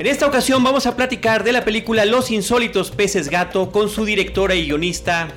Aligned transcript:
En 0.00 0.06
esta 0.06 0.26
ocasión 0.26 0.64
vamos 0.64 0.86
a 0.86 0.96
platicar 0.96 1.44
de 1.44 1.52
la 1.52 1.62
película 1.62 2.06
Los 2.06 2.30
insólitos 2.30 2.90
peces 2.90 3.28
gato 3.28 3.70
con 3.70 3.90
su 3.90 4.06
directora 4.06 4.54
y 4.54 4.64
guionista 4.64 5.28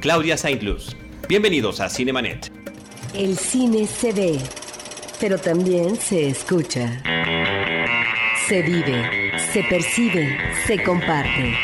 Claudia 0.00 0.38
Saint-Luz. 0.38 0.96
Bienvenidos 1.28 1.80
a 1.80 1.90
Cinemanet. 1.90 2.50
El 3.12 3.36
cine 3.36 3.86
se 3.86 4.14
ve, 4.14 4.40
pero 5.20 5.36
también 5.36 5.96
se 5.96 6.28
escucha. 6.28 7.02
Se 8.48 8.62
vive, 8.62 9.32
se 9.52 9.62
percibe, 9.64 10.38
se 10.66 10.82
comparte. 10.82 11.54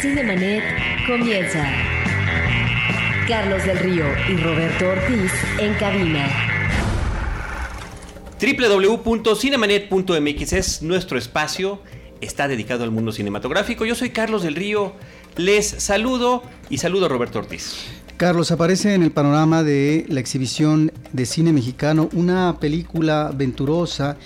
Cinemanet 0.00 0.64
comienza. 1.06 1.70
Carlos 3.28 3.62
del 3.66 3.78
Río 3.78 4.06
y 4.26 4.36
Roberto 4.38 4.88
Ortiz 4.88 5.32
en 5.58 5.74
cabina 5.74 6.49
www.cinemanet.mx 8.40 10.52
es 10.54 10.82
nuestro 10.82 11.18
espacio, 11.18 11.82
está 12.22 12.48
dedicado 12.48 12.84
al 12.84 12.90
mundo 12.90 13.12
cinematográfico. 13.12 13.84
Yo 13.84 13.94
soy 13.94 14.08
Carlos 14.10 14.42
del 14.42 14.54
Río, 14.54 14.94
les 15.36 15.66
saludo 15.66 16.42
y 16.70 16.78
saludo 16.78 17.04
a 17.06 17.10
Roberto 17.10 17.38
Ortiz. 17.38 17.74
Carlos, 18.16 18.50
aparece 18.50 18.94
en 18.94 19.02
el 19.02 19.10
panorama 19.10 19.62
de 19.62 20.06
la 20.08 20.20
exhibición 20.20 20.90
de 21.12 21.26
cine 21.26 21.52
mexicano 21.52 22.08
una 22.14 22.56
película 22.60 23.30
venturosa 23.34 24.16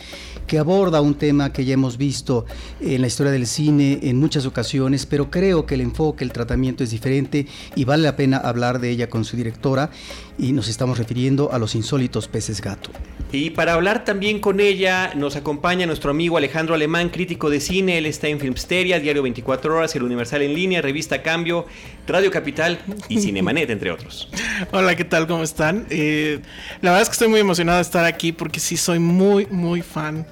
que 0.46 0.58
aborda 0.58 1.00
un 1.00 1.14
tema 1.14 1.52
que 1.52 1.64
ya 1.64 1.74
hemos 1.74 1.96
visto 1.96 2.46
en 2.80 3.00
la 3.00 3.06
historia 3.06 3.32
del 3.32 3.46
cine 3.46 4.00
en 4.02 4.18
muchas 4.18 4.46
ocasiones, 4.46 5.06
pero 5.06 5.30
creo 5.30 5.66
que 5.66 5.74
el 5.74 5.80
enfoque, 5.80 6.24
el 6.24 6.32
tratamiento 6.32 6.84
es 6.84 6.90
diferente 6.90 7.46
y 7.74 7.84
vale 7.84 8.02
la 8.02 8.16
pena 8.16 8.36
hablar 8.38 8.80
de 8.80 8.90
ella 8.90 9.08
con 9.08 9.24
su 9.24 9.36
directora 9.36 9.90
y 10.38 10.52
nos 10.52 10.68
estamos 10.68 10.98
refiriendo 10.98 11.52
a 11.52 11.58
los 11.58 11.74
insólitos 11.74 12.28
peces 12.28 12.60
gato. 12.60 12.90
Y 13.32 13.50
para 13.50 13.74
hablar 13.74 14.04
también 14.04 14.38
con 14.38 14.60
ella 14.60 15.12
nos 15.14 15.34
acompaña 15.36 15.86
nuestro 15.86 16.10
amigo 16.10 16.36
Alejandro 16.36 16.74
Alemán, 16.74 17.08
crítico 17.08 17.50
de 17.50 17.60
cine, 17.60 17.98
él 17.98 18.06
está 18.06 18.28
en 18.28 18.38
Filmsteria, 18.38 19.00
Diario 19.00 19.22
24 19.22 19.76
Horas, 19.76 19.96
El 19.96 20.04
Universal 20.04 20.42
en 20.42 20.54
línea, 20.54 20.82
Revista 20.82 21.22
Cambio, 21.22 21.66
Radio 22.06 22.30
Capital 22.30 22.78
y 23.08 23.20
Cinemanet, 23.20 23.70
entre 23.70 23.90
otros. 23.90 24.28
Hola, 24.72 24.94
¿qué 24.94 25.04
tal? 25.04 25.26
¿Cómo 25.26 25.42
están? 25.42 25.86
Eh, 25.90 26.40
la 26.82 26.90
verdad 26.90 27.02
es 27.02 27.08
que 27.08 27.12
estoy 27.14 27.28
muy 27.28 27.40
emocionado 27.40 27.78
de 27.78 27.82
estar 27.82 28.04
aquí 28.04 28.32
porque 28.32 28.60
sí 28.60 28.76
soy 28.76 28.98
muy, 28.98 29.46
muy 29.46 29.82
fan 29.82 30.26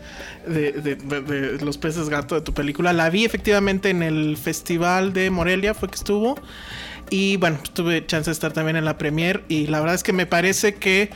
de, 0.46 1.58
Los 1.62 1.78
peces 1.78 2.08
gato 2.08 2.34
de 2.34 2.42
tu 2.42 2.52
película. 2.52 2.92
La 2.92 3.08
vi 3.10 3.24
efectivamente 3.24 3.90
en 3.90 4.02
el 4.02 4.36
Festival 4.36 5.12
de 5.12 5.30
Morelia, 5.30 5.74
fue 5.74 5.88
que 5.88 5.96
estuvo. 5.96 6.38
Y 7.10 7.36
bueno, 7.36 7.58
pues, 7.58 7.70
tuve 7.72 8.06
chance 8.06 8.30
de 8.30 8.32
estar 8.32 8.52
también 8.52 8.76
en 8.76 8.84
la 8.84 8.98
premier 8.98 9.42
y 9.48 9.66
la 9.66 9.80
verdad 9.80 9.94
es 9.94 10.02
que 10.02 10.12
me 10.12 10.26
parece 10.26 10.74
que 10.74 11.10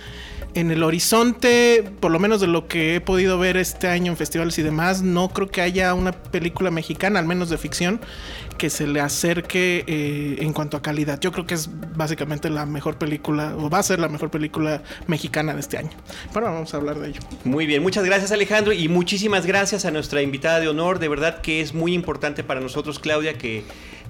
en 0.57 0.71
el 0.71 0.83
horizonte, 0.83 1.85
por 2.01 2.11
lo 2.11 2.19
menos 2.19 2.41
de 2.41 2.47
lo 2.47 2.67
que 2.67 2.97
he 2.97 3.01
podido 3.03 3.39
ver 3.39 3.59
este 3.59 3.89
año 3.89 4.11
en 4.11 4.17
festivales 4.17 4.59
y 4.59 4.63
demás, 4.63 5.03
no 5.03 5.29
creo 5.29 5.49
que 5.49 5.61
haya 5.61 5.93
una 5.93 6.13
película 6.13 6.71
mexicana, 6.71 7.19
al 7.19 7.27
menos 7.27 7.51
de 7.51 7.59
ficción, 7.59 8.01
que 8.57 8.71
se 8.71 8.87
le 8.87 9.01
acerque 9.01 9.85
eh, 9.87 10.37
en 10.41 10.55
cuanto 10.55 10.79
a 10.79 10.83
calidad. 10.83 11.21
Yo 11.21 11.31
creo 11.31 11.47
que 11.47 11.53
es 11.53 11.69
básicamente 11.95 12.49
la 12.49 12.65
mejor 12.65 12.97
película, 12.97 13.55
o 13.55 13.69
va 13.69 13.81
a 13.81 13.83
ser 13.83 13.99
la 13.99 14.09
mejor 14.09 14.31
película 14.31 14.83
mexicana 15.07 15.53
de 15.53 15.61
este 15.61 15.77
año. 15.77 15.91
Bueno, 16.33 16.51
vamos 16.51 16.73
a 16.73 16.79
hablar 16.79 16.99
de 17.01 17.11
ello. 17.11 17.21
Muy 17.45 17.67
bien, 17.67 17.83
muchas 17.83 18.05
gracias 18.07 18.33
Alejandro 18.33 18.73
y 18.73 18.89
muchísimas 18.89 19.45
gracias 19.45 19.85
a 19.85 19.91
nuestra 19.91 20.23
invitada 20.23 20.59
de 20.61 20.69
honor. 20.69 21.01
De 21.01 21.09
verdad 21.09 21.43
que 21.43 21.61
es 21.61 21.75
muy 21.75 21.93
importante 21.93 22.43
para 22.45 22.61
nosotros, 22.61 22.99
Claudia, 22.99 23.37
que 23.37 23.63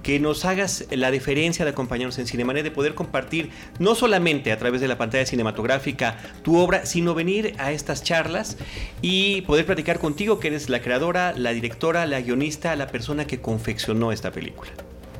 que 0.06 0.20
nos 0.20 0.44
hagas 0.44 0.84
la 0.92 1.10
diferencia 1.10 1.64
de 1.64 1.72
acompañarnos 1.72 2.16
en 2.20 2.28
Cinemanet, 2.28 2.62
de 2.62 2.70
poder 2.70 2.94
compartir 2.94 3.50
no 3.80 3.96
solamente 3.96 4.52
a 4.52 4.56
través 4.56 4.80
de 4.80 4.86
la 4.86 4.96
pantalla 4.96 5.26
cinematográfica 5.26 6.16
tu 6.44 6.58
obra, 6.58 6.86
sino 6.86 7.12
venir 7.12 7.54
a 7.58 7.72
estas 7.72 8.04
charlas 8.04 8.56
y 9.02 9.40
poder 9.42 9.66
platicar 9.66 9.98
contigo, 9.98 10.38
que 10.38 10.46
eres 10.46 10.68
la 10.68 10.80
creadora, 10.80 11.34
la 11.36 11.50
directora, 11.50 12.06
la 12.06 12.20
guionista, 12.20 12.76
la 12.76 12.86
persona 12.86 13.26
que 13.26 13.40
confeccionó 13.40 14.12
esta 14.12 14.30
película. 14.30 14.70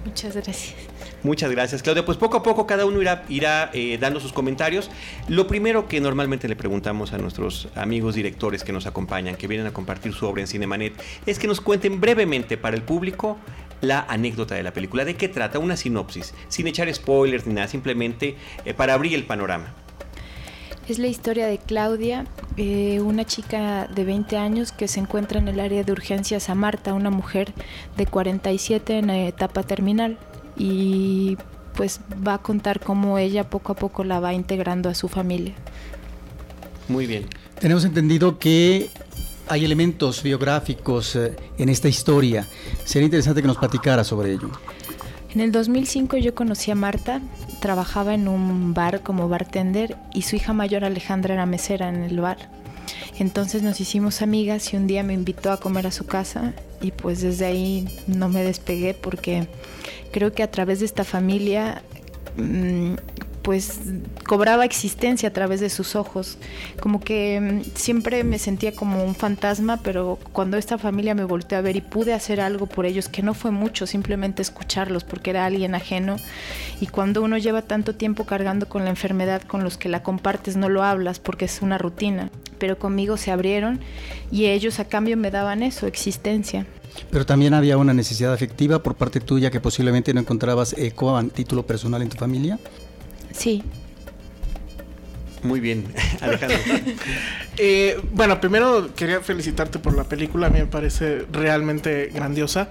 Muchas 0.04 0.36
gracias. 0.36 0.76
Muchas 1.24 1.50
gracias, 1.50 1.82
Claudia. 1.82 2.04
Pues 2.04 2.16
poco 2.16 2.36
a 2.36 2.42
poco 2.44 2.68
cada 2.68 2.86
uno 2.86 3.02
irá, 3.02 3.24
irá 3.28 3.70
eh, 3.74 3.98
dando 4.00 4.20
sus 4.20 4.32
comentarios. 4.32 4.88
Lo 5.26 5.48
primero 5.48 5.88
que 5.88 6.00
normalmente 6.00 6.46
le 6.46 6.54
preguntamos 6.54 7.12
a 7.12 7.18
nuestros 7.18 7.68
amigos 7.74 8.14
directores 8.14 8.62
que 8.62 8.72
nos 8.72 8.86
acompañan, 8.86 9.34
que 9.34 9.48
vienen 9.48 9.66
a 9.66 9.72
compartir 9.72 10.12
su 10.12 10.26
obra 10.26 10.42
en 10.42 10.46
Cinemanet, 10.46 10.92
es 11.26 11.40
que 11.40 11.48
nos 11.48 11.60
cuenten 11.60 12.00
brevemente 12.00 12.56
para 12.56 12.76
el 12.76 12.82
público 12.82 13.36
la 13.80 14.00
anécdota 14.08 14.54
de 14.54 14.62
la 14.62 14.72
película. 14.72 15.04
¿De 15.04 15.16
qué 15.16 15.28
trata? 15.28 15.58
Una 15.58 15.76
sinopsis, 15.76 16.34
sin 16.48 16.66
echar 16.66 16.92
spoilers 16.92 17.46
ni 17.46 17.54
nada, 17.54 17.68
simplemente 17.68 18.36
eh, 18.64 18.74
para 18.74 18.94
abrir 18.94 19.14
el 19.14 19.24
panorama. 19.24 19.74
Es 20.88 21.00
la 21.00 21.08
historia 21.08 21.48
de 21.48 21.58
Claudia, 21.58 22.26
eh, 22.56 23.00
una 23.00 23.24
chica 23.24 23.88
de 23.88 24.04
20 24.04 24.36
años 24.36 24.70
que 24.70 24.86
se 24.86 25.00
encuentra 25.00 25.40
en 25.40 25.48
el 25.48 25.58
área 25.58 25.82
de 25.82 25.90
urgencias 25.90 26.48
a 26.48 26.54
Marta, 26.54 26.94
una 26.94 27.10
mujer 27.10 27.52
de 27.96 28.06
47 28.06 28.98
en 28.98 29.08
la 29.08 29.18
etapa 29.18 29.64
terminal. 29.64 30.16
Y 30.56 31.36
pues 31.74 32.00
va 32.26 32.34
a 32.34 32.38
contar 32.38 32.80
cómo 32.80 33.18
ella 33.18 33.50
poco 33.50 33.72
a 33.72 33.74
poco 33.74 34.04
la 34.04 34.20
va 34.20 34.32
integrando 34.32 34.88
a 34.88 34.94
su 34.94 35.08
familia. 35.08 35.54
Muy 36.88 37.06
bien. 37.06 37.26
Tenemos 37.58 37.84
entendido 37.84 38.38
que 38.38 38.90
hay 39.48 39.64
elementos 39.64 40.22
biográficos 40.22 41.16
eh, 41.16 41.36
en 41.58 41.68
esta 41.68 41.88
historia. 41.88 42.46
Sería 42.84 43.06
interesante 43.06 43.42
que 43.42 43.48
nos 43.48 43.58
platicara 43.58 44.04
sobre 44.04 44.32
ello. 44.32 44.50
En 45.30 45.40
el 45.40 45.52
2005 45.52 46.16
yo 46.16 46.34
conocí 46.34 46.70
a 46.70 46.74
Marta, 46.74 47.20
trabajaba 47.60 48.14
en 48.14 48.28
un 48.28 48.72
bar 48.72 49.02
como 49.02 49.28
bartender 49.28 49.96
y 50.14 50.22
su 50.22 50.36
hija 50.36 50.52
mayor 50.52 50.84
Alejandra 50.84 51.34
era 51.34 51.46
mesera 51.46 51.88
en 51.88 52.02
el 52.02 52.20
bar. 52.20 52.50
Entonces 53.18 53.62
nos 53.62 53.80
hicimos 53.80 54.22
amigas 54.22 54.72
y 54.72 54.76
un 54.76 54.86
día 54.86 55.02
me 55.02 55.14
invitó 55.14 55.52
a 55.52 55.58
comer 55.58 55.86
a 55.86 55.90
su 55.90 56.06
casa 56.06 56.54
y 56.80 56.90
pues 56.90 57.20
desde 57.20 57.46
ahí 57.46 57.88
no 58.06 58.28
me 58.28 58.42
despegué 58.42 58.94
porque 58.94 59.46
creo 60.12 60.32
que 60.32 60.42
a 60.42 60.50
través 60.50 60.80
de 60.80 60.86
esta 60.86 61.04
familia 61.04 61.82
mm, 62.36 62.94
pues 63.46 63.78
cobraba 64.26 64.64
existencia 64.64 65.28
a 65.28 65.32
través 65.32 65.60
de 65.60 65.70
sus 65.70 65.94
ojos. 65.94 66.36
Como 66.80 66.98
que 66.98 67.40
mm, 67.40 67.76
siempre 67.76 68.24
me 68.24 68.40
sentía 68.40 68.74
como 68.74 69.04
un 69.04 69.14
fantasma, 69.14 69.76
pero 69.84 70.18
cuando 70.32 70.56
esta 70.56 70.78
familia 70.78 71.14
me 71.14 71.22
volteó 71.22 71.56
a 71.56 71.60
ver 71.60 71.76
y 71.76 71.80
pude 71.80 72.12
hacer 72.12 72.40
algo 72.40 72.66
por 72.66 72.86
ellos, 72.86 73.08
que 73.08 73.22
no 73.22 73.34
fue 73.34 73.52
mucho, 73.52 73.86
simplemente 73.86 74.42
escucharlos 74.42 75.04
porque 75.04 75.30
era 75.30 75.46
alguien 75.46 75.76
ajeno. 75.76 76.16
Y 76.80 76.88
cuando 76.88 77.22
uno 77.22 77.38
lleva 77.38 77.62
tanto 77.62 77.94
tiempo 77.94 78.24
cargando 78.24 78.68
con 78.68 78.82
la 78.82 78.90
enfermedad 78.90 79.42
con 79.42 79.62
los 79.62 79.78
que 79.78 79.88
la 79.88 80.02
compartes, 80.02 80.56
no 80.56 80.68
lo 80.68 80.82
hablas 80.82 81.20
porque 81.20 81.44
es 81.44 81.62
una 81.62 81.78
rutina. 81.78 82.32
Pero 82.58 82.80
conmigo 82.80 83.16
se 83.16 83.30
abrieron 83.30 83.78
y 84.32 84.46
ellos 84.46 84.80
a 84.80 84.86
cambio 84.86 85.16
me 85.16 85.30
daban 85.30 85.62
eso, 85.62 85.86
existencia. 85.86 86.66
Pero 87.12 87.24
también 87.24 87.54
había 87.54 87.78
una 87.78 87.94
necesidad 87.94 88.32
afectiva 88.32 88.82
por 88.82 88.96
parte 88.96 89.20
tuya 89.20 89.52
que 89.52 89.60
posiblemente 89.60 90.12
no 90.12 90.18
encontrabas 90.18 90.72
eco 90.76 91.16
a 91.16 91.22
título 91.22 91.64
personal 91.64 92.02
en 92.02 92.08
tu 92.08 92.16
familia. 92.16 92.58
Sí. 93.36 93.62
Muy 95.42 95.60
bien, 95.60 95.84
Alejandro. 96.20 96.58
Eh, 97.58 97.98
bueno, 98.12 98.38
primero 98.38 98.94
quería 98.94 99.22
felicitarte 99.22 99.78
por 99.78 99.96
la 99.96 100.04
película, 100.04 100.48
a 100.48 100.50
mí 100.50 100.58
me 100.58 100.66
parece 100.66 101.24
realmente 101.32 102.10
grandiosa. 102.12 102.68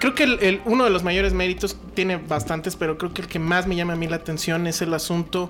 Creo 0.00 0.16
que 0.16 0.24
el, 0.24 0.60
uno 0.64 0.82
de 0.82 0.90
los 0.90 1.04
mayores 1.04 1.32
méritos, 1.32 1.76
tiene 1.94 2.16
bastantes, 2.16 2.74
pero 2.74 2.98
creo 2.98 3.14
que 3.14 3.22
el 3.22 3.28
que 3.28 3.38
más 3.38 3.68
me 3.68 3.76
llama 3.76 3.92
a 3.92 3.96
mí 3.96 4.08
la 4.08 4.16
atención 4.16 4.66
es 4.66 4.82
el 4.82 4.94
asunto 4.94 5.48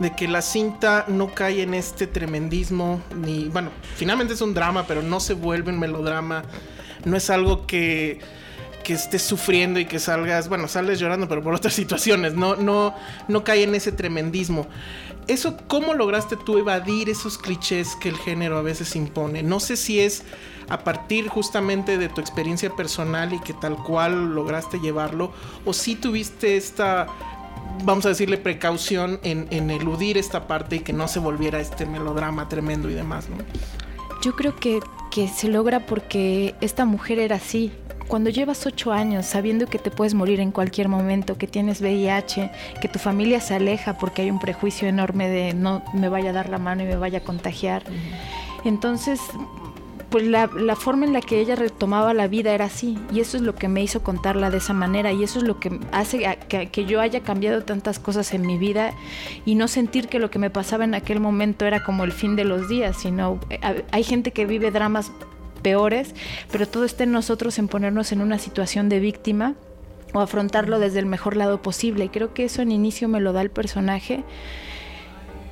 de 0.00 0.14
que 0.14 0.28
la 0.28 0.42
cinta 0.42 1.06
no 1.08 1.32
cae 1.32 1.62
en 1.62 1.72
este 1.72 2.06
tremendismo, 2.06 3.00
ni, 3.16 3.48
bueno, 3.48 3.70
finalmente 3.96 4.34
es 4.34 4.42
un 4.42 4.52
drama, 4.52 4.86
pero 4.86 5.00
no 5.00 5.18
se 5.18 5.32
vuelve 5.32 5.72
un 5.72 5.78
melodrama, 5.78 6.42
no 7.06 7.16
es 7.16 7.30
algo 7.30 7.66
que 7.66 8.20
que 8.82 8.94
estés 8.94 9.22
sufriendo 9.22 9.78
y 9.80 9.86
que 9.86 9.98
salgas, 9.98 10.48
bueno, 10.48 10.68
sales 10.68 10.98
llorando, 10.98 11.28
pero 11.28 11.42
por 11.42 11.54
otras 11.54 11.74
situaciones, 11.80 12.34
no, 12.34 12.56
no, 12.56 12.94
no 13.28 13.44
cae 13.44 13.62
en 13.62 13.74
ese 13.74 13.92
tremendismo. 13.92 14.66
Eso, 15.26 15.56
¿cómo 15.68 15.94
lograste 15.94 16.36
tú 16.36 16.58
evadir 16.58 17.08
esos 17.08 17.38
clichés 17.38 17.94
que 17.96 18.08
el 18.08 18.16
género 18.16 18.58
a 18.58 18.62
veces 18.62 18.96
impone? 18.96 19.42
No 19.42 19.60
sé 19.60 19.76
si 19.76 20.00
es 20.00 20.24
a 20.68 20.82
partir 20.82 21.28
justamente 21.28 21.98
de 21.98 22.08
tu 22.08 22.20
experiencia 22.20 22.74
personal 22.74 23.32
y 23.32 23.40
que 23.40 23.52
tal 23.52 23.76
cual 23.76 24.34
lograste 24.34 24.80
llevarlo, 24.80 25.32
o 25.64 25.72
si 25.72 25.94
tuviste 25.94 26.56
esta, 26.56 27.06
vamos 27.84 28.06
a 28.06 28.08
decirle, 28.08 28.38
precaución 28.38 29.20
en, 29.22 29.70
eludir 29.70 30.16
esta 30.18 30.46
parte 30.46 30.76
y 30.76 30.80
que 30.80 30.92
no 30.92 31.06
se 31.06 31.18
volviera 31.18 31.60
este 31.60 31.86
melodrama 31.86 32.48
tremendo 32.48 32.88
y 32.90 32.94
demás, 32.94 33.28
¿no? 33.28 33.36
Yo 34.22 34.34
creo 34.36 34.56
que 34.56 34.80
se 35.28 35.48
logra 35.48 35.86
porque 35.86 36.54
esta 36.60 36.84
mujer 36.84 37.18
era 37.18 37.36
así, 37.36 37.72
cuando 38.10 38.28
llevas 38.28 38.66
ocho 38.66 38.92
años 38.92 39.24
sabiendo 39.24 39.68
que 39.68 39.78
te 39.78 39.92
puedes 39.92 40.14
morir 40.14 40.40
en 40.40 40.50
cualquier 40.50 40.88
momento, 40.88 41.38
que 41.38 41.46
tienes 41.46 41.80
VIH, 41.80 42.50
que 42.80 42.88
tu 42.88 42.98
familia 42.98 43.40
se 43.40 43.54
aleja 43.54 43.96
porque 43.98 44.22
hay 44.22 44.32
un 44.32 44.40
prejuicio 44.40 44.88
enorme 44.88 45.28
de 45.28 45.54
no 45.54 45.84
me 45.94 46.08
vaya 46.08 46.30
a 46.30 46.32
dar 46.32 46.48
la 46.48 46.58
mano 46.58 46.82
y 46.82 46.86
me 46.86 46.96
vaya 46.96 47.18
a 47.18 47.22
contagiar, 47.22 47.84
entonces 48.64 49.20
pues 50.10 50.24
la, 50.24 50.48
forma 50.74 51.06
en 51.06 51.12
la 51.12 51.20
que 51.20 51.38
ella 51.38 51.54
retomaba 51.54 52.12
la 52.12 52.26
vida 52.26 52.52
era 52.52 52.64
así 52.64 52.98
y 53.12 53.20
eso 53.20 53.36
es 53.36 53.44
lo 53.44 53.54
que 53.54 53.68
me 53.68 53.80
hizo 53.80 54.02
contarla 54.02 54.50
de 54.50 54.58
esa 54.58 54.72
manera 54.72 55.12
y 55.12 55.22
eso 55.22 55.38
es 55.38 55.44
lo 55.44 55.60
que 55.60 55.78
hace 55.92 56.36
que, 56.48 56.68
que, 56.68 56.84
yo 56.84 57.00
haya 57.00 57.20
cambiado 57.20 57.62
tantas 57.62 58.00
cosas 58.00 58.34
en 58.34 58.44
mi 58.44 58.58
vida 58.58 58.92
y 59.46 59.54
no 59.54 59.68
sentir 59.68 60.08
que 60.08 60.18
lo 60.18 60.28
que 60.28 60.40
me 60.40 60.50
pasaba 60.50 60.82
en 60.82 60.94
aquel 60.94 61.20
momento 61.20 61.64
era 61.64 61.84
como 61.84 62.02
el 62.02 62.10
fin 62.10 62.34
de 62.34 62.42
los 62.42 62.68
días, 62.68 62.96
sino 63.00 63.38
eh, 63.50 63.84
hay 63.92 64.02
gente 64.02 64.32
que 64.32 64.46
vive 64.46 64.72
dramas 64.72 65.12
peores, 65.60 66.14
pero 66.50 66.66
todo 66.66 66.84
está 66.84 67.04
en 67.04 67.12
nosotros 67.12 67.58
en 67.58 67.68
ponernos 67.68 68.12
en 68.12 68.20
una 68.20 68.38
situación 68.38 68.88
de 68.88 69.00
víctima 69.00 69.54
o 70.12 70.20
afrontarlo 70.20 70.78
desde 70.78 70.98
el 70.98 71.06
mejor 71.06 71.36
lado 71.36 71.62
posible. 71.62 72.04
Y 72.04 72.08
creo 72.08 72.34
que 72.34 72.44
eso 72.44 72.62
en 72.62 72.72
inicio 72.72 73.08
me 73.08 73.20
lo 73.20 73.32
da 73.32 73.42
el 73.42 73.50
personaje. 73.50 74.24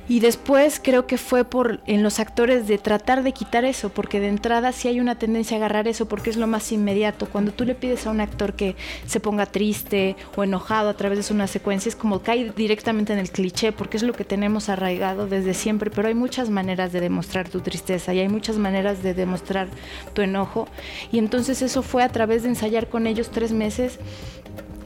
Y 0.09 0.21
después 0.21 0.81
creo 0.83 1.05
que 1.05 1.19
fue 1.19 1.45
por 1.45 1.81
en 1.85 2.01
los 2.01 2.19
actores 2.19 2.67
de 2.67 2.79
tratar 2.79 3.21
de 3.21 3.31
quitar 3.31 3.63
eso, 3.63 3.89
porque 3.89 4.19
de 4.19 4.27
entrada 4.27 4.71
sí 4.71 4.87
hay 4.87 4.99
una 4.99 5.19
tendencia 5.19 5.55
a 5.55 5.59
agarrar 5.59 5.87
eso 5.87 6.07
porque 6.07 6.31
es 6.31 6.35
lo 6.35 6.47
más 6.47 6.71
inmediato. 6.71 7.27
Cuando 7.27 7.51
tú 7.51 7.63
le 7.63 7.75
pides 7.75 8.07
a 8.07 8.09
un 8.09 8.19
actor 8.19 8.53
que 8.53 8.75
se 9.05 9.19
ponga 9.19 9.45
triste 9.45 10.15
o 10.35 10.43
enojado 10.43 10.89
a 10.89 10.95
través 10.95 11.27
de 11.27 11.33
una 11.35 11.45
secuencia, 11.45 11.89
es 11.89 11.95
como 11.95 12.23
cae 12.23 12.51
directamente 12.55 13.13
en 13.13 13.19
el 13.19 13.29
cliché, 13.29 13.71
porque 13.71 13.97
es 13.97 14.03
lo 14.03 14.13
que 14.13 14.25
tenemos 14.25 14.67
arraigado 14.67 15.27
desde 15.27 15.53
siempre, 15.53 15.91
pero 15.91 16.07
hay 16.07 16.15
muchas 16.15 16.49
maneras 16.49 16.91
de 16.91 17.01
demostrar 17.01 17.47
tu 17.47 17.61
tristeza 17.61 18.11
y 18.11 18.19
hay 18.19 18.29
muchas 18.29 18.57
maneras 18.57 19.03
de 19.03 19.13
demostrar 19.13 19.67
tu 20.13 20.23
enojo. 20.23 20.67
Y 21.11 21.19
entonces 21.19 21.61
eso 21.61 21.83
fue 21.83 22.01
a 22.01 22.09
través 22.09 22.41
de 22.41 22.49
ensayar 22.49 22.89
con 22.89 23.05
ellos 23.05 23.29
tres 23.29 23.51
meses 23.51 23.99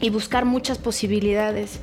y 0.02 0.10
buscar 0.10 0.44
muchas 0.44 0.80
posibilidades. 0.80 1.80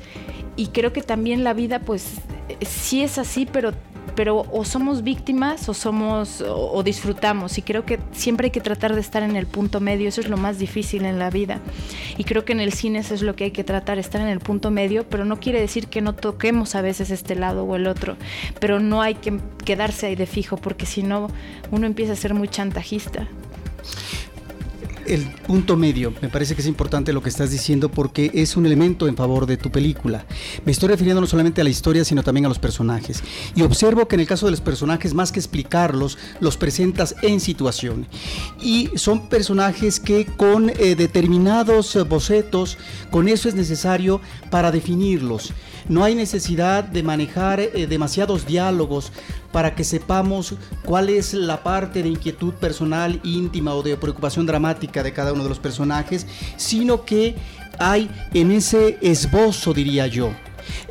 Y 0.55 0.67
creo 0.67 0.93
que 0.93 1.01
también 1.01 1.43
la 1.43 1.53
vida, 1.53 1.79
pues, 1.79 2.15
sí 2.61 3.01
es 3.01 3.17
así, 3.17 3.45
pero 3.45 3.73
pero 4.15 4.45
o 4.51 4.65
somos 4.65 5.03
víctimas 5.03 5.69
o 5.69 5.73
somos 5.73 6.41
o, 6.41 6.83
disfrutamos. 6.83 7.57
Y 7.57 7.61
creo 7.61 7.85
que 7.85 7.99
siempre 8.11 8.47
hay 8.47 8.51
que 8.51 8.61
tratar 8.61 8.93
de 8.93 9.01
estar 9.01 9.23
en 9.23 9.35
el 9.35 9.47
punto 9.47 9.79
medio 9.79 10.09
eso 10.09 10.21
es 10.21 10.29
lo 10.29 10.37
más 10.37 10.59
difícil 10.59 11.05
en 11.05 11.19
la 11.19 11.29
vida. 11.29 11.59
Y 12.17 12.23
creo 12.23 12.45
que 12.45 12.53
en 12.53 12.59
el 12.59 12.73
cine 12.73 12.99
eso 12.99 13.13
es 13.13 13.21
lo 13.21 13.35
que 13.35 13.45
hay 13.45 13.51
que 13.51 13.63
tratar 13.63 13.99
estar 13.99 14.21
en 14.21 14.27
el 14.27 14.39
punto 14.39 14.71
medio 14.71 15.07
pero 15.07 15.25
no 15.25 15.39
quiere 15.39 15.59
decir 15.59 15.87
que 15.87 16.01
no 16.01 16.13
toquemos 16.13 16.75
a 16.75 16.81
veces 16.81 17.11
este 17.11 17.35
lado 17.35 17.63
o 17.63 17.75
el 17.75 17.87
otro. 17.87 18.17
Pero 18.59 18.79
no 18.79 19.01
hay 19.01 19.15
que 19.15 19.39
quedarse 19.65 20.07
ahí 20.07 20.15
de 20.15 20.25
fijo 20.25 20.57
porque 20.57 20.85
si 20.85 21.03
no 21.03 21.29
uno 21.71 21.87
empieza 21.87 22.13
a 22.13 22.15
ser 22.15 22.33
muy 22.33 22.47
chantajista 22.47 23.27
el 25.07 25.25
punto 25.47 25.75
medio. 25.75 26.13
Me 26.21 26.29
parece 26.29 26.55
que 26.55 26.61
es 26.61 26.67
importante 26.67 27.13
lo 27.13 27.21
que 27.21 27.29
estás 27.29 27.51
diciendo 27.51 27.89
porque 27.89 28.31
es 28.33 28.55
un 28.57 28.65
elemento 28.65 29.07
en 29.07 29.15
favor 29.15 29.45
de 29.45 29.57
tu 29.57 29.71
película. 29.71 30.25
Me 30.65 30.71
estoy 30.71 30.89
refiriendo 30.89 31.21
no 31.21 31.27
solamente 31.27 31.61
a 31.61 31.63
la 31.63 31.69
historia, 31.69 32.05
sino 32.05 32.23
también 32.23 32.45
a 32.45 32.49
los 32.49 32.59
personajes. 32.59 33.23
Y 33.55 33.61
observo 33.61 34.07
que 34.07 34.15
en 34.15 34.21
el 34.21 34.27
caso 34.27 34.45
de 34.45 34.51
los 34.51 34.61
personajes, 34.61 35.13
más 35.13 35.31
que 35.31 35.39
explicarlos, 35.39 36.17
los 36.39 36.57
presentas 36.57 37.15
en 37.21 37.39
situación. 37.39 38.07
Y 38.61 38.89
son 38.95 39.27
personajes 39.29 39.99
que 39.99 40.25
con 40.25 40.69
eh, 40.69 40.95
determinados 40.95 41.97
bocetos, 42.07 42.77
con 43.09 43.27
eso 43.27 43.49
es 43.49 43.55
necesario 43.55 44.21
para 44.49 44.71
definirlos. 44.71 45.53
No 45.87 46.03
hay 46.03 46.15
necesidad 46.15 46.83
de 46.83 47.03
manejar 47.03 47.59
eh, 47.59 47.87
demasiados 47.87 48.45
diálogos 48.45 49.11
para 49.51 49.75
que 49.75 49.83
sepamos 49.83 50.55
cuál 50.83 51.09
es 51.09 51.33
la 51.33 51.63
parte 51.63 52.03
de 52.03 52.09
inquietud 52.09 52.53
personal, 52.53 53.19
íntima 53.23 53.73
o 53.73 53.83
de 53.83 53.97
preocupación 53.97 54.45
dramática 54.45 55.03
de 55.03 55.13
cada 55.13 55.33
uno 55.33 55.43
de 55.43 55.49
los 55.49 55.59
personajes, 55.59 56.25
sino 56.57 57.05
que 57.05 57.35
hay 57.79 58.09
en 58.33 58.51
ese 58.51 58.97
esbozo, 59.01 59.73
diría 59.73 60.07
yo, 60.07 60.31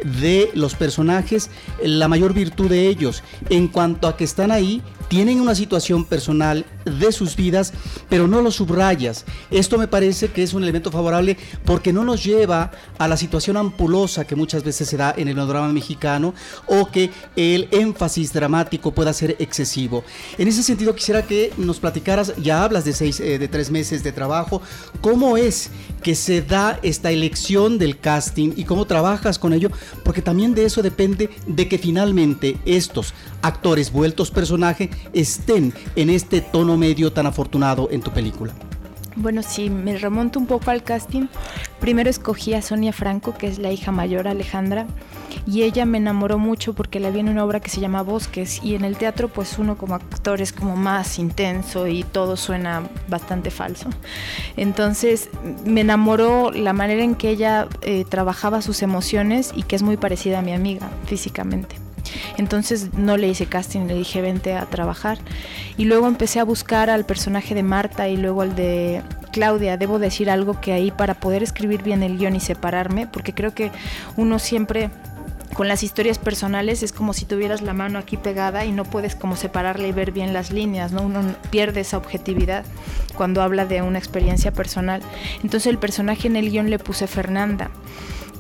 de 0.04 0.50
los 0.54 0.74
personajes 0.74 1.50
la 1.82 2.08
mayor 2.08 2.34
virtud 2.34 2.68
de 2.68 2.88
ellos. 2.88 3.22
En 3.48 3.68
cuanto 3.68 4.08
a 4.08 4.16
que 4.16 4.24
están 4.24 4.50
ahí 4.50 4.82
tienen 5.10 5.40
una 5.40 5.56
situación 5.56 6.04
personal 6.04 6.64
de 6.84 7.10
sus 7.10 7.34
vidas, 7.34 7.72
pero 8.08 8.28
no 8.28 8.42
lo 8.42 8.52
subrayas. 8.52 9.24
Esto 9.50 9.76
me 9.76 9.88
parece 9.88 10.28
que 10.28 10.44
es 10.44 10.54
un 10.54 10.62
elemento 10.62 10.92
favorable 10.92 11.36
porque 11.64 11.92
no 11.92 12.04
nos 12.04 12.22
lleva 12.22 12.70
a 12.96 13.08
la 13.08 13.16
situación 13.16 13.56
ampulosa 13.56 14.24
que 14.24 14.36
muchas 14.36 14.62
veces 14.62 14.88
se 14.88 14.96
da 14.96 15.12
en 15.16 15.26
el 15.26 15.34
drama 15.34 15.72
mexicano 15.72 16.32
o 16.68 16.92
que 16.92 17.10
el 17.34 17.66
énfasis 17.72 18.32
dramático 18.32 18.92
pueda 18.92 19.12
ser 19.12 19.34
excesivo. 19.40 20.04
En 20.38 20.46
ese 20.46 20.62
sentido 20.62 20.94
quisiera 20.94 21.26
que 21.26 21.52
nos 21.56 21.80
platicaras, 21.80 22.32
ya 22.36 22.62
hablas 22.62 22.84
de 22.84 22.92
seis, 22.92 23.18
eh, 23.18 23.40
de 23.40 23.48
tres 23.48 23.72
meses 23.72 24.04
de 24.04 24.12
trabajo, 24.12 24.62
cómo 25.00 25.36
es 25.36 25.70
que 26.04 26.14
se 26.14 26.40
da 26.40 26.78
esta 26.84 27.10
elección 27.10 27.78
del 27.78 27.98
casting 27.98 28.52
y 28.54 28.62
cómo 28.62 28.86
trabajas 28.86 29.40
con 29.40 29.54
ello, 29.54 29.70
porque 30.04 30.22
también 30.22 30.54
de 30.54 30.66
eso 30.66 30.82
depende 30.82 31.30
de 31.48 31.68
que 31.68 31.78
finalmente 31.78 32.58
estos 32.64 33.12
actores 33.42 33.90
vueltos 33.90 34.30
personaje 34.30 34.88
estén 35.12 35.72
en 35.96 36.10
este 36.10 36.40
tono 36.40 36.76
medio 36.76 37.12
tan 37.12 37.26
afortunado 37.26 37.88
en 37.90 38.00
tu 38.00 38.10
película? 38.10 38.52
Bueno, 39.16 39.42
si 39.42 39.70
me 39.70 39.98
remonto 39.98 40.38
un 40.38 40.46
poco 40.46 40.70
al 40.70 40.82
casting, 40.82 41.26
primero 41.80 42.08
escogí 42.08 42.54
a 42.54 42.62
Sonia 42.62 42.92
Franco, 42.92 43.36
que 43.36 43.48
es 43.48 43.58
la 43.58 43.72
hija 43.72 43.90
mayor 43.90 44.28
Alejandra, 44.28 44.86
y 45.46 45.62
ella 45.62 45.84
me 45.84 45.98
enamoró 45.98 46.38
mucho 46.38 46.74
porque 46.74 47.00
la 47.00 47.10
vi 47.10 47.20
en 47.20 47.28
una 47.28 47.44
obra 47.44 47.60
que 47.60 47.70
se 47.70 47.80
llama 47.80 48.02
Bosques, 48.02 48.60
y 48.62 48.76
en 48.76 48.84
el 48.84 48.96
teatro 48.96 49.28
pues 49.28 49.58
uno 49.58 49.76
como 49.76 49.96
actor 49.96 50.40
es 50.40 50.52
como 50.52 50.76
más 50.76 51.18
intenso 51.18 51.88
y 51.88 52.04
todo 52.04 52.36
suena 52.36 52.82
bastante 53.08 53.50
falso. 53.50 53.90
Entonces 54.56 55.28
me 55.64 55.80
enamoró 55.80 56.52
la 56.52 56.72
manera 56.72 57.02
en 57.02 57.16
que 57.16 57.30
ella 57.30 57.68
eh, 57.82 58.04
trabajaba 58.08 58.62
sus 58.62 58.82
emociones 58.82 59.52
y 59.56 59.64
que 59.64 59.76
es 59.76 59.82
muy 59.82 59.96
parecida 59.96 60.38
a 60.38 60.42
mi 60.42 60.52
amiga 60.52 60.88
físicamente. 61.06 61.89
Entonces 62.36 62.94
no 62.94 63.16
le 63.16 63.28
hice 63.28 63.46
casting, 63.46 63.86
le 63.86 63.94
dije 63.94 64.20
vente 64.20 64.54
a 64.54 64.66
trabajar. 64.66 65.18
Y 65.76 65.84
luego 65.84 66.06
empecé 66.06 66.40
a 66.40 66.44
buscar 66.44 66.90
al 66.90 67.06
personaje 67.06 67.54
de 67.54 67.62
Marta 67.62 68.08
y 68.08 68.16
luego 68.16 68.42
al 68.42 68.54
de 68.54 69.02
Claudia. 69.32 69.76
Debo 69.76 69.98
decir 69.98 70.30
algo 70.30 70.60
que 70.60 70.72
ahí 70.72 70.90
para 70.90 71.14
poder 71.14 71.42
escribir 71.42 71.82
bien 71.82 72.02
el 72.02 72.18
guion 72.18 72.36
y 72.36 72.40
separarme, 72.40 73.06
porque 73.06 73.34
creo 73.34 73.54
que 73.54 73.70
uno 74.16 74.38
siempre 74.38 74.90
con 75.54 75.68
las 75.68 75.82
historias 75.82 76.18
personales 76.18 76.82
es 76.82 76.92
como 76.92 77.12
si 77.12 77.24
tuvieras 77.24 77.60
la 77.60 77.74
mano 77.74 77.98
aquí 77.98 78.16
pegada 78.16 78.64
y 78.64 78.72
no 78.72 78.84
puedes 78.84 79.16
como 79.16 79.36
separarle 79.36 79.88
y 79.88 79.92
ver 79.92 80.12
bien 80.12 80.32
las 80.32 80.52
líneas, 80.52 80.92
¿no? 80.92 81.02
Uno 81.02 81.22
pierde 81.50 81.80
esa 81.80 81.96
objetividad 81.96 82.64
cuando 83.16 83.42
habla 83.42 83.66
de 83.66 83.82
una 83.82 83.98
experiencia 83.98 84.52
personal. 84.52 85.02
Entonces 85.42 85.66
el 85.66 85.78
personaje 85.78 86.28
en 86.28 86.36
el 86.36 86.50
guion 86.50 86.70
le 86.70 86.78
puse 86.78 87.06
Fernanda 87.06 87.70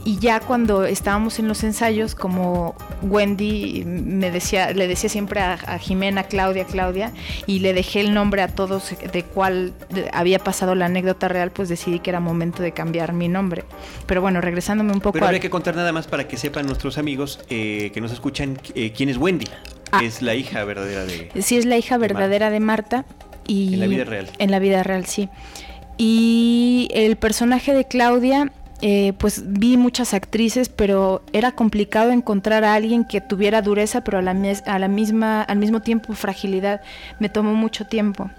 y 0.04 0.18
ya 0.18 0.40
cuando 0.40 0.84
estábamos 0.84 1.38
en 1.38 1.48
los 1.48 1.62
ensayos, 1.62 2.14
como 2.14 2.74
Wendy 3.02 3.84
me 3.84 4.30
decía, 4.30 4.72
le 4.72 4.88
decía 4.88 5.10
siempre 5.10 5.40
a, 5.40 5.78
Jimena, 5.78 6.24
Claudia, 6.24 6.64
Claudia, 6.64 7.12
y 7.46 7.58
le 7.58 7.74
dejé 7.74 8.00
el 8.00 8.14
nombre 8.14 8.40
a 8.40 8.48
todos 8.48 8.94
de 9.12 9.22
cuál 9.24 9.74
había 10.12 10.38
pasado 10.38 10.74
la 10.74 10.86
anécdota 10.86 11.28
real, 11.28 11.50
pues 11.50 11.68
decidí 11.68 11.98
que 11.98 12.10
era 12.10 12.20
momento 12.20 12.62
de 12.62 12.72
cambiar 12.72 13.12
mi 13.12 13.28
nombre. 13.28 13.64
Pero 14.06 14.22
bueno, 14.22 14.40
regresándome 14.40 14.92
un 14.92 15.00
poco. 15.00 15.12
Pero 15.12 15.26
habría 15.26 15.40
que 15.40 15.50
contar 15.50 15.76
nada 15.76 15.92
más 15.92 16.06
para 16.06 16.26
que 16.26 16.36
sepan 16.38 16.66
nuestros 16.66 16.96
amigos 16.96 17.40
eh, 17.50 17.90
que 17.92 18.00
nos 18.00 18.12
escuchan 18.12 18.58
eh, 18.74 18.92
quién 18.96 19.10
es 19.10 19.18
Wendy. 19.18 19.46
Ah. 19.92 20.00
Es 20.02 20.22
la 20.22 20.34
hija 20.34 20.64
verdadera 20.64 21.04
de. 21.04 21.30
Sí, 21.42 21.58
es 21.58 21.66
la 21.66 21.76
hija 21.76 21.98
verdadera 21.98 22.50
de 22.50 22.60
Marta. 22.60 23.04
Y 23.46 23.74
en 23.74 23.80
la 23.80 23.86
vida 23.86 24.04
real. 24.04 24.30
En 24.38 24.50
la 24.50 24.60
vida 24.60 24.82
real, 24.82 25.04
sí. 25.06 25.28
Y 25.98 26.88
el 26.94 27.16
personaje 27.16 27.74
de 27.74 27.86
Claudia 27.86 28.52
eh, 28.82 29.12
pues 29.18 29.42
vi 29.46 29.76
muchas 29.76 30.14
actrices, 30.14 30.68
pero 30.68 31.22
era 31.32 31.52
complicado 31.52 32.10
encontrar 32.10 32.64
a 32.64 32.74
alguien 32.74 33.04
que 33.04 33.20
tuviera 33.20 33.62
dureza, 33.62 34.02
pero 34.02 34.18
a 34.18 34.22
la, 34.22 34.36
a 34.66 34.78
la 34.78 34.88
misma, 34.88 35.42
al 35.42 35.58
mismo 35.58 35.80
tiempo 35.80 36.14
fragilidad. 36.14 36.80
Me 37.18 37.28
tomó 37.28 37.54
mucho 37.54 37.86
tiempo. 37.86 38.30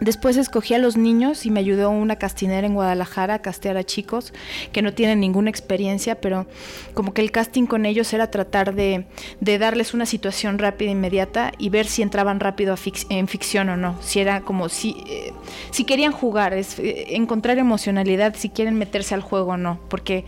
Después 0.00 0.36
escogí 0.36 0.74
a 0.74 0.78
los 0.78 0.96
niños 0.96 1.44
y 1.46 1.50
me 1.50 1.60
ayudó 1.60 1.90
una 1.90 2.16
castinera 2.16 2.66
en 2.66 2.74
Guadalajara 2.74 3.34
a 3.34 3.38
castear 3.40 3.76
a 3.76 3.84
chicos 3.84 4.32
que 4.72 4.82
no 4.82 4.94
tienen 4.94 5.20
ninguna 5.20 5.50
experiencia, 5.50 6.20
pero 6.20 6.46
como 6.94 7.12
que 7.12 7.22
el 7.22 7.30
casting 7.30 7.66
con 7.66 7.86
ellos 7.86 8.12
era 8.12 8.30
tratar 8.30 8.74
de, 8.74 9.06
darles 9.40 9.94
una 9.94 10.06
situación 10.06 10.58
rápida, 10.58 10.88
e 10.88 10.92
inmediata 10.92 11.52
y 11.58 11.70
ver 11.70 11.86
si 11.86 12.02
entraban 12.02 12.40
rápido 12.40 12.76
en 13.08 13.28
ficción 13.28 13.68
o 13.70 13.76
no. 13.76 14.00
Si 14.00 14.20
era 14.20 14.42
como 14.42 14.68
si, 14.68 14.96
eh, 15.08 15.32
si 15.70 15.84
querían 15.84 16.12
jugar, 16.12 16.52
es, 16.52 16.78
eh, 16.78 17.16
encontrar 17.16 17.58
emocionalidad, 17.58 18.34
si 18.36 18.50
quieren 18.50 18.78
meterse 18.78 19.14
al 19.14 19.22
juego 19.22 19.52
o 19.52 19.56
no. 19.56 19.80
Porque 19.88 20.24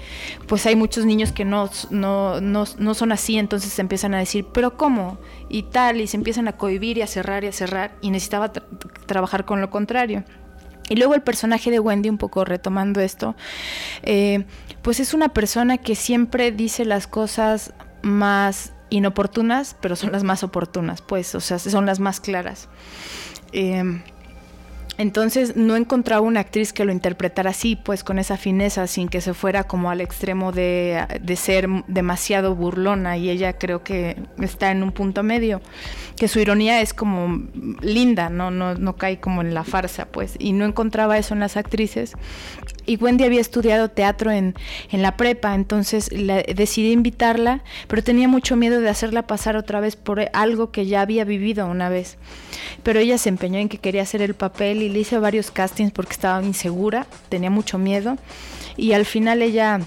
pues 0.47 0.67
hay 0.67 0.77
muchos 0.77 1.05
niños 1.05 1.33
que 1.33 1.45
no, 1.45 1.71
no, 1.91 2.41
no 2.41 2.95
son 2.95 3.13
así, 3.13 3.39
entonces 3.39 3.79
empiezan 3.79 4.15
a 4.15 4.19
decir, 4.19 4.47
pero 4.53 4.77
¿cómo? 4.77 5.19
Y 5.51 5.65
tal, 5.65 6.01
y 6.01 6.07
se 6.07 6.17
empiezan 6.17 6.49
a 6.49 6.53
cohibir 6.53 6.97
y 6.97 7.03
a 7.03 7.07
cerrar 7.07 7.45
y 7.45 7.49
a 7.49 7.53
cerrar. 7.53 7.93
Y 8.01 8.11
necesitaba 8.11 8.53
trabajar 9.07 9.45
con 9.45 9.61
lo 9.61 9.69
contrario. 9.69 10.25
Y 10.89 10.97
luego 10.97 11.15
el 11.15 11.23
personaje 11.23 11.71
de 11.71 11.81
Wendy, 11.81 12.09
un 12.09 12.19
poco 12.19 12.45
retomando 12.45 13.01
esto, 13.01 13.37
eh, 14.03 14.45
pues 14.83 14.99
es 15.01 15.13
una 15.13 15.29
persona 15.29 15.79
que 15.79 15.95
siempre 15.95 16.51
dice 16.51 16.85
las 16.85 17.07
cosas 17.07 17.73
más 18.03 18.73
inoportunas, 18.91 19.77
pero 19.81 19.95
son 19.95 20.13
las 20.13 20.25
más 20.25 20.43
oportunas, 20.43 21.03
pues, 21.03 21.35
o 21.35 21.41
sea, 21.41 21.59
son 21.59 21.87
las 21.87 22.01
más 22.01 22.21
claras. 22.21 22.69
Eh, 23.53 24.03
Entonces 25.01 25.57
no 25.57 25.77
encontraba 25.77 26.21
una 26.21 26.41
actriz 26.41 26.75
que 26.75 26.85
lo 26.85 26.93
interpretara 26.93 27.49
así, 27.53 27.75
pues 27.75 28.05
con 28.05 28.19
esa 28.19 28.37
fineza, 28.37 28.87
sin 28.87 29.09
que 29.09 29.23
se 29.23 29.33
fuera 29.33 29.65
como 29.65 29.91
al 29.91 30.03
extremo 30.03 30.53
de, 30.53 31.07
ser 31.37 31.71
demasiado 31.89 32.55
burlona 32.55 33.17
y 33.17 33.31
ella 33.31 33.55
creo 33.55 33.83
que 33.83 34.19
está 34.43 34.71
en 34.71 34.83
un 34.83 34.93
punto 34.93 35.23
medio, 35.23 35.63
que 36.19 36.29
su 36.29 36.39
ironía 36.39 36.83
es 36.83 36.93
como 36.93 37.49
linda, 37.81 38.29
no, 38.29 38.51
no, 38.51 38.75
no 38.75 38.97
cae 38.97 39.21
como 39.21 39.41
en 39.41 39.55
la 39.55 39.65
farsa, 39.65 40.05
pues, 40.05 40.35
y 40.39 40.53
no 40.53 40.67
encontraba 40.67 41.17
eso 41.17 41.33
en 41.33 41.41
las 41.41 41.57
actrices. 41.57 42.13
Y 42.87 42.97
Wendy 42.97 43.25
había 43.25 43.41
estudiado 43.41 43.91
teatro 43.91 44.31
en, 44.31 44.55
en 44.91 45.03
la 45.03 45.17
prepa, 45.17 45.55
entonces 45.55 46.11
decidí 46.11 46.93
invitarla, 46.93 47.63
pero 47.89 48.03
tenía 48.03 48.29
mucho 48.29 48.57
miedo 48.57 48.81
de 48.81 48.89
hacerla 48.89 49.27
pasar 49.27 49.57
otra 49.57 49.81
vez 49.81 49.97
por 49.97 50.21
algo 50.33 50.71
que 50.71 50.87
ya 50.87 51.01
había 51.03 51.25
vivido 51.25 51.67
una 51.67 51.89
vez. 51.89 52.17
Pero 52.83 53.01
ella 53.01 53.19
se 53.19 53.29
empeñó 53.29 53.59
en 53.59 53.69
que 53.69 53.79
quería 53.79 54.03
hacer 54.03 54.23
el 54.23 54.35
papel 54.35 54.83
y 54.83 54.89
le 54.89 55.01
hice 55.01 55.19
varios 55.19 55.51
castings 55.51 55.93
porque 55.93 56.13
estaba 56.13 56.43
insegura, 56.43 57.07
tenía 57.29 57.51
mucho 57.51 57.79
miedo 57.79 58.17
y 58.77 58.93
al 58.93 59.05
final 59.05 59.43
ella, 59.43 59.81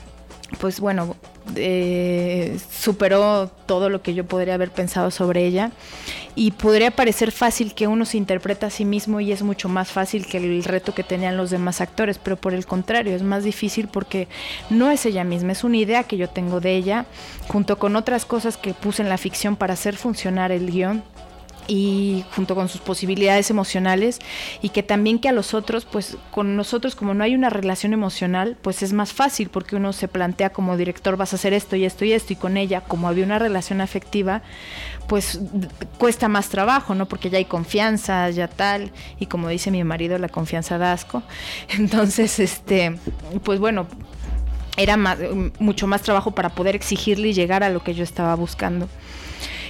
pues 0.60 0.80
bueno, 0.80 1.16
eh, 1.56 2.58
superó 2.72 3.50
todo 3.66 3.90
lo 3.90 4.02
que 4.02 4.14
yo 4.14 4.26
podría 4.26 4.54
haber 4.56 4.72
pensado 4.72 5.12
sobre 5.12 5.46
ella. 5.46 5.72
Y 6.36 6.52
podría 6.52 6.92
parecer 6.92 7.32
fácil 7.32 7.74
que 7.74 7.88
uno 7.88 8.06
se 8.06 8.18
interpreta 8.18 8.68
a 8.68 8.70
sí 8.72 8.86
mismo 8.86 9.20
y 9.20 9.32
es 9.32 9.44
mucho 9.44 9.70
más 9.70 9.92
fácil 9.92 10.26
que 10.26 10.38
el 10.38 10.64
reto 10.64 10.96
que 10.96 11.04
tenían 11.04 11.38
los 11.38 11.52
demás 11.52 11.80
actores, 11.80 12.18
pero 12.18 12.38
por 12.38 12.54
el 12.54 12.66
contrario 12.66 13.16
es 13.16 13.22
más 13.22 13.44
difícil 13.44 13.88
porque 13.88 14.28
no 14.72 14.90
es 14.90 15.06
ella 15.06 15.24
misma, 15.24 15.52
es 15.52 15.64
una 15.64 15.78
idea 15.78 16.04
que 16.06 16.18
yo 16.18 16.28
tengo 16.30 16.60
de 16.60 16.76
ella 16.76 17.06
junto 17.48 17.78
con 17.78 17.96
otras 17.96 18.26
cosas 18.26 18.58
que 18.58 18.74
puse 18.74 19.04
en 19.04 19.10
la 19.10 19.20
ficción 19.20 19.56
para 19.56 19.74
hacer 19.74 19.96
funcionar 19.96 20.52
el 20.52 20.72
guion 20.72 21.04
y 21.68 22.26
junto 22.36 22.56
con 22.56 22.70
sus 22.70 22.82
posibilidades 22.82 23.50
emocionales 23.50 24.20
y 24.62 24.70
que 24.70 24.84
también 24.84 25.20
que 25.20 25.30
a 25.30 25.32
los 25.32 25.54
otros 25.54 25.86
pues 25.86 26.18
con 26.32 26.56
nosotros 26.56 26.96
como 26.96 27.14
no 27.14 27.24
hay 27.24 27.36
una 27.36 27.50
relación 27.50 27.94
emocional 27.94 28.58
pues 28.62 28.84
es 28.84 28.94
más 28.94 29.14
fácil 29.14 29.50
porque 29.50 29.76
uno 29.76 29.94
se 29.94 30.08
plantea 30.08 30.52
como 30.52 30.78
director 30.78 31.18
vas 31.18 31.34
a 31.34 31.36
hacer 31.36 31.54
esto 31.54 31.76
y 31.76 31.86
esto 31.86 32.06
y 32.06 32.14
esto 32.14 32.34
y 32.34 32.36
con 32.36 32.58
ella 32.58 32.82
como 32.82 33.08
había 33.08 33.26
una 33.26 33.40
relación 33.40 33.82
afectiva 33.82 34.42
pues 35.08 35.40
cuesta 35.98 36.28
más 36.28 36.50
trabajo 36.50 36.96
no 36.96 37.08
porque 37.08 37.30
ya 37.30 37.38
hay 37.38 37.46
confianza 37.46 38.30
ya 38.30 38.48
tal 38.48 38.92
y 39.20 39.28
como 39.28 39.50
dice 39.50 39.72
mi 39.72 39.84
marido 39.84 40.18
la 40.18 40.30
confianza 40.30 40.78
da 40.78 40.94
asco 40.94 41.24
entonces 41.70 42.40
este 42.40 42.98
pues 43.44 43.60
bueno 43.60 43.88
era 44.78 44.98
más, 44.98 45.18
mucho 45.60 45.88
más 45.88 46.02
trabajo 46.02 46.32
para 46.32 46.50
poder 46.50 46.76
exigirle 46.76 47.30
y 47.30 47.34
llegar 47.34 47.64
a 47.64 47.70
lo 47.70 47.84
que 47.84 47.94
yo 47.94 48.04
estaba 48.04 48.36
buscando. 48.36 48.90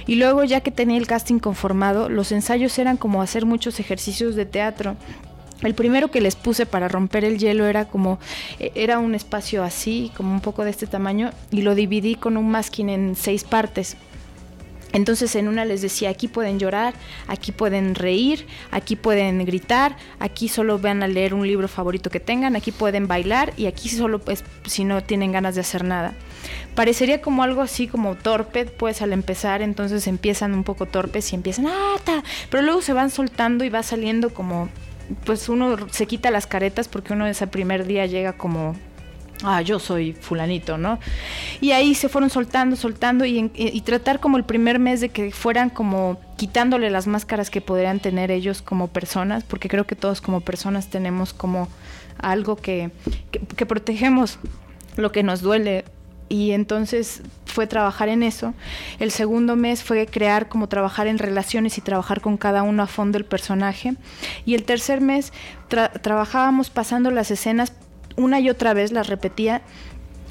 Y 0.06 0.16
luego 0.16 0.44
ya 0.44 0.60
que 0.60 0.70
tenía 0.70 0.98
el 0.98 1.06
casting 1.06 1.38
conformado, 1.38 2.08
los 2.08 2.32
ensayos 2.32 2.78
eran 2.78 2.96
como 2.96 3.22
hacer 3.22 3.46
muchos 3.46 3.80
ejercicios 3.80 4.34
de 4.34 4.44
teatro. 4.46 4.96
El 5.62 5.74
primero 5.74 6.10
que 6.10 6.20
les 6.20 6.36
puse 6.36 6.66
para 6.66 6.88
romper 6.88 7.24
el 7.24 7.38
hielo 7.38 7.66
era 7.66 7.86
como, 7.86 8.18
e, 8.58 8.72
era 8.74 8.98
un 8.98 9.14
espacio 9.14 9.62
así, 9.64 10.12
como 10.16 10.32
un 10.32 10.40
poco 10.40 10.64
de 10.64 10.70
este 10.70 10.86
tamaño, 10.86 11.30
y 11.50 11.62
lo 11.62 11.74
dividí 11.74 12.16
con 12.16 12.36
un 12.36 12.50
masking 12.50 12.90
en 12.90 13.16
seis 13.16 13.44
partes. 13.44 13.96
Entonces 14.92 15.34
en 15.34 15.48
una 15.48 15.64
les 15.64 15.82
decía, 15.82 16.10
aquí 16.10 16.28
pueden 16.28 16.60
llorar, 16.60 16.94
aquí 17.26 17.50
pueden 17.50 17.96
reír, 17.96 18.46
aquí 18.70 18.94
pueden 18.94 19.44
gritar, 19.44 19.96
aquí 20.20 20.48
solo 20.48 20.78
van 20.78 21.02
a 21.02 21.08
leer 21.08 21.34
un 21.34 21.48
libro 21.48 21.66
favorito 21.66 22.10
que 22.10 22.20
tengan, 22.20 22.54
aquí 22.54 22.70
pueden 22.70 23.08
bailar 23.08 23.52
y 23.56 23.66
aquí 23.66 23.88
solo 23.88 24.20
pues 24.20 24.44
si 24.66 24.84
no 24.84 25.02
tienen 25.02 25.32
ganas 25.32 25.56
de 25.56 25.62
hacer 25.62 25.82
nada 25.82 26.14
parecería 26.74 27.20
como 27.20 27.42
algo 27.42 27.62
así 27.62 27.86
como 27.86 28.14
torpe, 28.14 28.66
pues 28.66 29.02
al 29.02 29.12
empezar, 29.12 29.62
entonces 29.62 30.06
empiezan 30.06 30.54
un 30.54 30.64
poco 30.64 30.86
torpes 30.86 31.32
y 31.32 31.36
empiezan, 31.36 31.66
ah, 31.66 32.22
pero 32.50 32.62
luego 32.62 32.82
se 32.82 32.92
van 32.92 33.10
soltando 33.10 33.64
y 33.64 33.68
va 33.68 33.82
saliendo 33.82 34.32
como, 34.32 34.68
pues 35.24 35.48
uno 35.48 35.76
se 35.90 36.06
quita 36.06 36.30
las 36.30 36.46
caretas 36.46 36.88
porque 36.88 37.12
uno 37.12 37.26
ese 37.26 37.46
primer 37.46 37.86
día 37.86 38.06
llega 38.06 38.34
como 38.34 38.74
ah, 39.44 39.62
yo 39.62 39.78
soy 39.78 40.12
fulanito, 40.12 40.78
¿no? 40.78 40.98
Y 41.60 41.72
ahí 41.72 41.94
se 41.94 42.08
fueron 42.08 42.30
soltando, 42.30 42.76
soltando 42.76 43.24
y, 43.24 43.50
tratar 43.84 44.20
como 44.20 44.36
el 44.36 44.44
primer 44.44 44.78
mes 44.78 45.00
de 45.00 45.10
que 45.10 45.30
fueran 45.30 45.70
como 45.70 46.18
quitándole 46.36 46.90
las 46.90 47.06
máscaras 47.06 47.50
que 47.50 47.60
podrían 47.60 48.00
tener 48.00 48.30
ellos 48.30 48.62
como 48.62 48.88
personas, 48.88 49.44
porque 49.44 49.68
creo 49.68 49.86
que 49.86 49.96
todos 49.96 50.20
como 50.20 50.40
personas 50.40 50.88
tenemos 50.88 51.32
como 51.32 51.68
algo 52.18 52.56
que, 52.56 52.90
que 53.56 53.66
protegemos 53.66 54.38
lo 54.96 55.12
que 55.12 55.22
nos 55.22 55.40
duele 55.42 55.84
y 56.34 56.50
entonces 56.50 57.22
fue 57.46 57.68
trabajar 57.68 58.08
en 58.08 58.24
eso. 58.24 58.54
El 58.98 59.12
segundo 59.12 59.54
mes 59.54 59.84
fue 59.84 60.06
crear 60.06 60.48
como 60.48 60.68
trabajar 60.68 61.06
en 61.06 61.18
relaciones 61.18 61.78
y 61.78 61.80
trabajar 61.80 62.20
con 62.20 62.36
cada 62.36 62.64
uno 62.64 62.82
a 62.82 62.88
fondo 62.88 63.18
el 63.18 63.24
personaje. 63.24 63.94
Y 64.44 64.54
el 64.54 64.64
tercer 64.64 65.00
mes 65.00 65.32
trabajábamos 66.02 66.70
pasando 66.70 67.12
las 67.12 67.30
escenas 67.30 67.72
una 68.16 68.40
y 68.40 68.50
otra 68.50 68.74
vez, 68.74 68.90
las 68.90 69.06
repetía 69.06 69.62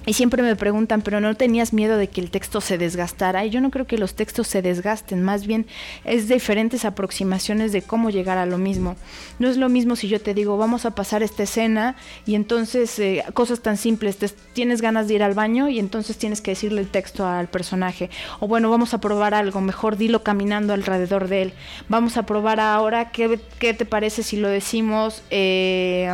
y 0.06 0.14
siempre 0.14 0.44
me 0.44 0.56
preguntan, 0.56 1.02
pero 1.02 1.22
¿no 1.22 1.36
tenías 1.36 1.72
miedo 1.72 1.98
de 1.98 2.10
que 2.10 2.20
el 2.20 2.30
texto 2.30 2.60
se 2.60 2.78
desgastara? 2.78 3.46
Y 3.46 3.50
yo 3.50 3.62
no 3.62 3.72
creo 3.72 3.88
que 3.88 3.98
los 3.98 4.16
textos 4.16 4.48
se 4.48 4.62
desgasten, 4.62 5.24
más 5.24 5.48
bien 5.48 5.66
es 6.04 6.28
diferentes 6.28 6.84
aproximaciones 6.84 7.72
de 7.72 7.82
cómo 7.82 8.10
llegar 8.10 8.38
a 8.38 8.46
lo 8.46 8.58
mismo. 8.58 8.98
No 9.40 9.48
es 9.48 9.56
lo 9.56 9.70
mismo 9.70 9.96
si 9.96 10.10
yo 10.10 10.20
te 10.20 10.34
digo, 10.34 10.58
vamos 10.58 10.86
a 10.86 10.92
pasar 10.92 11.24
esta 11.24 11.44
escena 11.44 11.96
y 12.26 12.36
entonces 12.36 13.00
eh, 13.00 13.24
cosas 13.34 13.62
tan 13.62 13.78
simples, 13.78 14.18
tienes 14.54 14.82
ganas 14.82 15.08
de 15.08 15.14
ir 15.14 15.24
al 15.24 15.34
baño 15.34 15.70
y 15.70 15.80
entonces 15.80 16.18
tienes 16.18 16.42
que 16.42 16.52
decirle 16.52 16.82
el 16.82 16.90
texto 16.90 17.26
al 17.26 17.48
personaje. 17.48 18.10
O 18.42 18.48
bueno, 18.48 18.70
vamos 18.70 18.94
a 18.94 19.00
probar 19.00 19.34
algo, 19.34 19.62
mejor 19.62 19.96
dilo 19.96 20.22
caminando 20.22 20.74
alrededor 20.74 21.30
de 21.30 21.44
él. 21.44 21.54
Vamos 21.88 22.18
a 22.18 22.26
probar 22.26 22.60
ahora, 22.60 23.12
¿qué, 23.12 23.40
qué 23.58 23.74
te 23.74 23.86
parece 23.86 24.22
si 24.24 24.36
lo 24.36 24.50
decimos? 24.50 25.24
Eh, 25.30 26.10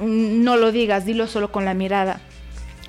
no 0.00 0.56
lo 0.56 0.72
digas, 0.72 1.04
dilo 1.04 1.26
solo 1.26 1.52
con 1.52 1.64
la 1.64 1.74
mirada 1.74 2.20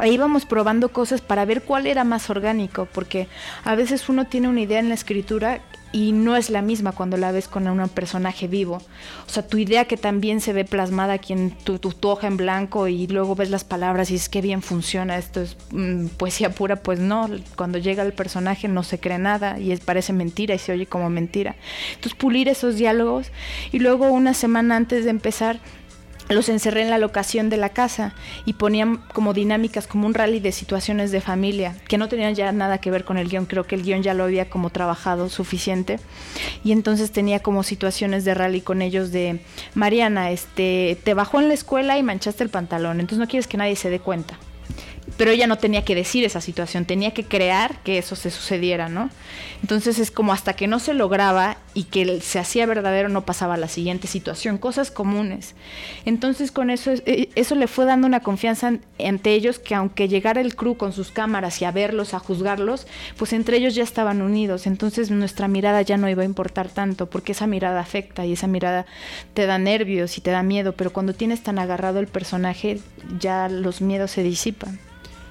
ahí 0.01 0.15
íbamos 0.15 0.45
probando 0.45 0.89
cosas 0.89 1.21
para 1.21 1.45
ver 1.45 1.61
cuál 1.61 1.85
era 1.85 2.03
más 2.03 2.29
orgánico, 2.29 2.87
porque 2.91 3.27
a 3.63 3.75
veces 3.75 4.09
uno 4.09 4.25
tiene 4.25 4.47
una 4.47 4.61
idea 4.61 4.79
en 4.79 4.89
la 4.89 4.95
escritura 4.95 5.61
y 5.91 6.11
no 6.11 6.35
es 6.37 6.49
la 6.49 6.61
misma 6.61 6.93
cuando 6.93 7.17
la 7.17 7.31
ves 7.31 7.47
con 7.47 7.67
un 7.67 7.87
personaje 7.89 8.47
vivo. 8.47 8.81
O 9.27 9.29
sea, 9.29 9.45
tu 9.45 9.57
idea 9.57 9.85
que 9.85 9.97
también 9.97 10.41
se 10.41 10.53
ve 10.53 10.65
plasmada 10.65 11.13
aquí 11.13 11.33
en 11.33 11.51
tu, 11.51 11.79
hoja 12.01 12.27
en 12.27 12.37
blanco 12.37 12.87
y 12.87 13.07
luego 13.07 13.35
ves 13.35 13.49
las 13.49 13.63
palabras 13.63 14.09
y 14.09 14.15
es 14.15 14.27
que 14.29 14.41
bien 14.41 14.61
funciona, 14.61 15.17
esto 15.17 15.41
es 15.41 15.55
mm, 15.71 16.07
poesía 16.17 16.49
pura, 16.49 16.77
pues 16.77 16.99
no, 16.99 17.29
cuando 17.55 17.77
llega 17.77 18.03
el 18.03 18.13
personaje 18.13 18.67
no 18.67 18.83
se 18.83 18.99
cree 18.99 19.19
nada 19.19 19.59
y 19.59 19.71
es, 19.71 19.81
parece 19.81 20.13
mentira 20.13 20.55
y 20.55 20.59
se 20.59 20.71
oye 20.71 20.87
como 20.87 21.09
mentira. 21.09 21.55
Entonces 21.89 22.15
pulir 22.15 22.47
esos 22.47 22.75
diálogos 22.75 23.31
y 23.71 23.79
luego 23.79 24.09
una 24.09 24.33
semana 24.33 24.77
antes 24.77 25.03
de 25.03 25.11
empezar 25.11 25.59
los 26.33 26.49
encerré 26.49 26.81
en 26.81 26.89
la 26.89 26.97
locación 26.97 27.49
de 27.49 27.57
la 27.57 27.69
casa 27.69 28.13
y 28.45 28.53
ponían 28.53 28.97
como 29.13 29.33
dinámicas, 29.33 29.87
como 29.87 30.07
un 30.07 30.13
rally 30.13 30.39
de 30.39 30.51
situaciones 30.51 31.11
de 31.11 31.21
familia, 31.21 31.75
que 31.87 31.97
no 31.97 32.07
tenían 32.07 32.35
ya 32.35 32.51
nada 32.51 32.79
que 32.79 32.91
ver 32.91 33.05
con 33.05 33.17
el 33.17 33.29
guion, 33.29 33.45
creo 33.45 33.65
que 33.65 33.75
el 33.75 33.83
guion 33.83 34.03
ya 34.03 34.13
lo 34.13 34.23
había 34.23 34.49
como 34.49 34.69
trabajado 34.69 35.29
suficiente. 35.29 35.99
Y 36.63 36.71
entonces 36.71 37.11
tenía 37.11 37.39
como 37.39 37.63
situaciones 37.63 38.25
de 38.25 38.33
rally 38.33 38.61
con 38.61 38.81
ellos 38.81 39.11
de, 39.11 39.41
Mariana, 39.75 40.31
este, 40.31 40.97
te 41.03 41.13
bajó 41.13 41.39
en 41.39 41.47
la 41.47 41.53
escuela 41.53 41.97
y 41.97 42.03
manchaste 42.03 42.43
el 42.43 42.49
pantalón, 42.49 42.99
entonces 42.99 43.19
no 43.19 43.27
quieres 43.27 43.47
que 43.47 43.57
nadie 43.57 43.75
se 43.75 43.89
dé 43.89 43.99
cuenta 43.99 44.37
pero 45.17 45.31
ella 45.31 45.47
no 45.47 45.57
tenía 45.57 45.83
que 45.83 45.95
decir 45.95 46.23
esa 46.23 46.41
situación, 46.41 46.85
tenía 46.85 47.11
que 47.11 47.23
crear 47.23 47.79
que 47.83 47.97
eso 47.97 48.15
se 48.15 48.31
sucediera, 48.31 48.89
¿no? 48.89 49.09
Entonces 49.61 49.99
es 49.99 50.11
como 50.11 50.33
hasta 50.33 50.53
que 50.53 50.67
no 50.67 50.79
se 50.79 50.93
lograba 50.93 51.57
y 51.73 51.83
que 51.85 52.19
se 52.21 52.39
hacía 52.39 52.65
verdadero 52.65 53.09
no 53.09 53.25
pasaba 53.25 53.57
la 53.57 53.67
siguiente 53.67 54.07
situación, 54.07 54.57
cosas 54.57 54.89
comunes. 54.91 55.55
Entonces 56.05 56.51
con 56.51 56.69
eso 56.69 56.91
eh, 56.91 57.29
eso 57.35 57.55
le 57.55 57.67
fue 57.67 57.85
dando 57.85 58.07
una 58.07 58.21
confianza 58.21 58.73
ante 59.03 59.33
ellos 59.33 59.59
que 59.59 59.75
aunque 59.75 60.07
llegara 60.07 60.41
el 60.41 60.55
crew 60.55 60.75
con 60.75 60.93
sus 60.93 61.11
cámaras 61.11 61.61
y 61.61 61.65
a 61.65 61.71
verlos, 61.71 62.13
a 62.13 62.19
juzgarlos, 62.19 62.87
pues 63.17 63.33
entre 63.33 63.57
ellos 63.57 63.75
ya 63.75 63.83
estaban 63.83 64.21
unidos, 64.21 64.65
entonces 64.67 65.11
nuestra 65.11 65.47
mirada 65.47 65.81
ya 65.81 65.97
no 65.97 66.09
iba 66.09 66.23
a 66.23 66.25
importar 66.25 66.69
tanto, 66.69 67.09
porque 67.09 67.33
esa 67.33 67.47
mirada 67.47 67.79
afecta 67.79 68.25
y 68.25 68.33
esa 68.33 68.47
mirada 68.47 68.85
te 69.33 69.45
da 69.45 69.57
nervios 69.57 70.17
y 70.17 70.21
te 70.21 70.31
da 70.31 70.43
miedo, 70.43 70.73
pero 70.73 70.91
cuando 70.91 71.13
tienes 71.13 71.43
tan 71.43 71.59
agarrado 71.59 71.99
el 71.99 72.07
personaje, 72.07 72.79
ya 73.19 73.49
los 73.49 73.81
miedos 73.81 74.11
se 74.11 74.23
disipan. 74.23 74.79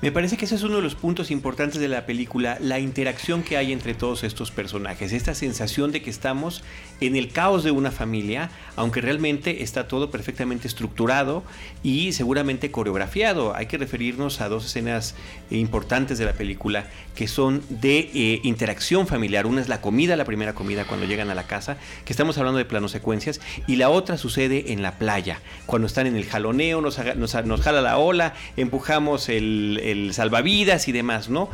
Me 0.02 0.10
parece 0.10 0.38
que 0.38 0.46
ese 0.46 0.54
es 0.54 0.62
uno 0.62 0.76
de 0.76 0.82
los 0.82 0.94
puntos 0.94 1.30
importantes 1.30 1.78
de 1.78 1.86
la 1.86 2.06
película, 2.06 2.56
la 2.58 2.78
interacción 2.78 3.42
que 3.42 3.58
hay 3.58 3.70
entre 3.70 3.92
todos 3.92 4.24
estos 4.24 4.50
personajes, 4.50 5.12
esta 5.12 5.34
sensación 5.34 5.92
de 5.92 6.00
que 6.00 6.08
estamos 6.08 6.64
en 7.02 7.16
el 7.16 7.28
caos 7.28 7.64
de 7.64 7.70
una 7.70 7.90
familia, 7.90 8.50
aunque 8.76 9.02
realmente 9.02 9.62
está 9.62 9.88
todo 9.88 10.10
perfectamente 10.10 10.68
estructurado 10.68 11.42
y 11.82 12.12
seguramente 12.12 12.70
coreografiado. 12.70 13.54
Hay 13.54 13.66
que 13.66 13.76
referirnos 13.76 14.40
a 14.40 14.48
dos 14.48 14.64
escenas 14.64 15.16
importantes 15.50 16.16
de 16.16 16.24
la 16.24 16.32
película 16.32 16.86
que 17.14 17.28
son 17.28 17.62
de 17.68 18.10
eh, 18.14 18.40
interacción 18.42 19.06
familiar. 19.06 19.46
Una 19.46 19.60
es 19.60 19.68
la 19.68 19.82
comida, 19.82 20.16
la 20.16 20.24
primera 20.24 20.54
comida 20.54 20.86
cuando 20.86 21.04
llegan 21.04 21.28
a 21.28 21.34
la 21.34 21.46
casa, 21.46 21.76
que 22.06 22.14
estamos 22.14 22.38
hablando 22.38 22.56
de 22.56 22.64
plano 22.64 22.88
secuencias, 22.88 23.38
y 23.66 23.76
la 23.76 23.90
otra 23.90 24.16
sucede 24.16 24.72
en 24.72 24.80
la 24.80 24.96
playa, 24.96 25.40
cuando 25.66 25.86
están 25.86 26.06
en 26.06 26.16
el 26.16 26.24
jaloneo, 26.24 26.80
nos, 26.80 26.98
nos, 27.16 27.60
jala 27.60 27.82
la 27.82 27.98
ola, 27.98 28.32
empujamos 28.56 29.28
el 29.28 29.89
el 29.90 30.14
salvavidas 30.14 30.88
y 30.88 30.92
demás, 30.92 31.28
¿no? 31.28 31.50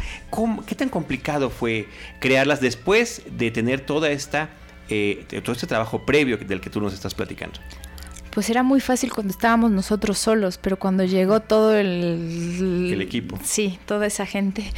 ¿Qué 0.67 0.75
tan 0.75 0.89
complicado 0.89 1.51
fue 1.51 1.87
crearlas 2.21 2.61
después 2.61 3.23
de 3.31 3.51
tener 3.51 3.81
toda 3.81 4.11
esta, 4.11 4.51
eh, 4.89 5.25
todo 5.43 5.53
este 5.53 5.67
trabajo 5.67 6.05
previo 6.05 6.37
del 6.39 6.61
que 6.61 6.71
tú 6.71 6.81
nos 6.81 6.95
estás 6.95 7.15
platicando? 7.15 7.59
Pues 8.37 8.51
era 8.51 8.63
muy 8.63 8.81
fácil 8.81 9.11
cuando 9.11 9.31
estábamos 9.33 9.71
nosotros 9.71 10.19
solos, 10.19 10.59
pero 10.61 10.79
cuando 10.79 11.05
llegó 11.05 11.41
todo 11.41 11.75
el, 11.75 12.91
el 12.93 13.01
equipo. 13.01 13.39
Sí, 13.43 13.79
toda 13.87 14.07
esa 14.07 14.27
gente, 14.27 14.71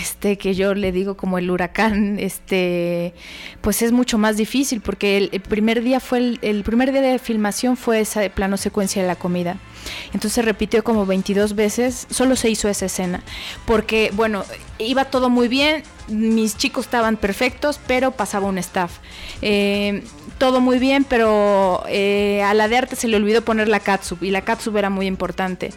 este 0.00 0.38
que 0.38 0.54
yo 0.54 0.72
le 0.72 0.92
digo 0.92 1.14
como 1.14 1.36
el 1.36 1.50
huracán, 1.50 2.18
este, 2.18 3.12
pues 3.60 3.82
es 3.82 3.92
mucho 3.92 4.16
más 4.16 4.38
difícil 4.38 4.80
porque 4.80 5.18
el, 5.30 5.40
primer 5.42 5.82
día 5.82 6.00
fue 6.00 6.20
el, 6.20 6.38
el, 6.40 6.64
primer 6.64 6.90
día 6.90 7.02
de 7.02 7.18
filmación 7.18 7.76
fue 7.76 8.00
esa 8.00 8.26
plano 8.30 8.56
secuencia 8.56 9.02
de 9.02 9.08
la 9.08 9.16
comida. 9.16 9.58
Entonces 10.06 10.32
se 10.32 10.40
repitió 10.40 10.82
como 10.82 11.04
22 11.04 11.54
veces, 11.54 12.06
solo 12.08 12.34
se 12.34 12.48
hizo 12.48 12.70
esa 12.70 12.86
escena, 12.86 13.22
porque 13.66 14.10
bueno, 14.14 14.42
iba 14.78 15.04
todo 15.04 15.28
muy 15.28 15.48
bien, 15.48 15.82
mis 16.08 16.56
chicos 16.56 16.86
estaban 16.86 17.18
perfectos, 17.18 17.78
pero 17.86 18.12
pasaba 18.12 18.46
un 18.46 18.56
staff. 18.56 19.00
Eh, 19.42 20.02
todo 20.42 20.60
muy 20.60 20.80
bien, 20.80 21.04
pero 21.04 21.84
eh, 21.86 22.42
a 22.42 22.52
la 22.52 22.66
de 22.66 22.76
arte 22.76 22.96
se 22.96 23.06
le 23.06 23.16
olvidó 23.16 23.42
poner 23.42 23.68
la 23.68 23.78
catsup 23.78 24.24
y 24.24 24.32
la 24.32 24.40
catsup 24.42 24.76
era 24.76 24.90
muy 24.90 25.06
importante. 25.06 25.70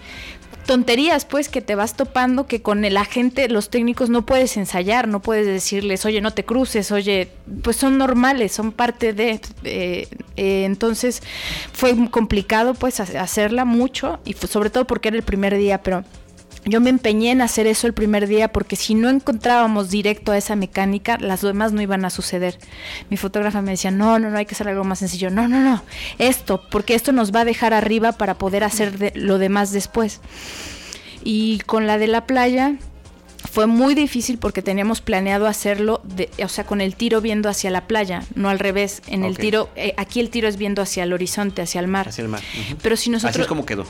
Tonterías 0.66 1.24
pues 1.24 1.50
que 1.50 1.62
te 1.62 1.76
vas 1.76 1.96
topando 1.96 2.48
que 2.48 2.64
con 2.64 2.84
el 2.84 2.98
agente 2.98 3.48
los 3.48 3.70
técnicos 3.70 4.10
no 4.10 4.26
puedes 4.26 4.58
ensayar, 4.58 5.08
no 5.08 5.22
puedes 5.22 5.46
decirles, 5.46 6.04
oye, 6.08 6.20
no 6.20 6.32
te 6.32 6.46
cruces, 6.46 6.92
oye, 6.92 7.30
pues 7.62 7.76
son 7.76 8.00
normales, 8.00 8.54
son 8.54 8.72
parte 8.72 9.14
de... 9.14 9.40
Eh, 9.66 10.08
eh, 10.36 10.66
entonces 10.66 11.22
fue 11.72 11.94
complicado 12.10 12.74
pues 12.74 13.00
hacerla 13.00 13.66
mucho 13.66 14.20
y 14.26 14.34
sobre 14.34 14.72
todo 14.72 14.88
porque 14.88 15.10
era 15.10 15.18
el 15.18 15.24
primer 15.24 15.56
día, 15.56 15.84
pero 15.84 16.04
yo 16.66 16.82
me 16.82 16.90
empeñé 16.90 17.32
en 17.32 17.42
hacer 17.42 17.68
eso 17.68 17.88
el 17.88 17.94
primer 17.94 18.28
día 18.28 18.48
porque 18.48 18.76
si 18.76 18.96
no 18.96 19.10
encontrábamos 19.10 19.90
directo 19.90 20.32
a 20.32 20.38
esa 20.38 20.56
mecánica, 20.56 21.18
las 21.20 21.42
demás 21.42 21.72
no 21.74 21.82
iban 21.82 22.06
a 22.06 22.10
suceder. 22.10 22.58
Mi 23.10 23.18
fotógrafa 23.18 23.62
me 23.62 23.72
decía, 23.72 23.92
no, 23.92 24.18
no, 24.20 24.30
no, 24.32 24.38
hay 24.38 24.46
que 24.46 24.56
hacer 24.56 24.68
algo 24.68 24.84
más 24.84 25.00
sencillo. 25.00 25.30
No, 25.30 25.48
no, 25.48 25.60
no, 25.60 25.84
esto, 26.18 26.62
porque 26.72 26.96
esto 26.96 27.12
nos 27.12 27.34
va 27.34 27.42
a 27.42 27.46
dejar 27.46 27.74
arriba 27.74 28.14
para 28.14 28.36
poder 28.36 28.64
hacer 28.64 29.14
lo 29.16 29.38
demás 29.38 29.72
después. 29.72 30.22
Y 31.24 31.60
con 31.66 31.88
la 31.88 31.98
de 31.98 32.08
la 32.08 32.26
playa 32.26 32.76
fue 33.52 33.68
muy 33.68 33.94
difícil 33.94 34.40
porque 34.40 34.62
teníamos 34.62 35.02
planeado 35.02 35.46
hacerlo, 35.48 36.02
de, 36.04 36.30
o 36.44 36.48
sea, 36.48 36.66
con 36.66 36.82
el 36.82 36.96
tiro 36.96 37.22
viendo 37.22 37.48
hacia 37.48 37.70
la 37.70 37.88
playa, 37.88 38.24
no 38.34 38.50
al 38.50 38.58
revés. 38.58 39.02
En 39.08 39.24
el 39.24 39.38
tiro, 39.38 39.70
eh, 39.76 39.94
aquí 39.98 40.20
el 40.20 40.30
tiro 40.30 40.48
es 40.48 40.58
viendo 40.58 40.82
hacia 40.82 41.04
el 41.04 41.14
horizonte, 41.14 41.62
hacia 41.62 41.80
el 41.80 41.88
mar. 41.88 42.10
Hacia 42.10 42.24
el 42.24 42.28
mar. 42.28 42.42
Pero 42.82 42.96
si 42.96 43.12
nosotros... 43.12 43.36
Así 43.36 43.42
es 43.42 43.48
como 43.48 43.66
quedó 43.66 43.86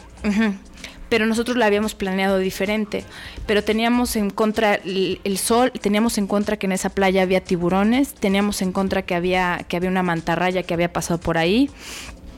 pero 1.09 1.25
nosotros 1.25 1.57
la 1.57 1.65
habíamos 1.65 1.95
planeado 1.95 2.37
diferente. 2.37 3.03
Pero 3.45 3.63
teníamos 3.63 4.15
en 4.15 4.29
contra 4.29 4.75
el, 4.75 5.37
sol, 5.37 5.71
teníamos 5.79 6.17
en 6.17 6.27
contra 6.27 6.57
que 6.57 6.65
en 6.65 6.71
esa 6.71 6.89
playa 6.89 7.21
había 7.21 7.43
tiburones, 7.43 8.13
teníamos 8.13 8.61
en 8.61 8.71
contra 8.71 9.03
que 9.03 9.15
había, 9.15 9.65
que 9.67 9.77
había 9.77 9.89
una 9.89 10.03
mantarraya 10.03 10.63
que 10.63 10.73
había 10.73 10.91
pasado 10.91 11.19
por 11.19 11.37
ahí. 11.37 11.69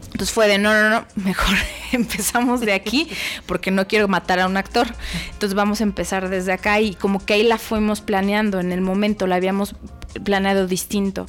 Entonces 0.05 0.31
fue 0.31 0.47
de 0.47 0.57
no, 0.57 0.73
no, 0.73 0.89
no, 0.89 1.05
mejor 1.15 1.55
empezamos 1.91 2.61
de 2.61 2.73
aquí 2.73 3.09
porque 3.45 3.71
no 3.71 3.87
quiero 3.87 4.07
matar 4.07 4.39
a 4.39 4.47
un 4.47 4.57
actor. 4.57 4.87
Entonces 5.31 5.53
vamos 5.53 5.81
a 5.81 5.83
empezar 5.83 6.29
desde 6.29 6.53
acá 6.53 6.79
y 6.81 6.93
como 6.95 7.25
que 7.25 7.33
ahí 7.33 7.43
la 7.43 7.57
fuimos 7.57 8.01
planeando 8.01 8.59
en 8.59 8.71
el 8.71 8.81
momento, 8.81 9.27
la 9.27 9.35
habíamos 9.35 9.75
planeado 10.23 10.67
distinto. 10.67 11.25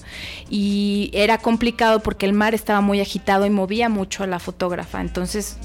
Y 0.49 1.11
era 1.13 1.39
complicado 1.39 2.01
porque 2.01 2.27
el 2.27 2.33
mar 2.33 2.55
estaba 2.55 2.81
muy 2.81 3.01
agitado 3.01 3.47
y 3.47 3.51
movía 3.51 3.89
mucho 3.89 4.25
a 4.25 4.27
la 4.27 4.39
fotógrafa. 4.39 5.01
Entonces 5.01 5.59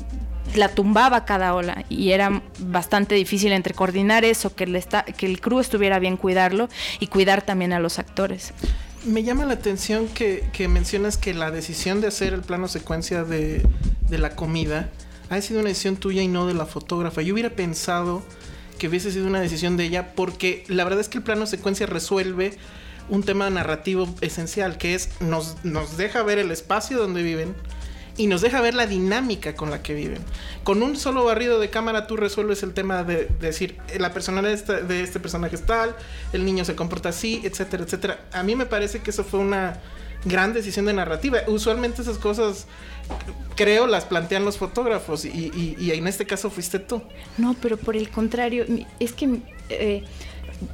la 0.55 0.69
tumbaba 0.69 1.25
cada 1.25 1.53
ola 1.53 1.85
y 1.89 2.11
era 2.11 2.41
bastante 2.59 3.15
difícil 3.15 3.51
entre 3.51 3.73
coordinar 3.73 4.25
eso, 4.25 4.55
que 4.55 4.65
el, 4.65 4.83
que 5.17 5.25
el 5.25 5.41
crew 5.41 5.59
estuviera 5.59 5.99
bien 5.99 6.17
cuidarlo 6.17 6.69
y 6.99 7.07
cuidar 7.07 7.41
también 7.41 7.73
a 7.73 7.79
los 7.79 7.99
actores. 7.99 8.53
Me 9.05 9.23
llama 9.23 9.45
la 9.45 9.55
atención 9.55 10.07
que, 10.07 10.67
mencionas 10.69 11.17
que 11.17 11.33
la 11.33 11.51
decisión 11.51 11.99
de 12.01 12.07
hacer 12.07 12.33
el 12.33 12.41
plano 12.41 12.67
secuencia 12.67 13.23
de, 13.23 13.65
de 14.09 14.17
la 14.17 14.35
comida 14.35 14.89
ha 15.29 15.41
sido 15.41 15.59
una 15.59 15.69
decisión 15.69 15.97
tuya 15.97 16.21
y 16.21 16.27
no 16.27 16.47
de 16.47 16.53
la 16.53 16.65
fotógrafa. 16.65 17.21
Yo 17.21 17.33
hubiera 17.33 17.49
pensado 17.49 18.23
que 18.77 18.87
hubiese 18.87 19.11
sido 19.11 19.27
una 19.27 19.41
decisión 19.41 19.77
de 19.77 19.85
ella 19.85 20.13
porque 20.15 20.63
la 20.67 20.83
verdad 20.83 21.01
es 21.01 21.09
que 21.09 21.17
el 21.17 21.23
plano 21.23 21.45
secuencia 21.45 21.85
resuelve 21.85 22.57
un 23.09 23.23
tema 23.23 23.49
narrativo 23.49 24.13
esencial 24.21 24.77
que 24.77 24.95
es 24.95 25.09
nos, 25.19 25.63
nos 25.63 25.97
deja 25.97 26.23
ver 26.23 26.39
el 26.39 26.51
espacio 26.51 26.97
donde 26.97 27.23
viven, 27.23 27.55
y 28.17 28.27
nos 28.27 28.41
deja 28.41 28.61
ver 28.61 28.73
la 28.73 28.85
dinámica 28.85 29.55
con 29.55 29.71
la 29.71 29.81
que 29.81 29.93
viven. 29.93 30.19
Con 30.63 30.83
un 30.83 30.95
solo 30.95 31.25
barrido 31.25 31.59
de 31.59 31.69
cámara 31.69 32.07
tú 32.07 32.15
resuelves 32.15 32.63
el 32.63 32.73
tema 32.73 33.03
de, 33.03 33.27
decir, 33.39 33.77
eh, 33.89 33.99
la 33.99 34.13
personalidad 34.13 34.83
de 34.83 35.01
este, 35.01 35.19
personaje 35.19 35.55
es 35.55 35.65
tal, 35.65 35.95
el 36.31 36.45
niño 36.45 36.65
se 36.65 36.75
comporta 36.75 37.09
así, 37.09 37.41
etcétera, 37.43 37.83
etcétera. 37.83 38.25
A 38.31 38.43
mí 38.43 38.55
me 38.55 38.65
parece 38.65 38.99
que 38.99 39.09
eso 39.09 39.23
fue 39.23 39.39
una 39.39 39.79
gran 40.25 40.53
decisión 40.53 40.85
de 40.85 40.93
narrativa. 40.93 41.39
Usualmente 41.47 42.01
esas 42.01 42.17
cosas, 42.17 42.67
creo, 43.55 43.87
las 43.87 44.05
plantean 44.05 44.45
los 44.45 44.57
fotógrafos 44.57 45.25
y, 45.25 45.75
y 45.77 45.91
en 45.91 46.07
este 46.07 46.25
caso 46.25 46.49
fuiste 46.49 46.79
tú. 46.79 47.01
No, 47.37 47.55
pero 47.61 47.77
por 47.77 47.95
el 47.95 48.09
contrario, 48.09 48.65
es 48.99 49.13
que... 49.13 49.39
Eh, 49.69 50.03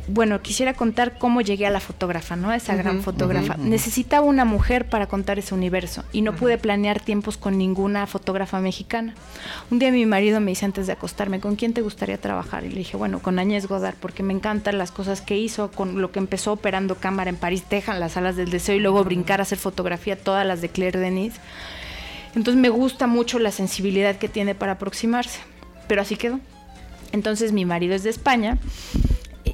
bueno, 0.07 0.41
quisiera 0.41 0.73
contar 0.73 1.17
cómo 1.17 1.41
llegué 1.41 1.65
a 1.65 1.69
la 1.69 1.79
fotógrafa, 1.79 2.35
¿no? 2.35 2.53
Esa 2.53 2.75
gran 2.75 3.01
fotógrafa. 3.01 3.57
Necesitaba 3.57 4.25
una 4.25 4.45
mujer 4.45 4.87
para 4.87 5.07
contar 5.07 5.39
ese 5.39 5.53
universo 5.53 6.03
y 6.11 6.21
no 6.21 6.35
pude 6.35 6.57
planear 6.57 6.99
tiempos 6.99 7.37
con 7.37 7.57
ninguna 7.57 8.07
fotógrafa 8.07 8.59
mexicana. 8.59 9.13
Un 9.71 9.79
día 9.79 9.91
mi 9.91 10.05
marido 10.05 10.39
me 10.39 10.51
dice 10.51 10.65
antes 10.65 10.87
de 10.87 10.93
acostarme, 10.93 11.39
¿con 11.39 11.55
quién 11.55 11.73
te 11.73 11.81
gustaría 11.81 12.19
trabajar? 12.19 12.65
Y 12.65 12.69
le 12.69 12.77
dije, 12.77 12.97
bueno, 12.97 13.19
con 13.19 13.39
Añez 13.39 13.67
Godard, 13.67 13.95
porque 13.99 14.23
me 14.23 14.33
encantan 14.33 14.77
las 14.77 14.91
cosas 14.91 15.21
que 15.21 15.37
hizo, 15.37 15.71
con 15.71 16.01
lo 16.01 16.11
que 16.11 16.19
empezó 16.19 16.53
operando 16.53 16.95
cámara 16.95 17.29
en 17.29 17.35
París, 17.35 17.63
Texas, 17.67 17.99
las 17.99 18.13
salas 18.13 18.35
del 18.35 18.51
deseo 18.51 18.75
y 18.75 18.79
luego 18.79 19.03
brincar 19.03 19.39
a 19.39 19.43
hacer 19.43 19.57
fotografía, 19.57 20.17
todas 20.17 20.45
las 20.45 20.61
de 20.61 20.69
Claire 20.69 20.99
Denis. 20.99 21.35
Entonces 22.35 22.61
me 22.61 22.69
gusta 22.69 23.07
mucho 23.07 23.39
la 23.39 23.51
sensibilidad 23.51 24.15
que 24.17 24.29
tiene 24.29 24.55
para 24.55 24.73
aproximarse, 24.73 25.39
pero 25.87 26.01
así 26.01 26.15
quedó. 26.15 26.39
Entonces 27.11 27.51
mi 27.51 27.65
marido 27.65 27.95
es 27.95 28.03
de 28.03 28.11
España 28.11 28.59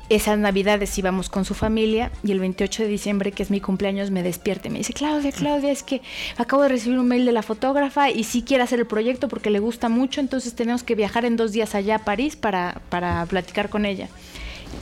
esas 0.10 0.38
navidades 0.38 0.98
íbamos 0.98 1.30
con 1.30 1.46
su 1.46 1.54
familia 1.54 2.12
y 2.24 2.32
el 2.32 2.40
28 2.40 2.84
de 2.84 2.90
diciembre, 2.90 3.32
que 3.32 3.44
es 3.44 3.50
mi 3.50 3.60
cumpleaños, 3.60 4.12
me 4.12 4.24
despierta 4.24 4.68
y 4.68 4.72
me 4.72 4.78
dice, 4.80 4.94
Claudia, 4.94 5.32
Claudia, 5.32 5.72
es 5.72 5.84
que 5.84 6.02
acabo 6.38 6.64
de 6.64 6.70
recibir 6.70 7.00
un 7.00 7.08
mail 7.08 7.26
de 7.26 7.32
la 7.32 7.42
fotógrafa 7.42 8.10
y 8.10 8.24
sí 8.24 8.44
quiere 8.44 8.64
hacer 8.64 8.80
el 8.80 8.86
proyecto 8.86 9.28
porque 9.28 9.50
le 9.50 9.60
gusta 9.60 9.90
mucho, 9.90 10.22
entonces 10.22 10.54
tenemos 10.54 10.84
que 10.84 10.96
viajar 10.96 11.26
en 11.26 11.38
dos 11.38 11.52
días 11.52 11.76
allá 11.76 11.96
a 11.96 12.00
París 12.00 12.36
para, 12.36 12.82
para 12.90 13.26
platicar 13.26 13.70
con 13.70 13.86
ella. 13.86 14.10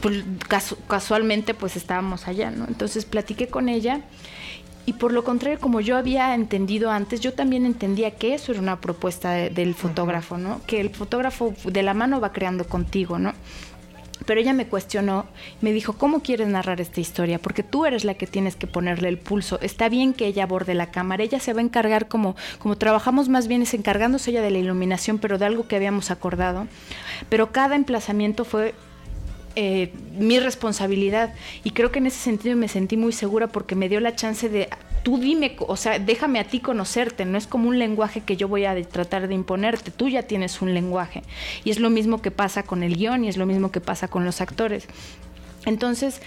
Pues, 0.02 0.24
casualmente 0.88 1.54
pues 1.54 1.78
estábamos 1.78 2.28
allá, 2.28 2.52
¿no? 2.52 2.66
Entonces 2.68 3.06
platiqué 3.06 3.48
con 3.48 3.70
ella 3.70 4.02
y 4.86 4.94
por 4.94 5.14
lo 5.14 5.24
contrario, 5.24 5.60
como 5.60 5.80
yo 5.80 5.96
había 5.96 6.36
entendido 6.36 6.92
antes, 6.92 7.22
yo 7.22 7.34
también 7.34 7.66
entendía 7.66 8.12
que 8.12 8.34
eso 8.34 8.52
era 8.52 8.60
una 8.60 8.82
propuesta 8.82 9.32
del 9.32 9.76
fotógrafo, 9.76 10.38
¿no? 10.38 10.62
Que 10.68 10.82
el 10.82 10.90
fotógrafo 10.90 11.54
de 11.64 11.84
la 11.84 11.94
mano 11.94 12.20
va 12.20 12.34
creando 12.34 12.66
contigo, 12.66 13.18
¿no? 13.18 13.34
Pero 14.26 14.40
ella 14.40 14.54
me 14.54 14.68
cuestionó, 14.68 15.26
me 15.62 15.72
dijo, 15.72 15.94
¿cómo 15.94 16.22
quieres 16.22 16.48
narrar 16.48 16.82
esta 16.82 17.02
historia? 17.02 17.40
Porque 17.40 17.64
tú 17.64 17.86
eres 17.86 18.06
la 18.06 18.14
que 18.14 18.28
tienes 18.28 18.56
que 18.56 18.68
ponerle 18.68 19.10
el 19.10 19.18
pulso. 19.18 19.60
Está 19.62 19.90
bien 19.90 20.14
que 20.14 20.28
ella 20.28 20.44
aborde 20.44 20.74
la 20.74 20.92
cámara, 20.92 21.24
ella 21.24 21.40
se 21.40 21.54
va 21.54 21.60
a 21.60 21.64
encargar 21.64 22.08
como, 22.08 22.36
como 22.60 22.78
trabajamos 22.78 23.30
más 23.30 23.48
bien 23.48 23.62
es 23.62 23.74
encargándose 23.74 24.32
ella 24.32 24.42
de 24.42 24.52
la 24.52 24.60
iluminación, 24.60 25.20
pero 25.20 25.38
de 25.38 25.46
algo 25.46 25.68
que 25.68 25.76
habíamos 25.76 26.12
acordado. 26.12 26.68
Pero 27.30 27.52
cada 27.52 27.76
emplazamiento 27.76 28.46
fue 28.46 28.74
eh, 29.56 29.92
mi 30.18 30.39
responsabilidad 30.39 31.34
y 31.63 31.72
creo 31.72 31.92
que 31.92 32.00
en 32.00 32.08
ese 32.08 32.20
sentido 32.20 32.56
me 32.56 32.68
sentí 32.68 32.98
muy 32.98 33.13
segura 33.13 33.48
porque 33.48 33.76
me 33.76 33.89
dio 33.89 34.00
la 34.00 34.16
chance 34.16 34.50
de 34.50 34.70
tú 35.04 35.18
dime, 35.18 35.56
o 35.60 35.76
sea, 35.76 36.00
déjame 36.00 36.39
a 36.39 36.46
ti 36.46 36.60
conocerte, 36.60 37.26
no 37.26 37.38
es 37.38 37.46
como 37.46 37.70
un 37.70 37.78
lenguaje 37.78 38.22
que 38.22 38.38
yo 38.38 38.48
voy 38.48 38.66
a 38.66 38.82
tratar 38.88 39.28
de 39.28 39.36
imponerte, 39.36 39.92
tú 39.92 40.08
ya 40.08 40.24
tienes 40.24 40.62
un 40.62 40.74
lenguaje. 40.74 41.24
Y 41.63 41.72
es 41.72 41.80
lo 41.80 41.89
mismo 41.89 42.22
que 42.22 42.32
pasa 42.32 42.63
con 42.63 42.84
el 42.84 42.96
guion 42.96 43.26
y 43.26 43.28
es 43.28 43.38
lo 43.38 43.46
mismo 43.46 43.72
que 43.72 43.82
pasa 43.82 44.08
con 44.08 44.24
los 44.26 44.39
actores. 44.42 44.88
Entonces, 45.65 46.21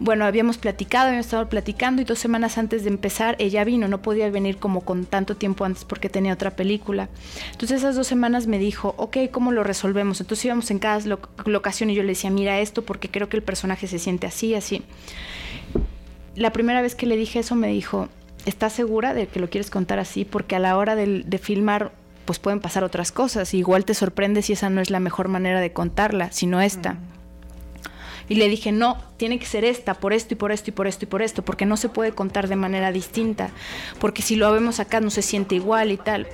bueno, 0.00 0.24
habíamos 0.24 0.58
platicado, 0.58 1.08
habíamos 1.08 1.26
estado 1.26 1.48
platicando 1.48 2.00
y 2.02 2.04
dos 2.04 2.18
semanas 2.18 2.58
antes 2.58 2.84
de 2.84 2.90
empezar 2.90 3.36
ella 3.38 3.64
vino, 3.64 3.88
no 3.88 4.00
podía 4.00 4.30
venir 4.30 4.58
como 4.58 4.80
con 4.82 5.04
tanto 5.04 5.36
tiempo 5.36 5.64
antes 5.64 5.84
porque 5.84 6.08
tenía 6.08 6.32
otra 6.32 6.52
película. 6.52 7.08
Entonces 7.52 7.78
esas 7.78 7.96
dos 7.96 8.06
semanas 8.06 8.46
me 8.46 8.58
dijo, 8.58 8.94
ok, 8.96 9.16
¿cómo 9.30 9.52
lo 9.52 9.64
resolvemos? 9.64 10.20
Entonces 10.20 10.46
íbamos 10.46 10.70
en 10.70 10.78
cada 10.78 11.18
locación 11.44 11.90
y 11.90 11.94
yo 11.94 12.02
le 12.02 12.10
decía, 12.10 12.30
mira 12.30 12.60
esto 12.60 12.82
porque 12.82 13.10
creo 13.10 13.28
que 13.28 13.36
el 13.36 13.42
personaje 13.42 13.86
se 13.86 13.98
siente 13.98 14.26
así, 14.26 14.54
así. 14.54 14.82
La 16.34 16.52
primera 16.52 16.82
vez 16.82 16.94
que 16.94 17.06
le 17.06 17.16
dije 17.16 17.40
eso 17.40 17.56
me 17.56 17.68
dijo, 17.68 18.08
¿estás 18.46 18.72
segura 18.72 19.12
de 19.12 19.26
que 19.26 19.40
lo 19.40 19.50
quieres 19.50 19.70
contar 19.70 19.98
así? 19.98 20.24
Porque 20.24 20.56
a 20.56 20.58
la 20.58 20.76
hora 20.76 20.94
de, 20.94 21.40
filmar, 21.42 21.92
pues 22.24 22.38
pueden 22.38 22.60
pasar 22.60 22.84
otras 22.84 23.12
cosas. 23.12 23.54
igual 23.54 23.84
te 23.84 23.94
sorprende 23.94 24.42
si 24.42 24.52
esa 24.52 24.70
no 24.70 24.80
es 24.80 24.90
la 24.90 25.00
mejor 25.00 25.28
manera 25.28 25.60
de 25.60 25.72
contarla, 25.72 26.30
sino 26.32 26.60
esta. 26.60 26.96
Y 28.28 28.36
le 28.36 28.48
dije, 28.48 28.72
no, 28.72 28.98
tiene 29.16 29.38
que 29.38 29.46
ser 29.46 29.64
esta, 29.64 29.94
por 29.94 30.12
esto 30.12 30.34
y 30.34 30.36
por 30.36 30.52
esto 30.52 30.70
y 30.70 30.72
por 30.72 30.86
esto 30.86 31.04
y 31.04 31.08
por 31.08 31.22
esto, 31.22 31.42
porque 31.42 31.66
no 31.66 31.76
se 31.76 31.88
puede 31.88 32.12
contar 32.12 32.48
de 32.48 32.56
manera 32.56 32.92
distinta, 32.92 33.50
porque 34.00 34.22
si 34.22 34.36
lo 34.36 34.52
vemos 34.52 34.80
acá 34.80 35.00
no 35.00 35.10
se 35.10 35.22
siente 35.22 35.54
igual 35.54 35.92
y 35.92 35.96
tal. 35.96 36.26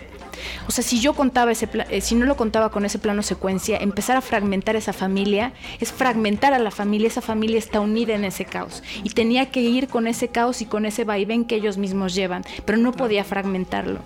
O 0.66 0.72
sea, 0.72 0.83
si 0.83 1.00
yo 1.00 1.14
contaba 1.14 1.52
ese, 1.52 1.68
eh, 1.90 2.00
si 2.00 2.14
no 2.14 2.26
lo 2.26 2.37
contaba 2.37 2.70
con 2.70 2.85
ese 2.85 2.98
plano 2.98 3.22
secuencia, 3.22 3.78
empezar 3.78 4.16
a 4.16 4.20
fragmentar 4.20 4.76
esa 4.76 4.92
familia 4.92 5.52
es 5.80 5.92
fragmentar 5.92 6.52
a 6.54 6.59
la 6.59 6.70
familia. 6.70 7.09
Esa 7.09 7.20
familia 7.20 7.59
está 7.59 7.80
unida 7.80 8.14
en 8.14 8.24
ese 8.24 8.44
caos 8.44 8.83
y 9.02 9.11
tenía 9.11 9.50
que 9.50 9.61
ir 9.61 9.88
con 9.88 10.07
ese 10.07 10.28
caos 10.28 10.61
y 10.61 10.66
con 10.66 10.87
ese 10.87 11.04
vaivén 11.04 11.44
que 11.44 11.57
ellos 11.57 11.78
mismos 11.78 12.14
llevan, 12.14 12.44
pero 12.64 12.78
no 12.78 12.92
podía 12.92 13.24
fragmentarlo. 13.24 14.00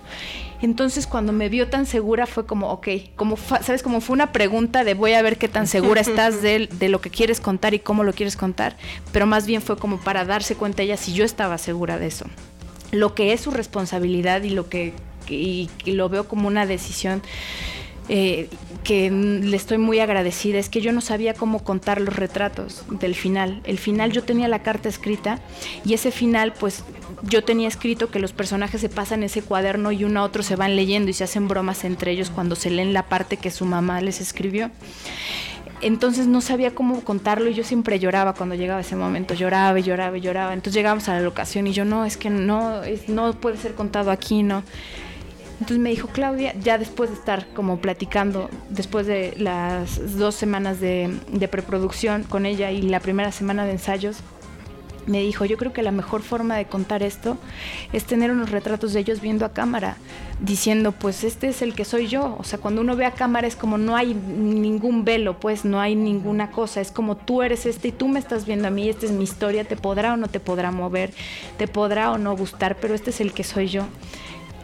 Entonces 0.61 1.07
cuando 1.07 1.31
me 1.31 1.49
vio 1.49 1.69
tan 1.69 1.85
segura 1.85 2.25
fue 2.25 2.45
como, 2.45 2.69
ok, 2.69 2.87
como, 3.15 3.37
¿sabes? 3.37 3.81
Como 3.81 4.01
fue 4.01 4.13
una 4.13 4.31
pregunta 4.31 4.83
de 4.83 4.93
voy 4.93 5.13
a 5.13 5.21
ver 5.21 5.37
qué 5.37 5.47
tan 5.47 5.67
segura 5.67 6.01
estás 6.01 6.41
de, 6.41 6.67
de, 6.71 6.89
lo 6.89 7.01
que 7.01 7.09
quieres 7.09 7.39
contar 7.39 7.73
y 7.73 7.79
cómo 7.79 8.03
lo 8.03 8.13
quieres 8.13 8.35
contar, 8.35 8.75
pero 9.11 9.25
más 9.25 9.45
bien 9.45 9.61
fue 9.61 9.77
como 9.77 9.99
para 9.99 10.25
darse 10.25 10.55
cuenta 10.55 10.83
ella 10.83 10.97
si 10.97 11.13
yo 11.13 11.23
estaba 11.23 11.57
segura 11.57 11.97
de 11.97 12.07
eso. 12.07 12.25
Lo 12.91 13.13
que 13.13 13.33
es 13.33 13.41
su 13.41 13.51
responsabilidad 13.51 14.43
y 14.43 14.49
lo 14.49 14.67
que 14.67 14.93
y, 15.29 15.69
lo 15.85 16.09
veo 16.09 16.27
como 16.27 16.47
una 16.47 16.65
decisión 16.65 17.21
eh, 18.07 18.49
que 18.83 19.11
le 19.11 19.55
estoy 19.55 19.77
muy 19.77 19.99
agradecida 19.99 20.57
es 20.57 20.67
que 20.67 20.81
yo 20.81 20.91
no 20.91 21.01
sabía 21.01 21.35
cómo 21.35 21.63
contar 21.63 22.01
los 22.01 22.15
retratos 22.15 22.83
del 22.89 23.13
final. 23.13 23.61
El 23.65 23.77
final 23.77 24.11
yo 24.11 24.23
tenía 24.23 24.47
la 24.47 24.63
carta 24.63 24.89
escrita 24.89 25.39
y 25.85 25.93
ese 25.93 26.11
final 26.11 26.53
pues 26.53 26.83
yo 27.23 27.43
tenía 27.43 27.67
escrito 27.67 28.09
que 28.09 28.19
los 28.19 28.33
personajes 28.33 28.81
se 28.81 28.89
pasan 28.89 29.23
ese 29.23 29.41
cuaderno 29.41 29.91
y 29.91 30.03
uno 30.03 30.21
a 30.21 30.23
otro 30.23 30.43
se 30.43 30.55
van 30.55 30.75
leyendo 30.75 31.09
y 31.09 31.13
se 31.13 31.23
hacen 31.23 31.47
bromas 31.47 31.83
entre 31.83 32.11
ellos 32.11 32.29
cuando 32.29 32.55
se 32.55 32.69
leen 32.69 32.93
la 32.93 33.03
parte 33.03 33.37
que 33.37 33.51
su 33.51 33.65
mamá 33.65 34.01
les 34.01 34.21
escribió. 34.21 34.71
Entonces 35.81 36.27
no 36.27 36.41
sabía 36.41 36.75
cómo 36.75 37.01
contarlo 37.01 37.49
y 37.49 37.53
yo 37.53 37.63
siempre 37.63 37.99
lloraba 37.99 38.33
cuando 38.33 38.55
llegaba 38.55 38.81
ese 38.81 38.97
momento, 38.97 39.33
lloraba 39.33 39.79
y 39.79 39.83
lloraba 39.83 40.17
y 40.17 40.21
lloraba. 40.21 40.53
Entonces 40.53 40.73
llegábamos 40.75 41.07
a 41.07 41.13
la 41.13 41.21
locación 41.21 41.67
y 41.67 41.73
yo 41.73 41.85
no, 41.85 42.03
es 42.03 42.17
que 42.17 42.29
no, 42.29 42.81
no 43.07 43.33
puede 43.33 43.57
ser 43.57 43.75
contado 43.75 44.11
aquí, 44.11 44.43
no. 44.43 44.63
Entonces 45.53 45.79
me 45.79 45.89
dijo 45.89 46.07
Claudia, 46.07 46.53
ya 46.59 46.77
después 46.77 47.09
de 47.09 47.17
estar 47.17 47.47
como 47.53 47.79
platicando, 47.79 48.49
después 48.69 49.07
de 49.07 49.33
las 49.37 50.17
dos 50.17 50.35
semanas 50.35 50.79
de, 50.79 51.17
preproducción 51.51 52.23
con 52.23 52.45
ella 52.45 52.71
y 52.71 52.81
la 52.81 53.01
primera 53.01 53.31
semana 53.33 53.65
de 53.65 53.73
ensayos, 53.73 54.17
me 55.05 55.21
dijo, 55.21 55.45
yo 55.45 55.57
creo 55.57 55.73
que 55.73 55.83
la 55.83 55.91
mejor 55.91 56.21
forma 56.21 56.55
de 56.55 56.65
contar 56.65 57.03
esto 57.03 57.37
es 57.93 58.05
tener 58.05 58.31
unos 58.31 58.51
retratos 58.51 58.93
de 58.93 58.99
ellos 58.99 59.21
viendo 59.21 59.45
a 59.45 59.53
cámara, 59.53 59.97
diciendo, 60.39 60.91
pues 60.91 61.23
este 61.23 61.49
es 61.49 61.61
el 61.61 61.73
que 61.73 61.85
soy 61.85 62.07
yo. 62.07 62.35
O 62.39 62.43
sea, 62.43 62.59
cuando 62.59 62.81
uno 62.81 62.95
ve 62.95 63.05
a 63.05 63.11
cámara 63.11 63.47
es 63.47 63.55
como 63.55 63.77
no 63.77 63.95
hay 63.95 64.13
ningún 64.13 65.05
velo, 65.05 65.39
pues 65.39 65.65
no 65.65 65.79
hay 65.79 65.95
ninguna 65.95 66.51
cosa, 66.51 66.81
es 66.81 66.91
como 66.91 67.17
tú 67.17 67.41
eres 67.41 67.65
este 67.65 67.89
y 67.89 67.91
tú 67.91 68.07
me 68.07 68.19
estás 68.19 68.45
viendo 68.45 68.67
a 68.67 68.71
mí, 68.71 68.89
esta 68.89 69.05
es 69.05 69.11
mi 69.11 69.23
historia, 69.23 69.63
te 69.63 69.75
podrá 69.75 70.13
o 70.13 70.17
no 70.17 70.27
te 70.27 70.39
podrá 70.39 70.71
mover, 70.71 71.13
te 71.57 71.67
podrá 71.67 72.11
o 72.11 72.17
no 72.17 72.35
gustar, 72.35 72.77
pero 72.77 72.93
este 72.93 73.09
es 73.09 73.21
el 73.21 73.33
que 73.33 73.43
soy 73.43 73.67
yo. 73.67 73.85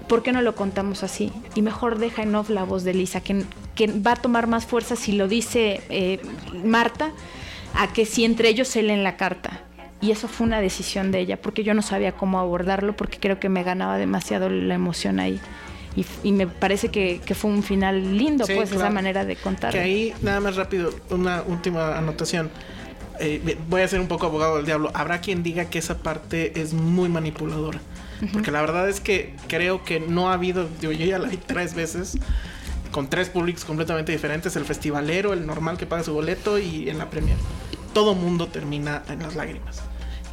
¿por 0.08 0.24
qué 0.24 0.32
no 0.32 0.42
lo 0.42 0.56
contamos 0.56 1.04
así? 1.04 1.32
Y 1.56 1.62
mejor 1.62 1.98
deja 1.98 2.24
en 2.24 2.36
off 2.36 2.50
la 2.50 2.64
voz 2.64 2.84
de 2.84 2.94
Lisa, 2.94 3.22
que, 3.22 3.44
va 3.88 4.14
a 4.14 4.16
tomar 4.16 4.48
más 4.48 4.66
fuerza 4.66 4.96
si 4.96 5.14
lo 5.14 5.28
dice 5.28 5.82
eh, 5.90 6.20
Marta, 6.64 7.12
a 7.74 7.92
que 7.92 8.06
si 8.06 8.24
entre 8.26 8.50
ellos 8.50 8.68
se 8.68 8.84
leen 8.84 9.04
la 9.04 9.18
carta. 9.18 9.62
Y 10.06 10.12
eso 10.12 10.28
fue 10.28 10.46
una 10.46 10.62
decisión 10.62 11.12
de 11.12 11.20
ella, 11.20 11.42
porque 11.42 11.64
yo 11.64 11.74
no 11.74 11.82
sabía 11.82 12.12
cómo 12.12 12.38
abordarlo, 12.38 12.96
porque 12.96 13.18
creo 13.20 13.40
que 13.40 13.50
me 13.50 13.64
ganaba 13.64 13.98
demasiado 13.98 14.50
la 14.50 14.76
emoción 14.76 15.20
ahí. 15.20 15.42
Y, 16.24 16.32
me 16.32 16.46
parece 16.46 16.90
que, 16.90 17.22
fue 17.34 17.50
un 17.50 17.64
final 17.64 18.16
lindo, 18.16 18.46
pues, 18.46 18.72
esa 18.72 18.92
manera 18.92 19.26
de 19.26 19.36
contar. 19.36 19.72
Que 19.72 19.80
ahí, 19.80 20.14
nada 20.22 20.40
más 20.42 20.58
rápido, 20.58 20.94
una 21.10 21.42
última 21.42 21.98
anotación. 21.98 22.52
Eh, 23.20 23.58
voy 23.68 23.82
a 23.82 23.88
ser 23.88 24.00
un 24.00 24.08
poco 24.08 24.28
abogado 24.28 24.58
del 24.58 24.66
diablo. 24.68 24.92
Habrá 24.94 25.22
quien 25.22 25.42
diga 25.42 25.66
que 25.72 25.80
esa 25.80 25.98
parte 25.98 26.62
es 26.62 26.74
muy 26.74 27.10
manipuladora. 27.10 27.80
Porque 28.32 28.52
la 28.52 28.62
verdad 28.62 28.88
es 28.88 29.00
que 29.00 29.34
creo 29.48 29.84
que 29.84 30.00
no 30.00 30.30
ha 30.30 30.34
habido, 30.34 30.70
yo 30.82 30.92
ya 30.92 31.18
la 31.18 31.30
vi 31.30 31.38
tres 31.38 31.74
veces, 31.74 32.18
con 32.92 33.10
tres 33.10 33.30
públicos 33.30 33.66
completamente 33.66 34.12
diferentes, 34.12 34.56
el 34.56 34.66
festivalero, 34.66 35.34
el 35.34 35.48
normal 35.48 35.78
que 35.78 35.88
paga 35.88 36.04
su 36.04 36.14
boleto 36.14 36.60
y 36.60 36.90
en 36.90 37.00
la 37.00 37.10
premier. 37.10 37.38
Todo 37.94 38.14
mundo 38.14 38.48
termina 38.48 39.02
en 39.10 39.24
las 39.24 39.36
lágrimas. 39.36 39.82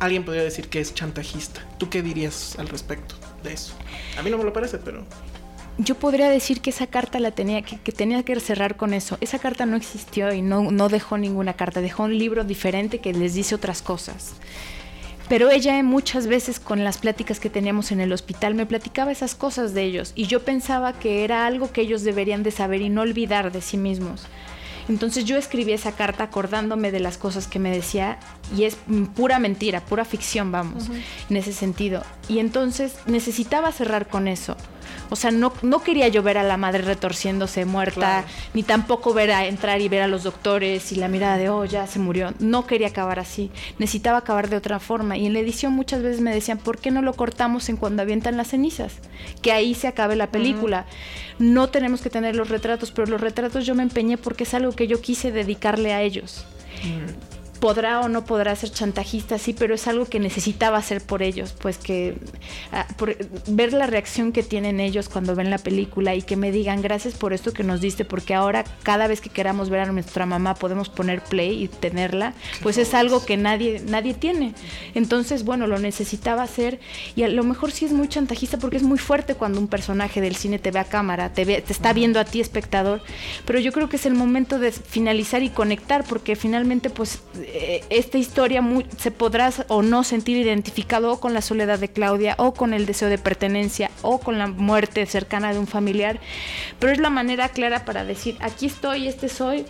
Alguien 0.02 0.24
podría 0.24 0.42
decir 0.42 0.68
que 0.68 0.80
es 0.80 0.94
chantajista. 0.94 1.60
¿Tú 1.78 1.88
qué 1.88 2.02
dirías 2.02 2.58
al 2.58 2.66
respecto 2.66 3.14
de 3.44 3.52
eso? 3.52 3.72
A 4.18 4.22
mí 4.22 4.30
no 4.30 4.36
me 4.36 4.42
lo 4.42 4.52
parece, 4.52 4.78
pero 4.78 5.06
yo 5.78 5.94
podría 5.94 6.28
decir 6.28 6.60
que 6.60 6.70
esa 6.70 6.88
carta 6.88 7.20
la 7.20 7.30
tenía 7.30 7.62
que, 7.62 7.78
que, 7.78 7.92
tenía 7.92 8.24
que 8.24 8.40
cerrar 8.40 8.76
con 8.76 8.94
eso. 8.94 9.16
Esa 9.20 9.38
carta 9.38 9.64
no 9.64 9.76
existió 9.76 10.32
y 10.32 10.42
no, 10.42 10.72
no 10.72 10.88
dejó 10.88 11.18
ninguna 11.18 11.52
carta, 11.52 11.80
dejó 11.80 12.02
un 12.02 12.18
libro 12.18 12.42
diferente 12.42 12.98
que 12.98 13.14
les 13.14 13.34
dice 13.34 13.54
otras 13.54 13.80
cosas. 13.80 14.32
Pero 15.28 15.50
ella 15.50 15.80
muchas 15.84 16.26
veces 16.26 16.58
con 16.58 16.82
las 16.82 16.98
pláticas 16.98 17.38
que 17.38 17.48
teníamos 17.48 17.92
en 17.92 18.00
el 18.00 18.12
hospital 18.12 18.56
me 18.56 18.66
platicaba 18.66 19.12
esas 19.12 19.36
cosas 19.36 19.72
de 19.72 19.84
ellos 19.84 20.14
y 20.16 20.26
yo 20.26 20.42
pensaba 20.42 20.94
que 20.94 21.22
era 21.22 21.46
algo 21.46 21.70
que 21.70 21.82
ellos 21.82 22.02
deberían 22.02 22.42
de 22.42 22.50
saber 22.50 22.80
y 22.80 22.88
no 22.88 23.02
olvidar 23.02 23.52
de 23.52 23.60
sí 23.60 23.76
mismos. 23.76 24.26
Entonces 24.92 25.24
yo 25.24 25.38
escribí 25.38 25.72
esa 25.72 25.92
carta 25.92 26.24
acordándome 26.24 26.92
de 26.92 27.00
las 27.00 27.16
cosas 27.16 27.46
que 27.46 27.58
me 27.58 27.70
decía 27.70 28.18
y 28.54 28.64
es 28.64 28.76
pura 29.14 29.38
mentira, 29.38 29.80
pura 29.80 30.04
ficción, 30.04 30.52
vamos, 30.52 30.90
en 31.30 31.36
ese 31.38 31.54
sentido. 31.54 32.02
Y 32.28 32.40
entonces 32.40 32.96
necesitaba 33.06 33.72
cerrar 33.72 34.06
con 34.06 34.28
eso. 34.28 34.54
O 35.12 35.16
sea, 35.16 35.30
no, 35.30 35.52
no 35.60 35.82
quería 35.82 36.08
yo 36.08 36.22
ver 36.22 36.38
a 36.38 36.42
la 36.42 36.56
madre 36.56 36.80
retorciéndose 36.80 37.66
muerta, 37.66 38.24
ni 38.54 38.62
tampoco 38.62 39.12
ver 39.12 39.30
a 39.30 39.44
entrar 39.44 39.82
y 39.82 39.90
ver 39.90 40.00
a 40.00 40.08
los 40.08 40.22
doctores 40.22 40.90
y 40.90 40.94
la 40.96 41.08
mirada 41.08 41.36
de, 41.36 41.50
oh, 41.50 41.66
ya 41.66 41.86
se 41.86 41.98
murió. 41.98 42.32
No 42.38 42.66
quería 42.66 42.88
acabar 42.88 43.18
así. 43.18 43.50
Necesitaba 43.78 44.16
acabar 44.16 44.48
de 44.48 44.56
otra 44.56 44.80
forma. 44.80 45.18
Y 45.18 45.26
en 45.26 45.34
la 45.34 45.40
edición 45.40 45.74
muchas 45.74 46.02
veces 46.02 46.22
me 46.22 46.32
decían, 46.32 46.56
¿por 46.56 46.78
qué 46.78 46.90
no 46.90 47.02
lo 47.02 47.12
cortamos 47.12 47.68
en 47.68 47.76
cuando 47.76 48.00
avientan 48.00 48.38
las 48.38 48.48
cenizas? 48.48 48.94
Que 49.42 49.52
ahí 49.52 49.74
se 49.74 49.86
acabe 49.86 50.16
la 50.16 50.30
película. 50.30 50.86
No 51.38 51.68
tenemos 51.68 52.00
que 52.00 52.08
tener 52.08 52.34
los 52.34 52.48
retratos, 52.48 52.90
pero 52.90 53.06
los 53.06 53.20
retratos 53.20 53.66
yo 53.66 53.74
me 53.74 53.82
empeñé 53.82 54.16
porque 54.16 54.44
es 54.44 54.54
algo 54.54 54.72
que 54.72 54.86
yo 54.86 55.02
quise 55.02 55.30
dedicarle 55.30 55.92
a 55.92 56.00
ellos. 56.00 56.46
Mm 56.84 57.31
podrá 57.62 58.00
o 58.00 58.08
no 58.08 58.24
podrá 58.24 58.56
ser 58.56 58.72
chantajista, 58.72 59.38
sí, 59.38 59.54
pero 59.56 59.76
es 59.76 59.86
algo 59.86 60.06
que 60.06 60.18
necesitaba 60.18 60.78
hacer 60.78 61.00
por 61.00 61.22
ellos, 61.22 61.54
pues 61.56 61.78
que 61.78 62.16
ah, 62.72 62.88
ver 63.46 63.72
la 63.72 63.86
reacción 63.86 64.32
que 64.32 64.42
tienen 64.42 64.80
ellos 64.80 65.08
cuando 65.08 65.36
ven 65.36 65.48
la 65.48 65.58
película 65.58 66.16
y 66.16 66.22
que 66.22 66.34
me 66.34 66.50
digan 66.50 66.82
gracias 66.82 67.14
por 67.14 67.32
esto 67.32 67.52
que 67.52 67.62
nos 67.62 67.80
diste, 67.80 68.04
porque 68.04 68.34
ahora 68.34 68.64
cada 68.82 69.06
vez 69.06 69.20
que 69.20 69.30
queramos 69.30 69.70
ver 69.70 69.78
a 69.78 69.92
nuestra 69.92 70.26
mamá 70.26 70.56
podemos 70.56 70.88
poner 70.88 71.22
play 71.22 71.62
y 71.62 71.68
tenerla, 71.68 72.34
pues 72.64 72.78
es 72.78 72.94
algo 72.94 73.24
que 73.24 73.36
nadie, 73.36 73.80
nadie 73.86 74.14
tiene. 74.14 74.54
Entonces, 74.96 75.44
bueno, 75.44 75.68
lo 75.68 75.78
necesitaba 75.78 76.42
hacer 76.42 76.80
y 77.14 77.22
a 77.22 77.28
lo 77.28 77.44
mejor 77.44 77.70
sí 77.70 77.84
es 77.84 77.92
muy 77.92 78.08
chantajista 78.08 78.58
porque 78.58 78.78
es 78.78 78.82
muy 78.82 78.98
fuerte 78.98 79.36
cuando 79.36 79.60
un 79.60 79.68
personaje 79.68 80.20
del 80.20 80.34
cine 80.34 80.58
te 80.58 80.72
ve 80.72 80.80
a 80.80 80.84
cámara, 80.84 81.32
te, 81.32 81.44
ve, 81.44 81.62
te 81.62 81.72
está 81.72 81.92
viendo 81.92 82.18
a 82.18 82.24
ti 82.24 82.40
espectador, 82.40 83.02
pero 83.46 83.60
yo 83.60 83.70
creo 83.70 83.88
que 83.88 83.94
es 83.94 84.06
el 84.06 84.14
momento 84.14 84.58
de 84.58 84.72
finalizar 84.72 85.44
y 85.44 85.50
conectar 85.50 86.02
porque 86.02 86.34
finalmente 86.34 86.90
pues 86.90 87.20
eh, 87.54 87.84
esta 87.90 88.18
historia 88.18 88.62
se 88.96 89.10
podrá 89.10 89.52
o 89.68 89.82
no 89.82 90.04
sentir 90.04 90.36
identificado 90.36 91.20
con 91.20 91.34
la 91.34 91.42
soledad 91.42 91.78
de 91.78 91.88
Claudia 91.88 92.34
o 92.38 92.54
con 92.54 92.72
el 92.72 92.86
deseo 92.86 93.08
de 93.08 93.18
pertenencia 93.18 93.90
o 94.02 94.18
con 94.18 94.38
la 94.38 94.46
muerte 94.46 95.04
cercana 95.06 95.52
de 95.52 95.58
un 95.58 95.66
familiar, 95.66 96.18
pero 96.78 96.92
es 96.92 96.98
la 96.98 97.10
manera 97.10 97.50
clara 97.50 97.84
para 97.84 98.04
decir, 98.04 98.36
aquí 98.40 98.66
estoy, 98.66 99.06
este 99.06 99.28
soy, 99.28 99.66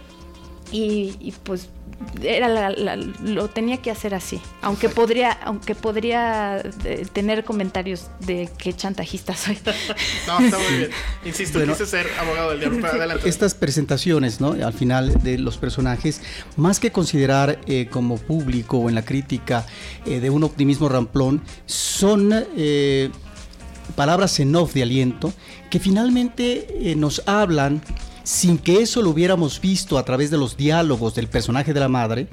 y 0.70 1.34
pues 1.42 1.68
era 2.22 2.70
lo 2.70 3.48
tenía 3.48 3.78
que 3.78 3.90
hacer 3.90 4.14
así, 4.14 4.40
aunque 4.60 4.88
podría, 4.88 5.32
aunque 5.32 5.74
podría 5.74 6.58
eh, 6.84 7.06
tener 7.12 7.44
comentarios 7.44 8.08
de 8.20 8.48
que 8.58 8.72
chantajista 8.72 9.34
soy. 9.34 9.58
no, 10.26 10.40
está 10.40 10.58
muy 10.58 10.78
bien. 10.78 10.90
Insisto, 11.24 11.64
quise 11.64 11.86
ser 11.86 12.06
abogado 12.18 12.50
del 12.50 12.60
diablo. 12.60 12.86
Adelante. 12.86 13.28
Estas 13.28 13.54
presentaciones, 13.54 14.40
¿no? 14.40 14.52
Al 14.52 14.72
final 14.72 15.22
de 15.22 15.38
los 15.38 15.58
personajes, 15.58 16.20
más 16.56 16.80
que 16.80 16.92
considerar 16.92 17.60
eh, 17.66 17.88
como 17.90 18.18
público 18.18 18.78
o 18.78 18.88
en 18.88 18.94
la 18.94 19.04
crítica 19.04 19.66
eh, 20.06 20.20
de 20.20 20.30
un 20.30 20.44
optimismo 20.44 20.88
ramplón, 20.88 21.42
son 21.66 22.32
palabras 23.96 24.38
en 24.40 24.54
off 24.56 24.72
de 24.74 24.82
aliento 24.82 25.32
que 25.70 25.78
finalmente 25.78 26.94
nos 26.96 27.22
hablan 27.26 27.82
sin 28.24 28.58
que 28.58 28.82
eso 28.82 29.02
lo 29.02 29.10
hubiéramos 29.10 29.60
visto 29.60 29.98
a 29.98 30.04
través 30.04 30.30
de 30.30 30.38
los 30.38 30.56
diálogos 30.56 31.14
del 31.14 31.28
personaje 31.28 31.72
de 31.72 31.80
la 31.80 31.88
madre, 31.88 32.28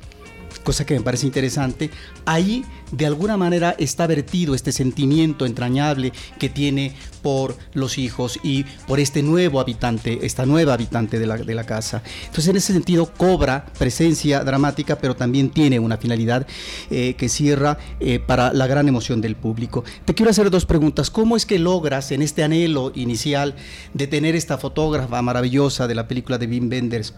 cosa 0.64 0.86
que 0.86 0.94
me 0.94 1.02
parece 1.02 1.26
interesante, 1.26 1.90
ahí 2.26 2.64
de 2.92 3.06
alguna 3.06 3.38
manera 3.38 3.76
está 3.78 4.08
vertido 4.08 4.56
este 4.56 4.72
sentimiento 4.72 5.46
entrañable 5.46 6.12
que 6.40 6.50
tiene 6.50 6.94
por 7.22 7.56
los 7.74 7.98
hijos 7.98 8.40
y 8.44 8.64
por 8.88 9.00
este 9.00 9.22
nuevo 9.22 9.60
habitante, 9.60 10.26
esta 10.26 10.46
nueva 10.46 10.74
habitante 10.74 11.20
de 11.20 11.28
la, 11.28 11.38
de 11.38 11.56
la 11.56 11.66
casa. 11.66 12.02
Entonces 12.22 12.48
en 12.48 12.58
ese 12.58 12.74
sentido 12.74 13.14
cobra 13.14 13.66
presencia 13.78 14.44
dramática, 14.44 14.98
pero 14.98 15.16
también 15.16 15.50
tiene 15.50 15.80
una 15.80 15.98
finalidad 15.98 16.48
eh, 16.90 17.16
que 17.16 17.30
cierra 17.30 17.78
eh, 18.00 18.20
para 18.20 18.54
la 18.54 18.68
gran 18.68 18.88
emoción 18.88 19.22
del 19.22 19.36
público. 19.36 19.84
Te 20.06 20.14
quiero 20.14 20.32
hacer 20.32 20.50
dos 20.50 20.66
preguntas. 20.66 21.10
¿Cómo 21.10 21.36
es 21.36 21.46
que 21.46 21.60
logras 21.60 22.12
en 22.12 22.22
este 22.22 22.44
anhelo 22.44 22.92
inicial 22.96 23.56
de 23.94 24.08
tener 24.08 24.36
esta 24.36 24.58
fotógrafa 24.58 25.22
maravillosa 25.22 25.88
de 25.88 25.96
la 25.96 26.08
película 26.08 26.38
de 26.38 26.48
Wim 26.48 26.70
Wenders, 26.70 27.14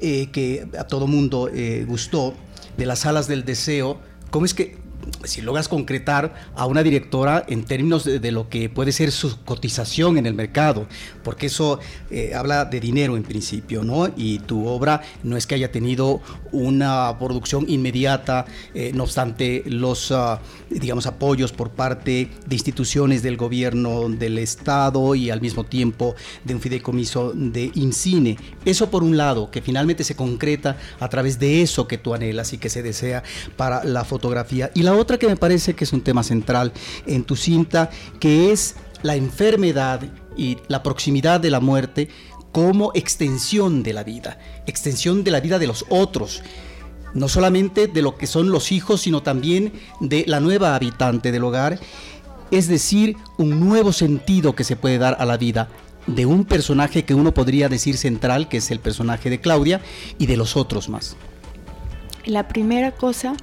eh, 0.00 0.28
que 0.32 0.66
a 0.78 0.84
todo 0.84 1.06
mundo 1.06 1.48
gustó, 1.86 2.34
de 2.76 2.86
las 2.86 3.06
alas 3.06 3.28
del 3.28 3.44
deseo, 3.44 3.98
¿cómo 4.30 4.46
es 4.46 4.54
que 4.54 4.76
si 5.24 5.40
logras 5.40 5.68
concretar 5.68 6.34
a 6.54 6.66
una 6.66 6.82
directora 6.82 7.44
en 7.48 7.64
términos 7.64 8.04
de, 8.04 8.32
lo 8.32 8.48
que 8.48 8.68
puede 8.68 8.92
ser 8.92 9.12
su 9.12 9.42
cotización 9.44 10.18
en 10.18 10.26
el 10.26 10.34
mercado, 10.34 10.86
porque 11.22 11.46
eso 11.46 11.78
eh, 12.10 12.32
habla 12.34 12.64
de 12.64 12.80
dinero 12.80 13.16
en 13.16 13.22
principio, 13.22 13.84
¿no? 13.84 14.08
Y 14.16 14.40
tu 14.40 14.66
obra 14.66 15.02
no 15.22 15.36
es 15.36 15.46
que 15.46 15.54
haya 15.54 15.70
tenido 15.70 16.20
una 16.50 17.16
producción 17.18 17.68
inmediata, 17.68 18.46
eh, 18.74 18.92
no 18.94 19.04
obstante 19.04 19.62
los, 19.66 20.12
ah, 20.12 20.40
digamos, 20.70 21.06
apoyos 21.06 21.52
por 21.52 21.70
parte 21.70 22.30
de 22.46 22.54
instituciones 22.54 23.22
del 23.22 23.36
gobierno 23.36 24.08
del 24.08 24.38
Estado 24.38 25.14
y 25.14 25.30
al 25.30 25.40
mismo 25.40 25.64
tiempo 25.64 26.14
de 26.44 26.54
un 26.54 26.60
fideicomiso 26.60 27.32
de 27.34 27.70
INCINE. 27.74 28.38
Eso 28.64 28.90
por 28.90 29.02
un 29.02 29.16
lado, 29.16 29.50
que 29.50 29.62
finalmente 29.62 30.04
se 30.04 30.16
concreta 30.16 30.76
a 31.00 31.08
través 31.08 31.38
de 31.38 31.62
eso 31.62 31.86
que 31.86 31.98
tú 31.98 32.14
anhelas 32.14 32.52
y 32.52 32.58
que 32.58 32.70
se 32.70 32.82
desea 32.82 33.22
para 33.56 33.84
la 33.84 34.04
fotografía. 34.04 34.70
Y 34.74 34.82
la 34.82 34.91
otra 34.94 35.18
que 35.18 35.26
me 35.26 35.36
parece 35.36 35.74
que 35.74 35.84
es 35.84 35.92
un 35.92 36.02
tema 36.02 36.22
central 36.22 36.72
en 37.06 37.24
tu 37.24 37.36
cinta, 37.36 37.90
que 38.20 38.52
es 38.52 38.76
la 39.02 39.16
enfermedad 39.16 40.00
y 40.36 40.58
la 40.68 40.82
proximidad 40.82 41.40
de 41.40 41.50
la 41.50 41.60
muerte 41.60 42.08
como 42.52 42.92
extensión 42.94 43.82
de 43.82 43.92
la 43.92 44.04
vida, 44.04 44.38
extensión 44.66 45.24
de 45.24 45.30
la 45.30 45.40
vida 45.40 45.58
de 45.58 45.66
los 45.66 45.86
otros, 45.88 46.42
no 47.14 47.28
solamente 47.28 47.86
de 47.86 48.02
lo 48.02 48.16
que 48.16 48.26
son 48.26 48.50
los 48.50 48.72
hijos, 48.72 49.02
sino 49.02 49.22
también 49.22 49.72
de 50.00 50.24
la 50.26 50.40
nueva 50.40 50.74
habitante 50.74 51.32
del 51.32 51.44
hogar, 51.44 51.78
es 52.50 52.68
decir, 52.68 53.16
un 53.38 53.60
nuevo 53.60 53.92
sentido 53.92 54.54
que 54.54 54.64
se 54.64 54.76
puede 54.76 54.98
dar 54.98 55.16
a 55.18 55.24
la 55.24 55.38
vida 55.38 55.68
de 56.06 56.26
un 56.26 56.44
personaje 56.44 57.04
que 57.04 57.14
uno 57.14 57.32
podría 57.32 57.68
decir 57.68 57.96
central, 57.96 58.48
que 58.48 58.58
es 58.58 58.70
el 58.70 58.80
personaje 58.80 59.30
de 59.30 59.40
Claudia, 59.40 59.80
y 60.18 60.26
de 60.26 60.36
los 60.36 60.56
otros 60.56 60.88
más. 60.88 61.16
La 62.24 62.48
primera 62.48 62.92
cosa, 62.92 63.34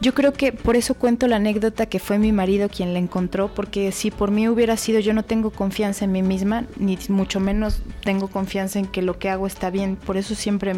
yo 0.00 0.12
creo 0.14 0.32
que 0.32 0.52
por 0.52 0.76
eso 0.76 0.94
cuento 0.94 1.26
la 1.26 1.36
anécdota 1.36 1.86
que 1.86 1.98
fue 1.98 2.18
mi 2.18 2.32
marido 2.32 2.68
quien 2.68 2.92
la 2.92 2.98
encontró, 2.98 3.54
porque 3.54 3.90
si 3.92 4.10
por 4.10 4.30
mí 4.30 4.48
hubiera 4.48 4.76
sido 4.76 5.00
yo 5.00 5.14
no 5.14 5.24
tengo 5.24 5.50
confianza 5.50 6.04
en 6.04 6.12
mí 6.12 6.22
misma, 6.22 6.64
ni 6.76 6.98
mucho 7.08 7.40
menos 7.40 7.80
tengo 8.04 8.28
confianza 8.28 8.78
en 8.78 8.86
que 8.86 9.02
lo 9.02 9.18
que 9.18 9.30
hago 9.30 9.46
está 9.46 9.70
bien, 9.70 9.96
por 9.96 10.16
eso 10.16 10.34
siempre 10.34 10.74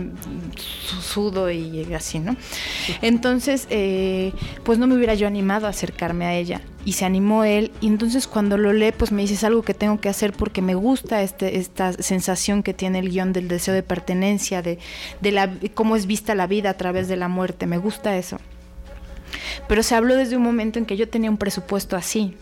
sudo 1.01 1.51
y 1.51 1.93
así, 1.95 2.21
¿no? 2.21 2.37
Entonces, 3.03 3.67
eh, 3.71 4.33
pues 4.65 4.79
no 4.79 4.87
me 4.87 4.95
hubiera 4.95 5.15
yo 5.15 5.27
animado 5.27 5.67
a 5.67 5.71
acercarme 5.71 6.27
a 6.27 6.35
ella 6.35 6.61
y 6.85 6.95
se 6.95 7.05
animó 7.05 7.45
él 7.45 7.73
y 7.81 7.89
entonces 7.89 8.27
cuando 8.27 8.57
lo 8.57 8.73
lee 8.73 8.93
pues 8.97 9.13
me 9.13 9.23
dice 9.23 9.35
es 9.35 9.45
algo 9.45 9.63
que 9.63 9.75
tengo 9.75 10.01
que 10.01 10.09
hacer 10.09 10.33
porque 10.33 10.63
me 10.63 10.75
gusta 10.75 11.23
este, 11.23 11.59
esta 11.59 11.93
sensación 11.93 12.63
que 12.63 12.75
tiene 12.75 13.01
el 13.01 13.11
guion 13.11 13.33
del 13.33 13.49
deseo 13.49 13.75
de 13.75 13.83
pertenencia, 13.83 14.63
de, 14.63 14.79
de 15.21 15.33
la, 15.33 15.51
cómo 15.75 15.97
es 15.97 16.07
vista 16.07 16.35
la 16.35 16.47
vida 16.47 16.71
a 16.71 16.75
través 16.75 17.09
de 17.09 17.17
la 17.17 17.29
muerte, 17.29 17.67
me 17.67 17.79
gusta 17.79 18.17
eso. 18.17 18.39
Pero 19.69 19.83
se 19.83 19.95
habló 19.95 20.17
desde 20.17 20.37
un 20.37 20.43
momento 20.43 20.79
en 20.79 20.87
que 20.87 20.97
yo 20.97 21.09
tenía 21.09 21.31
un 21.31 21.37
presupuesto 21.37 21.97
así. 21.97 22.35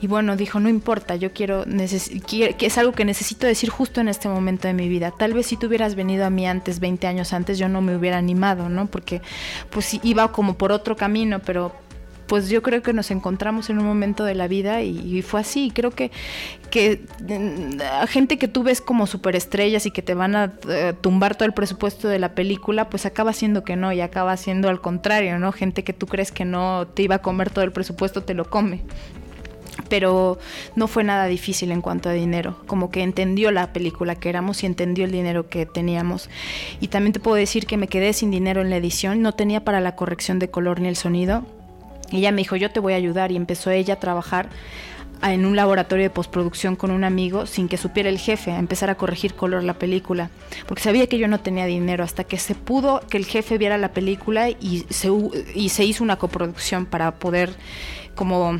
Y 0.00 0.06
bueno, 0.06 0.36
dijo, 0.36 0.60
no 0.60 0.68
importa, 0.68 1.16
yo 1.16 1.32
quiero, 1.32 1.64
que 1.64 2.66
es 2.66 2.78
algo 2.78 2.92
que 2.92 3.04
necesito 3.04 3.46
decir 3.46 3.68
justo 3.68 4.00
en 4.00 4.08
este 4.08 4.28
momento 4.28 4.66
de 4.66 4.74
mi 4.74 4.88
vida. 4.88 5.12
Tal 5.16 5.34
vez 5.34 5.46
si 5.46 5.56
tú 5.56 5.66
hubieras 5.66 5.94
venido 5.94 6.24
a 6.24 6.30
mí 6.30 6.46
antes, 6.46 6.80
20 6.80 7.06
años 7.06 7.32
antes, 7.32 7.58
yo 7.58 7.68
no 7.68 7.82
me 7.82 7.94
hubiera 7.96 8.16
animado, 8.16 8.68
¿no? 8.68 8.86
Porque 8.86 9.20
pues 9.68 9.98
iba 10.02 10.32
como 10.32 10.54
por 10.54 10.72
otro 10.72 10.96
camino, 10.96 11.40
pero 11.40 11.74
pues 12.30 12.48
yo 12.48 12.62
creo 12.62 12.80
que 12.80 12.92
nos 12.92 13.10
encontramos 13.10 13.70
en 13.70 13.80
un 13.80 13.84
momento 13.84 14.22
de 14.22 14.36
la 14.36 14.46
vida 14.46 14.82
y, 14.82 15.20
fue 15.22 15.40
así. 15.40 15.72
Creo 15.74 15.90
que, 15.90 16.12
que 16.70 17.04
a 17.82 18.06
gente 18.06 18.38
que 18.38 18.46
tú 18.46 18.62
ves 18.62 18.80
como 18.80 19.08
superestrellas 19.08 19.84
y 19.86 19.90
que 19.90 20.00
te 20.00 20.14
van 20.14 20.36
a 20.36 20.52
eh, 20.68 20.94
tumbar 21.00 21.34
todo 21.34 21.46
el 21.46 21.54
presupuesto 21.54 22.06
de 22.06 22.20
la 22.20 22.36
película, 22.36 22.88
pues 22.88 23.04
acaba 23.04 23.32
siendo 23.32 23.64
que 23.64 23.74
no 23.74 23.92
y 23.92 24.00
acaba 24.00 24.36
siendo 24.36 24.68
al 24.68 24.80
contrario, 24.80 25.40
¿no? 25.40 25.50
Gente 25.50 25.82
que 25.82 25.92
tú 25.92 26.06
crees 26.06 26.30
que 26.30 26.44
no 26.44 26.86
te 26.86 27.02
iba 27.02 27.16
a 27.16 27.18
comer 27.20 27.50
todo 27.50 27.64
el 27.64 27.72
presupuesto, 27.72 28.22
te 28.22 28.34
lo 28.34 28.48
come 28.48 28.84
pero 29.88 30.38
no 30.76 30.88
fue 30.88 31.04
nada 31.04 31.24
difícil 31.26 31.72
en 31.72 31.80
cuanto 31.80 32.10
a 32.10 32.12
dinero, 32.12 32.58
como 32.66 32.90
que 32.90 33.02
entendió 33.02 33.50
la 33.50 33.72
película 33.72 34.14
que 34.14 34.28
éramos 34.28 34.62
y 34.62 34.66
entendió 34.66 35.04
el 35.04 35.10
dinero 35.10 35.48
que 35.48 35.64
teníamos. 35.64 36.28
Y 36.80 36.88
también 36.88 37.12
te 37.12 37.18
puedo 37.18 37.36
decir 37.36 37.66
que 37.66 37.76
me 37.76 37.88
quedé 37.88 38.12
sin 38.12 38.30
dinero 38.30 38.60
en 38.60 38.70
la 38.70 38.76
edición, 38.76 39.22
no 39.22 39.32
tenía 39.32 39.64
para 39.64 39.80
la 39.80 39.96
corrección 39.96 40.38
de 40.38 40.50
color 40.50 40.80
ni 40.80 40.88
el 40.88 40.96
sonido, 40.96 41.46
ella 42.10 42.32
me 42.32 42.38
dijo, 42.38 42.56
yo 42.56 42.70
te 42.70 42.80
voy 42.80 42.92
a 42.92 42.96
ayudar 42.96 43.32
y 43.32 43.36
empezó 43.36 43.70
ella 43.70 43.94
a 43.94 44.00
trabajar 44.00 44.48
en 45.22 45.44
un 45.44 45.54
laboratorio 45.54 46.04
de 46.04 46.10
postproducción 46.10 46.76
con 46.76 46.90
un 46.90 47.04
amigo 47.04 47.46
sin 47.46 47.68
que 47.68 47.76
supiera 47.76 48.08
el 48.08 48.18
jefe 48.18 48.52
a 48.52 48.58
empezar 48.58 48.90
a 48.90 48.94
corregir 48.94 49.34
color 49.34 49.62
la 49.64 49.74
película, 49.74 50.30
porque 50.66 50.82
sabía 50.82 51.06
que 51.06 51.18
yo 51.18 51.28
no 51.28 51.40
tenía 51.40 51.66
dinero 51.66 52.04
hasta 52.04 52.24
que 52.24 52.38
se 52.38 52.54
pudo 52.54 53.00
que 53.08 53.18
el 53.18 53.26
jefe 53.26 53.58
viera 53.58 53.76
la 53.76 53.92
película 53.92 54.48
y 54.48 54.86
se, 54.88 55.10
y 55.54 55.68
se 55.68 55.84
hizo 55.84 56.02
una 56.02 56.16
coproducción 56.16 56.86
para 56.86 57.16
poder 57.16 57.54
como 58.14 58.58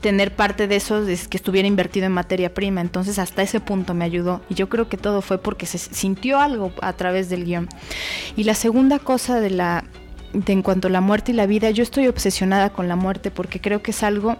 tener 0.00 0.34
parte 0.34 0.66
de 0.68 0.76
eso 0.76 1.06
es 1.06 1.28
que 1.28 1.36
estuviera 1.36 1.66
invertido 1.66 2.04
en 2.04 2.12
materia 2.12 2.52
prima. 2.52 2.80
Entonces 2.80 3.18
hasta 3.18 3.42
ese 3.42 3.60
punto 3.60 3.94
me 3.94 4.04
ayudó. 4.04 4.42
Y 4.50 4.54
yo 4.54 4.68
creo 4.68 4.88
que 4.88 4.98
todo 4.98 5.22
fue 5.22 5.38
porque 5.38 5.64
se 5.64 5.78
sintió 5.78 6.40
algo 6.40 6.72
a 6.82 6.92
través 6.92 7.30
del 7.30 7.44
guion. 7.44 7.68
Y 8.36 8.44
la 8.44 8.54
segunda 8.54 8.98
cosa 8.98 9.40
de 9.40 9.50
la 9.50 9.84
en 10.46 10.62
cuanto 10.62 10.88
a 10.88 10.90
la 10.90 11.00
muerte 11.00 11.32
y 11.32 11.34
la 11.34 11.46
vida, 11.46 11.70
yo 11.70 11.82
estoy 11.82 12.08
obsesionada 12.08 12.70
con 12.70 12.88
la 12.88 12.96
muerte 12.96 13.30
porque 13.30 13.60
creo 13.60 13.82
que 13.82 13.92
es 13.92 14.02
algo 14.02 14.36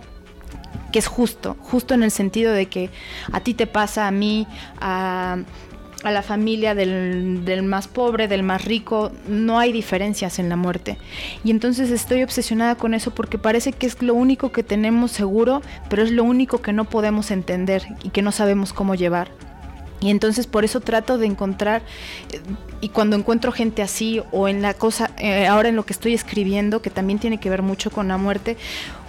que 0.92 0.98
es 0.98 1.06
justo, 1.06 1.56
justo 1.60 1.94
en 1.94 2.02
el 2.02 2.10
sentido 2.10 2.52
de 2.52 2.66
que 2.66 2.90
a 3.32 3.40
ti 3.40 3.54
te 3.54 3.66
pasa, 3.66 4.06
a 4.06 4.10
mí, 4.10 4.46
a, 4.80 5.38
la 6.04 6.22
familia 6.22 6.74
del, 6.74 7.44
del, 7.46 7.62
más 7.62 7.88
pobre, 7.88 8.28
del 8.28 8.42
más 8.42 8.64
rico, 8.64 9.10
no 9.26 9.58
hay 9.58 9.72
diferencias 9.72 10.38
en 10.38 10.50
la 10.50 10.56
muerte. 10.56 10.98
Y 11.42 11.50
entonces 11.50 11.90
estoy 11.90 12.22
obsesionada 12.22 12.74
con 12.74 12.92
eso 12.92 13.12
porque 13.12 13.38
parece 13.38 13.72
que 13.72 13.86
es 13.86 14.02
lo 14.02 14.14
único 14.14 14.52
que 14.52 14.62
tenemos 14.62 15.12
seguro, 15.12 15.62
pero 15.88 16.02
es 16.02 16.10
lo 16.10 16.22
único 16.22 16.60
que 16.60 16.74
no 16.74 16.84
podemos 16.84 17.30
entender 17.30 17.86
y 18.02 18.10
que 18.10 18.20
no 18.20 18.32
sabemos 18.32 18.74
cómo 18.74 18.94
llevar. 18.94 19.30
Y 20.00 20.10
entonces 20.10 20.46
por 20.46 20.64
eso 20.64 20.80
trato 20.80 21.18
de 21.18 21.26
encontrar, 21.26 21.82
y 22.80 22.90
cuando 22.90 23.16
encuentro 23.16 23.52
gente 23.52 23.82
así, 23.82 24.22
o 24.32 24.48
en 24.48 24.60
la 24.60 24.74
cosa, 24.74 25.10
eh, 25.18 25.46
ahora 25.46 25.70
en 25.70 25.76
lo 25.76 25.86
que 25.86 25.92
estoy 25.92 26.14
escribiendo, 26.14 26.82
que 26.82 26.90
también 26.90 27.18
tiene 27.18 27.38
que 27.38 27.48
ver 27.50 27.62
mucho 27.62 27.90
con 27.90 28.08
la 28.08 28.18
muerte, 28.18 28.56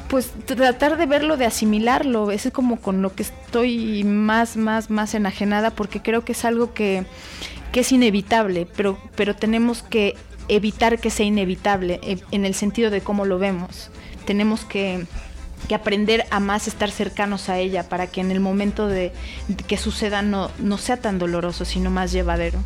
pues 0.07 0.31
tratar 0.45 0.97
de 0.97 1.05
verlo, 1.05 1.35
de 1.35 1.45
asimilarlo, 1.45 2.31
es 2.31 2.49
como 2.53 2.79
con 2.79 3.01
lo 3.01 3.13
que 3.15 3.23
estoy 3.23 4.03
más, 4.03 4.55
más, 4.55 4.89
más 4.89 5.13
enajenada, 5.15 5.71
porque 5.71 6.01
creo 6.01 6.23
que 6.23 6.33
es 6.33 6.45
algo 6.45 6.73
que, 6.73 7.05
que 7.71 7.81
es 7.81 7.91
inevitable, 7.91 8.67
pero, 8.75 8.97
pero 9.15 9.35
tenemos 9.35 9.81
que 9.83 10.15
evitar 10.47 10.99
que 10.99 11.09
sea 11.09 11.25
inevitable, 11.25 11.99
eh, 12.03 12.19
en 12.31 12.45
el 12.45 12.53
sentido 12.53 12.91
de 12.91 13.01
cómo 13.01 13.25
lo 13.25 13.39
vemos. 13.39 13.89
Tenemos 14.25 14.63
que 14.63 15.05
que 15.67 15.75
aprender 15.75 16.25
a 16.29 16.39
más 16.39 16.67
estar 16.67 16.91
cercanos 16.91 17.49
a 17.49 17.57
ella 17.57 17.89
para 17.89 18.07
que 18.07 18.21
en 18.21 18.31
el 18.31 18.39
momento 18.39 18.87
de, 18.87 19.11
que 19.67 19.77
suceda 19.77 20.21
no, 20.21 20.51
no 20.59 20.77
sea 20.77 20.97
tan 20.97 21.19
doloroso, 21.19 21.65
sino 21.65 21.89
más 21.89 22.11
llevadero. 22.11 22.59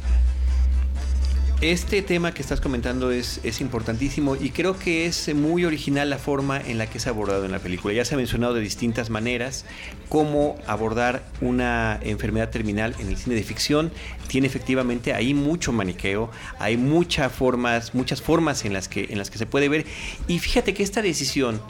Este 1.61 2.01
tema 2.01 2.33
que 2.33 2.41
estás 2.41 2.61
comentando 2.61 3.11
es, 3.11 3.41
es, 3.43 3.59
importantísimo 3.59 4.37
y 4.37 4.51
creo 4.51 4.79
que 4.79 5.05
es 5.05 5.35
muy 5.35 5.65
original 5.65 6.09
la 6.09 6.17
forma 6.17 6.57
en 6.57 6.77
la 6.77 6.87
que 6.89 6.99
es 6.99 7.07
abordado 7.07 7.43
en 7.43 7.51
la 7.51 7.59
película. 7.59 7.93
Ya 7.93 8.05
se 8.05 8.13
ha 8.13 8.17
mencionado 8.17 8.53
de 8.53 8.61
distintas 8.61 9.09
maneras 9.09 9.65
cómo 10.07 10.55
abordar 10.67 11.21
una 11.41 11.99
enfermedad 12.01 12.49
terminal 12.49 12.95
en 12.99 13.09
el 13.09 13.17
cine 13.17 13.35
de 13.35 13.43
ficción. 13.43 13.91
Tiene 14.27 14.47
efectivamente 14.47 15.13
ahí 15.13 15.33
mucho 15.33 15.73
maniqueo, 15.73 16.31
hay 16.59 16.77
muchas 16.77 17.29
formas, 17.29 17.93
muchas 17.93 18.21
formas 18.21 18.63
en 18.63 18.71
las 18.71 18.87
que, 18.87 19.07
en 19.09 19.17
las 19.17 19.29
que 19.29 19.37
se 19.37 19.45
puede 19.45 19.67
ver. 19.67 19.85
Y 20.29 20.39
fíjate 20.39 20.73
que 20.73 20.83
esta 20.83 21.01
decisión 21.01 21.61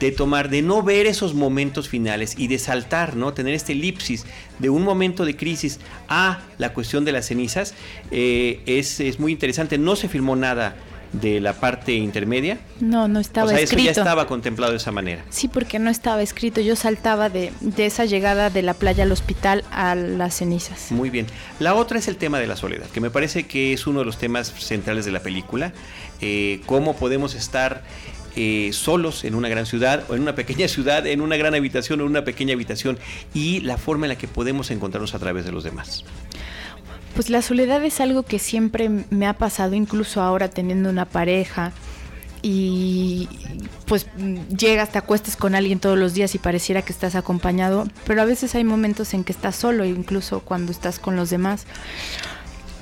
de 0.00 0.12
tomar, 0.12 0.48
de 0.48 0.62
no 0.62 0.82
ver 0.82 1.06
esos 1.06 1.34
momentos 1.34 1.88
finales 1.88 2.34
y 2.38 2.48
de 2.48 2.58
saltar, 2.58 3.16
¿no? 3.16 3.34
Tener 3.34 3.54
este 3.54 3.72
elipsis 3.72 4.24
de 4.58 4.70
un 4.70 4.82
momento 4.82 5.24
de 5.24 5.36
crisis 5.36 5.80
a 6.08 6.40
la 6.58 6.72
cuestión 6.72 7.04
de 7.04 7.12
las 7.12 7.26
cenizas 7.26 7.74
eh, 8.10 8.62
es, 8.66 9.18
muy 9.18 9.32
interesante. 9.32 9.78
No 9.78 9.96
se 9.96 10.08
filmó 10.08 10.36
nada 10.36 10.76
de 11.12 11.40
la 11.40 11.54
parte 11.54 11.94
intermedia. 11.94 12.58
No, 12.80 13.08
no 13.08 13.18
estaba 13.18 13.46
o 13.46 13.48
sea, 13.48 13.60
escrito. 13.60 13.90
Eso 13.90 13.94
ya 13.94 14.02
estaba 14.02 14.26
contemplado 14.26 14.72
de 14.72 14.76
esa 14.76 14.92
manera. 14.92 15.24
Sí, 15.30 15.48
porque 15.48 15.78
no 15.78 15.90
estaba 15.90 16.22
escrito. 16.22 16.60
Yo 16.60 16.76
saltaba 16.76 17.30
de, 17.30 17.50
esa 17.78 18.04
llegada 18.04 18.50
de 18.50 18.62
la 18.62 18.74
playa 18.74 19.04
al 19.04 19.12
hospital 19.12 19.64
a 19.70 19.94
las 19.94 20.34
cenizas. 20.36 20.92
Muy 20.92 21.10
bien. 21.10 21.26
La 21.60 21.74
otra 21.74 21.98
es 21.98 22.08
el 22.08 22.16
tema 22.16 22.38
de 22.38 22.46
la 22.46 22.56
soledad, 22.56 22.86
que 22.86 23.00
me 23.00 23.10
parece 23.10 23.46
que 23.46 23.72
es 23.72 23.86
uno 23.86 24.00
de 24.00 24.04
los 24.04 24.18
temas 24.18 24.52
centrales 24.58 25.06
de 25.06 25.12
la 25.12 25.20
película. 25.20 25.72
Eh, 26.20 26.60
cómo 26.66 26.94
podemos 26.96 27.34
estar 27.34 27.82
eh, 28.36 28.70
solos 28.72 29.24
en 29.24 29.34
una 29.34 29.48
gran 29.48 29.66
ciudad 29.66 30.04
o 30.08 30.14
en 30.14 30.22
una 30.22 30.34
pequeña 30.34 30.68
ciudad, 30.68 31.06
en 31.06 31.20
una 31.20 31.36
gran 31.36 31.54
habitación 31.54 32.00
o 32.00 32.04
en 32.04 32.10
una 32.10 32.24
pequeña 32.24 32.54
habitación 32.54 32.98
y 33.34 33.60
la 33.60 33.78
forma 33.78 34.06
en 34.06 34.10
la 34.10 34.18
que 34.18 34.28
podemos 34.28 34.70
encontrarnos 34.70 35.14
a 35.14 35.18
través 35.18 35.44
de 35.44 35.52
los 35.52 35.64
demás. 35.64 36.04
Pues 37.14 37.30
la 37.30 37.42
soledad 37.42 37.84
es 37.84 38.00
algo 38.00 38.22
que 38.22 38.38
siempre 38.38 38.88
me 38.88 39.26
ha 39.26 39.32
pasado, 39.32 39.74
incluso 39.74 40.20
ahora 40.20 40.48
teniendo 40.48 40.90
una 40.90 41.04
pareja 41.04 41.72
y 42.42 43.28
pues 43.86 44.06
llegas, 44.56 44.92
te 44.92 44.98
acuestas 44.98 45.36
con 45.36 45.54
alguien 45.54 45.80
todos 45.80 45.98
los 45.98 46.14
días 46.14 46.34
y 46.34 46.38
pareciera 46.38 46.82
que 46.82 46.92
estás 46.92 47.14
acompañado, 47.14 47.88
pero 48.06 48.22
a 48.22 48.24
veces 48.24 48.54
hay 48.54 48.64
momentos 48.64 49.14
en 49.14 49.24
que 49.24 49.32
estás 49.32 49.56
solo, 49.56 49.84
incluso 49.84 50.40
cuando 50.40 50.70
estás 50.70 50.98
con 50.98 51.16
los 51.16 51.30
demás. 51.30 51.66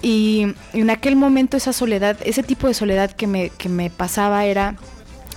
Y 0.02 0.54
en 0.72 0.90
aquel 0.90 1.16
momento 1.16 1.56
esa 1.56 1.72
soledad, 1.72 2.18
ese 2.24 2.42
tipo 2.42 2.68
de 2.68 2.74
soledad 2.74 3.12
que 3.12 3.26
me, 3.26 3.50
que 3.50 3.68
me 3.68 3.88
pasaba 3.90 4.44
era 4.44 4.76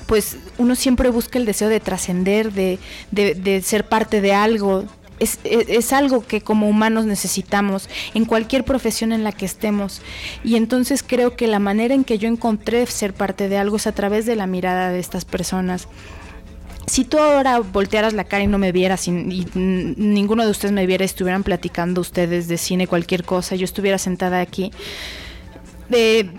pues 0.10 0.38
uno 0.58 0.74
siempre 0.74 1.12
busca 1.12 1.38
el 1.38 1.46
deseo 1.46 1.70
de 1.70 1.80
trascender, 1.80 2.52
de, 2.52 2.80
de, 3.12 3.62
ser 3.62 3.88
parte 3.88 4.22
de 4.22 4.34
algo, 4.34 4.86
es, 5.20 5.38
es, 5.44 5.94
algo 5.94 6.26
que 6.26 6.42
como 6.42 6.68
humanos 6.68 7.06
necesitamos 7.06 7.88
en 8.16 8.26
cualquier 8.26 8.66
profesión 8.66 9.12
en 9.12 9.24
la 9.24 9.32
que 9.32 9.46
estemos. 9.46 10.02
Y 10.44 10.56
entonces 10.56 11.04
creo 11.04 11.36
que 11.36 11.46
la 11.46 11.60
manera 11.60 11.94
en 11.94 12.04
que 12.04 12.18
yo 12.18 12.28
encontré 12.28 12.88
ser 12.88 13.14
parte 13.14 13.50
de 13.50 13.60
algo 13.60 13.78
es 13.78 13.86
a 13.86 13.92
través 13.92 14.26
de 14.26 14.36
la 14.36 14.48
mirada 14.48 14.90
de 14.90 14.98
estas 14.98 15.26
personas. 15.26 15.88
Si 16.88 17.06
tú 17.06 17.20
ahora 17.20 17.60
voltearas 17.60 18.14
la 18.14 18.24
cara 18.24 18.44
y 18.44 18.48
no 18.48 18.58
me 18.58 18.72
vieras 18.72 19.08
y, 19.08 19.12
y 19.12 19.46
ninguno 19.54 20.44
de 20.44 20.50
ustedes 20.50 20.72
me 20.72 20.88
viera, 20.88 21.06
estuvieran 21.06 21.44
platicando 21.44 22.02
ustedes 22.02 22.48
de 22.48 22.58
cine, 22.58 22.88
cualquier 22.88 23.24
cosa, 23.24 23.56
yo 23.56 23.66
estuviera 23.66 24.00
sentada 24.00 24.42
aquí, 24.42 24.72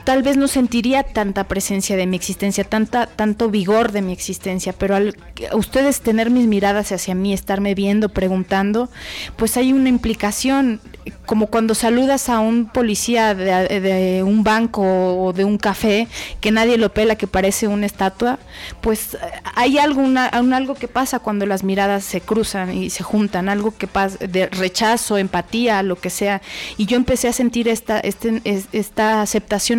tal 0.05 0.23
vez 0.23 0.37
no 0.37 0.49
sentiría 0.49 1.03
tanta 1.03 1.45
presencia 1.45 1.97
de 1.97 2.07
mi 2.07 2.17
existencia, 2.17 2.65
tanta, 2.65 3.07
tanto 3.07 3.51
vigor 3.51 3.91
de 3.93 4.03
mi 4.03 4.13
existencia, 4.13 4.73
pero 4.73 4.95
al 4.95 5.17
ustedes 5.55 6.01
tener 6.01 6.31
mis 6.31 6.47
miradas 6.47 6.93
hacia 6.93 7.15
mí, 7.15 7.33
estarme 7.33 7.75
viendo, 7.75 8.09
preguntando, 8.11 8.91
pues 9.37 9.57
hay 9.57 9.73
una 9.73 9.89
implicación, 9.89 10.81
como 11.27 11.47
cuando 11.47 11.75
saludas 11.75 12.29
a 12.29 12.41
un 12.41 12.67
policía 12.67 13.35
de, 13.35 14.23
un 14.23 14.45
banco 14.45 14.83
o 14.83 15.33
de 15.33 15.45
un 15.45 15.59
café, 15.59 16.09
que 16.41 16.51
nadie 16.51 16.77
lo 16.77 16.93
pela, 16.93 17.17
que 17.17 17.27
parece 17.27 17.69
una 17.69 17.87
estatua, 17.87 18.39
pues 18.81 19.17
hay 19.55 19.79
algo, 19.79 20.03
algo 20.33 20.75
que 20.75 20.89
pasa 20.89 21.19
cuando 21.19 21.47
las 21.47 21.65
miradas 21.65 22.05
se 22.05 22.21
cruzan 22.21 22.77
y 22.77 22.91
se 22.91 23.03
juntan, 23.03 23.49
algo 23.49 23.77
que 23.77 23.87
pasa 23.87 24.19
de 24.27 24.47
rechazo, 24.47 25.19
empatía, 25.19 25.83
lo 25.83 25.97
que 25.97 26.11
sea, 26.11 26.43
y 26.77 26.87
yo 26.87 26.97
empecé 26.97 27.29
a 27.29 27.33
sentir 27.33 27.69
esta, 27.69 28.01
este, 28.01 28.43
esta 28.73 29.25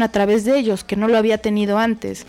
a 0.01 0.11
través 0.11 0.45
de 0.45 0.57
ellos, 0.57 0.83
que 0.83 0.95
no 0.95 1.07
lo 1.07 1.17
había 1.17 1.37
tenido 1.37 1.77
antes. 1.77 2.25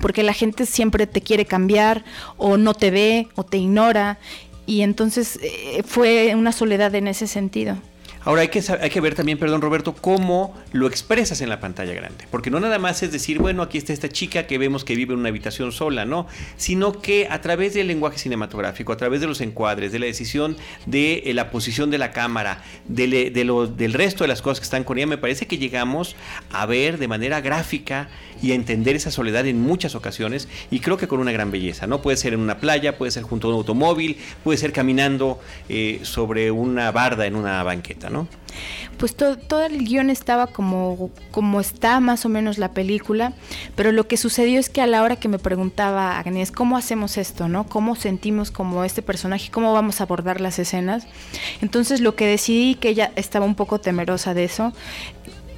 Porque 0.00 0.22
la 0.22 0.32
gente 0.32 0.66
siempre 0.66 1.06
te 1.06 1.20
quiere 1.20 1.44
cambiar 1.44 2.04
o 2.36 2.56
no 2.56 2.74
te 2.74 2.90
ve 2.90 3.28
o 3.36 3.44
te 3.44 3.58
ignora. 3.58 4.18
Y 4.66 4.82
entonces 4.82 5.38
eh, 5.42 5.82
fue 5.84 6.34
una 6.34 6.52
soledad 6.52 6.94
en 6.94 7.06
ese 7.06 7.26
sentido. 7.26 7.76
Ahora 8.24 8.42
hay 8.42 8.48
que, 8.48 8.62
hay 8.80 8.90
que 8.90 9.00
ver 9.00 9.14
también, 9.14 9.38
perdón 9.38 9.60
Roberto, 9.60 9.94
cómo 9.94 10.54
lo 10.72 10.86
expresas 10.86 11.40
en 11.42 11.50
la 11.50 11.60
pantalla 11.60 11.92
grande. 11.92 12.24
Porque 12.30 12.50
no 12.50 12.58
nada 12.58 12.78
más 12.78 13.02
es 13.02 13.12
decir, 13.12 13.38
bueno, 13.38 13.62
aquí 13.62 13.76
está 13.76 13.92
esta 13.92 14.08
chica 14.08 14.46
que 14.46 14.56
vemos 14.56 14.84
que 14.84 14.96
vive 14.96 15.12
en 15.12 15.20
una 15.20 15.28
habitación 15.28 15.72
sola, 15.72 16.06
¿no? 16.06 16.26
Sino 16.56 17.00
que 17.00 17.28
a 17.30 17.40
través 17.40 17.74
del 17.74 17.86
lenguaje 17.86 18.18
cinematográfico, 18.18 18.92
a 18.92 18.96
través 18.96 19.20
de 19.20 19.26
los 19.26 19.40
encuadres, 19.40 19.92
de 19.92 19.98
la 19.98 20.06
decisión 20.06 20.56
de 20.86 21.24
eh, 21.26 21.34
la 21.34 21.50
posición 21.50 21.90
de 21.90 21.98
la 21.98 22.12
cámara, 22.12 22.62
de, 22.88 23.30
del 23.30 23.92
resto 23.92 24.24
de 24.24 24.28
las 24.28 24.40
cosas 24.40 24.60
que 24.60 24.64
están 24.64 24.84
con 24.84 24.96
ella, 24.96 25.06
me 25.06 25.18
parece 25.18 25.46
que 25.46 25.58
llegamos 25.58 26.16
a 26.50 26.64
ver 26.66 26.98
de 26.98 27.08
manera 27.08 27.40
gráfica 27.40 28.08
y 28.42 28.52
a 28.52 28.54
entender 28.54 28.96
esa 28.96 29.10
soledad 29.10 29.46
en 29.46 29.60
muchas 29.60 29.94
ocasiones 29.94 30.48
y 30.70 30.80
creo 30.80 30.96
que 30.96 31.08
con 31.08 31.20
una 31.20 31.32
gran 31.32 31.50
belleza, 31.50 31.86
¿no? 31.86 32.02
Puede 32.02 32.16
ser 32.16 32.34
en 32.34 32.40
una 32.40 32.58
playa, 32.58 32.98
puede 32.98 33.10
ser 33.10 33.22
junto 33.22 33.48
a 33.48 33.50
un 33.50 33.56
automóvil, 33.56 34.18
puede 34.42 34.58
ser 34.58 34.72
caminando 34.72 35.40
eh, 35.68 36.00
sobre 36.02 36.50
una 36.50 36.90
barda 36.90 37.26
en 37.26 37.36
una 37.36 37.62
banqueta, 37.62 38.10
¿no? 38.10 38.13
Pues 38.98 39.16
todo 39.16 39.64
el 39.66 39.84
guion 39.84 40.08
estaba 40.08 40.46
como, 40.46 41.10
como 41.32 41.60
está 41.60 41.98
más 42.00 42.24
o 42.24 42.28
menos 42.28 42.58
la 42.58 42.72
película, 42.72 43.32
pero 43.74 43.90
lo 43.90 44.06
que 44.06 44.16
sucedió 44.16 44.60
es 44.60 44.68
que 44.68 44.80
a 44.80 44.86
la 44.86 45.02
hora 45.02 45.16
que 45.16 45.28
me 45.28 45.38
preguntaba 45.38 46.18
Agnes, 46.18 46.52
¿cómo 46.52 46.76
hacemos 46.76 47.16
esto? 47.16 47.48
¿no? 47.48 47.66
¿Cómo 47.66 47.96
sentimos 47.96 48.50
como 48.50 48.84
este 48.84 49.02
personaje? 49.02 49.50
¿Cómo 49.50 49.72
vamos 49.72 50.00
a 50.00 50.04
abordar 50.04 50.40
las 50.40 50.58
escenas? 50.58 51.06
Entonces 51.60 52.00
lo 52.00 52.14
que 52.14 52.26
decidí, 52.26 52.76
que 52.76 52.90
ella 52.90 53.12
estaba 53.16 53.44
un 53.44 53.56
poco 53.56 53.80
temerosa 53.80 54.34
de 54.34 54.44
eso, 54.44 54.72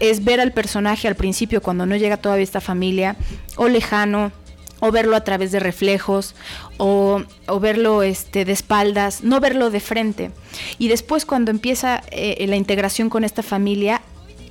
es 0.00 0.24
ver 0.24 0.40
al 0.40 0.52
personaje 0.52 1.08
al 1.08 1.14
principio 1.16 1.62
cuando 1.62 1.86
no 1.86 1.96
llega 1.96 2.16
todavía 2.16 2.44
esta 2.44 2.60
familia 2.60 3.16
o 3.56 3.68
lejano 3.68 4.32
o 4.80 4.90
verlo 4.90 5.16
a 5.16 5.24
través 5.24 5.52
de 5.52 5.60
reflejos 5.60 6.34
o, 6.76 7.22
verlo 7.60 8.02
este, 8.02 8.44
de 8.44 8.52
espaldas, 8.52 9.22
no 9.22 9.40
verlo 9.40 9.70
de 9.70 9.80
frente. 9.80 10.30
Y 10.78 10.88
después 10.88 11.24
cuando 11.24 11.50
empieza 11.50 12.02
eh, 12.10 12.44
la 12.46 12.56
integración 12.56 13.08
con 13.08 13.24
esta 13.24 13.42
familia, 13.42 14.02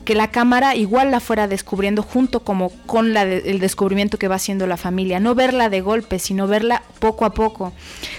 que 0.05 0.15
la 0.15 0.29
cámara 0.29 0.75
igual 0.75 1.09
la 1.09 1.19
fuera 1.19 1.47
descubriendo 1.47 2.03
junto 2.03 2.41
como 2.41 2.69
con 2.85 3.13
la 3.13 3.23
el 3.23 3.59
descubrimiento 3.59 4.19
que 4.19 4.27
va 4.27 4.35
haciendo 4.35 4.67
la 4.67 4.77
familia, 4.77 5.19
no 5.19 5.33
verla 5.33 5.69
de 5.69 5.81
golpe, 5.81 6.19
sino 6.19 6.47
verla 6.47 6.83
poco 6.99 7.25
a 7.25 7.33
poco, 7.33 7.73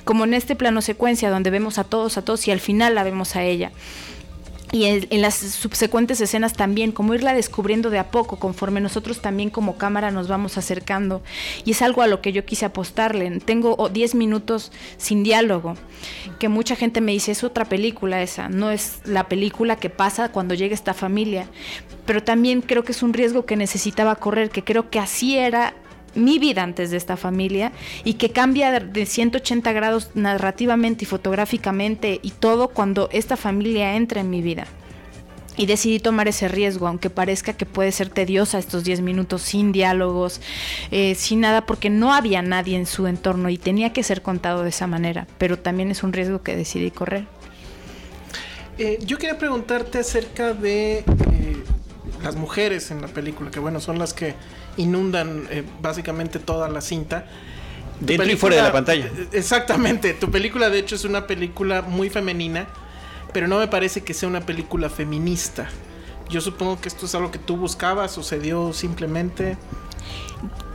como 0.05 0.25
en 0.25 0.35
este 0.35 0.57
plano 0.57 0.83
secuencia 0.83 1.31
donde 1.31 1.51
vemos 1.51 1.79
a 1.79 1.85
todos, 1.85 2.19
a 2.19 2.23
todos 2.23 2.49
y 2.49 2.51
al 2.51 2.61
final 2.61 2.97
la 2.97 3.05
vemos 3.05 3.37
a 3.37 3.45
ella 3.45 3.71
y 4.73 4.85
en, 4.85 5.23
las 5.23 5.35
subsecuentes 5.35 6.21
escenas 6.21 6.53
también, 6.53 6.91
como 6.91 7.15
irla 7.15 7.35
descubriendo 7.35 7.89
de 7.89 7.99
a 7.99 8.11
poco, 8.11 8.39
conforme 8.39 8.81
nosotros 8.81 9.21
también 9.21 9.49
como 9.49 9.79
cámara 9.79 10.11
nos 10.11 10.27
vamos 10.27 10.59
acercando. 10.59 11.23
Y 11.65 11.71
es 11.71 11.83
algo 11.83 12.03
a 12.03 12.07
lo 12.09 12.21
que 12.21 12.33
yo 12.33 12.45
quise 12.45 12.67
apostarle. 12.67 13.39
Tengo 13.41 13.89
10 13.89 14.15
minutos 14.17 14.73
sin 14.97 15.23
diálogo, 15.23 15.75
que 16.39 16.49
mucha 16.49 16.75
gente 16.75 17.01
me 17.01 17.13
dice, 17.13 17.33
es 17.33 17.45
otra 17.45 17.65
película 17.65 18.23
esa, 18.23 18.49
no 18.49 18.71
es 18.71 19.01
la 19.05 19.29
película 19.29 19.77
que 19.77 19.91
pasa 19.91 20.31
cuando 20.31 20.55
llega 20.55 20.75
esta 20.75 20.95
familia. 20.95 21.49
Pero 22.05 22.23
también 22.23 22.61
creo 22.61 22.85
que 22.85 22.93
es 22.93 23.03
un 23.03 23.13
riesgo 23.13 23.47
que 23.47 23.57
necesitaba 23.57 24.17
correr, 24.17 24.51
que 24.51 24.65
creo 24.65 24.91
que 24.91 24.99
así 24.99 25.39
era 25.39 25.75
mi 26.17 26.39
vida 26.39 26.63
antes 26.63 26.91
de 26.91 26.97
esta 26.97 27.17
familia 27.17 27.73
y 28.05 28.15
que 28.15 28.31
cambia 28.31 28.81
de 28.81 29.07
180 29.07 29.73
grados 29.73 30.11
narrativamente 30.15 31.05
y 31.05 31.07
fotográficamente 31.07 32.19
y 32.23 32.31
todo 32.31 32.69
cuando 32.69 33.09
esta 33.13 33.37
familia 33.37 33.95
entra 33.95 34.21
en 34.21 34.31
mi 34.31 34.43
vida. 34.43 34.67
Y 35.59 35.65
decidí 35.65 36.01
tomar 36.01 36.29
ese 36.29 36.49
riesgo, 36.49 36.87
aunque 36.87 37.09
parezca 37.09 37.55
que 37.55 37.65
puede 37.65 37.91
ser 37.91 38.11
tediosa 38.11 38.59
estos 38.59 38.85
10 38.85 39.01
minutos 39.01 39.41
sin 39.41 39.73
diálogos, 39.73 40.43
eh, 40.91 41.15
sin 41.15 41.41
nada, 41.41 41.65
porque 41.65 41.89
no 41.89 42.13
había 42.13 42.43
nadie 42.43 42.77
en 42.77 42.85
su 42.85 43.07
entorno 43.07 43.49
y 43.49 43.57
tenía 43.57 43.93
que 43.95 44.03
ser 44.03 44.21
contado 44.21 44.63
de 44.63 44.69
esa 44.69 44.87
manera, 44.87 45.27
pero 45.39 45.59
también 45.59 45.91
es 45.91 46.03
un 46.03 46.13
riesgo 46.13 46.43
que 46.43 46.55
decidí 46.57 46.91
correr. 46.91 47.25
Eh, 48.79 48.99
yo 49.07 49.17
quería 49.17 49.39
preguntarte 49.39 49.99
acerca 49.99 50.53
de 50.53 50.99
eh, 50.99 51.05
las 52.23 52.37
mujeres 52.37 52.91
en 52.91 53.01
la 53.01 53.09
película, 53.09 53.51
que 53.51 53.59
bueno, 53.59 53.81
son 53.81 53.99
las 53.99 54.13
que 54.13 54.35
inundan 54.77 55.47
eh, 55.51 55.65
básicamente 55.81 56.39
toda 56.39 56.69
la 56.69 56.81
cinta. 56.81 57.27
Dentro 58.01 58.31
y 58.31 58.37
fuera 58.37 58.57
de 58.57 58.63
la 58.63 58.73
pantalla. 58.73 59.11
Exactamente, 59.33 60.15
tu 60.15 60.31
película 60.31 60.69
de 60.69 60.79
hecho 60.79 60.95
es 60.95 61.05
una 61.05 61.27
película 61.27 61.83
muy 61.83 62.11
femenina, 62.11 62.67
pero 63.33 63.49
no 63.49 63.59
me 63.59 63.69
parece 63.69 64.03
que 64.03 64.15
sea 64.15 64.29
una 64.29 64.41
película 64.41 64.91
feminista. 64.91 65.69
Yo 66.29 66.41
supongo 66.41 66.81
que 66.81 66.89
esto 66.89 67.07
es 67.07 67.15
algo 67.15 67.31
que 67.31 67.39
tú 67.39 67.57
buscabas, 67.57 68.13
sucedió 68.13 68.73
simplemente. 68.73 69.57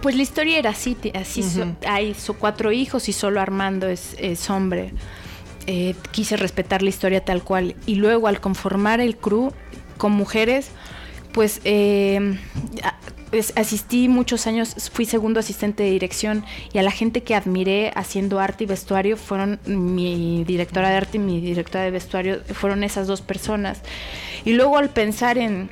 Pues 0.01 0.15
la 0.15 0.23
historia 0.23 0.57
era 0.57 0.71
así, 0.71 0.97
así 1.13 1.43
hay 1.87 2.15
cuatro 2.39 2.71
hijos 2.71 3.07
y 3.09 3.13
solo 3.13 3.39
Armando 3.39 3.87
es, 3.87 4.49
hombre. 4.49 4.93
Eh, 5.67 5.93
quise 6.11 6.37
respetar 6.37 6.81
la 6.81 6.89
historia 6.89 7.23
tal 7.23 7.43
cual 7.43 7.75
y 7.85 7.95
luego 7.95 8.27
al 8.27 8.41
conformar 8.41 8.99
el 8.99 9.15
crew 9.15 9.53
con 9.97 10.11
mujeres, 10.11 10.69
pues 11.33 11.61
eh, 11.65 12.39
asistí 13.55 14.07
muchos 14.07 14.47
años, 14.47 14.91
fui 14.91 15.05
segundo 15.05 15.39
asistente 15.39 15.83
de 15.83 15.91
dirección 15.91 16.43
y 16.73 16.77
a 16.77 16.83
la 16.83 16.91
gente 16.91 17.23
que 17.23 17.35
admiré 17.35 17.91
haciendo 17.95 18.39
arte 18.39 18.65
y 18.65 18.67
vestuario 18.67 19.17
fueron 19.17 19.59
mi 19.65 20.43
directora 20.43 20.89
de 20.89 20.95
arte 20.95 21.17
y 21.17 21.19
mi 21.19 21.39
directora 21.39 21.83
de 21.83 21.91
vestuario, 21.91 22.41
fueron 22.53 22.83
esas 22.83 23.07
dos 23.07 23.21
personas. 23.21 23.81
Y 24.45 24.53
luego 24.53 24.77
al 24.77 24.89
pensar 24.89 25.37
en, 25.37 25.69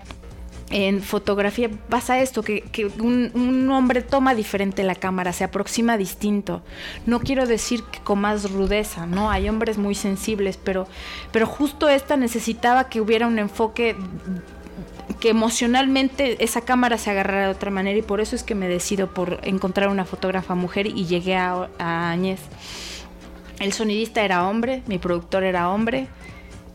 en 0.69 1.01
fotografía 1.01 1.69
pasa 1.89 2.19
esto, 2.19 2.43
que, 2.43 2.63
un, 2.99 3.31
un, 3.33 3.69
hombre 3.71 4.01
toma 4.01 4.35
diferente 4.35 4.83
la 4.83 4.95
cámara, 4.95 5.33
se 5.33 5.43
aproxima 5.43 5.97
distinto. 5.97 6.61
No 7.05 7.19
quiero 7.19 7.45
decir 7.47 7.83
que 7.91 7.99
con 7.99 8.21
más 8.21 8.51
rudeza, 8.51 9.05
¿no? 9.05 9.31
Hay 9.31 9.49
hombres 9.49 9.77
muy 9.77 9.95
sensibles, 9.95 10.57
pero, 10.57 10.87
pero 11.31 11.47
justo 11.47 11.89
esta 11.89 12.17
necesitaba 12.17 12.89
que 12.89 13.01
hubiera 13.01 13.27
un 13.27 13.39
enfoque 13.39 13.95
que 15.19 15.29
emocionalmente 15.29 16.43
esa 16.43 16.61
cámara 16.61 16.97
se 16.97 17.09
agarrara 17.09 17.45
de 17.45 17.51
otra 17.51 17.71
manera 17.71 17.97
y 17.97 18.01
por 18.01 18.21
eso 18.21 18.35
es 18.35 18.43
que 18.43 18.55
me 18.55 18.67
decido 18.67 19.13
por 19.13 19.39
encontrar 19.43 19.89
una 19.89 20.05
fotógrafa 20.05 20.55
mujer 20.55 20.87
y 20.87 21.05
llegué 21.05 21.35
a, 21.35 21.69
a 21.77 22.11
Añez. 22.11 22.39
El 23.59 23.73
sonidista 23.73 24.23
era 24.23 24.47
hombre, 24.47 24.83
mi 24.87 24.99
productor 24.99 25.43
era 25.43 25.69
hombre 25.69 26.07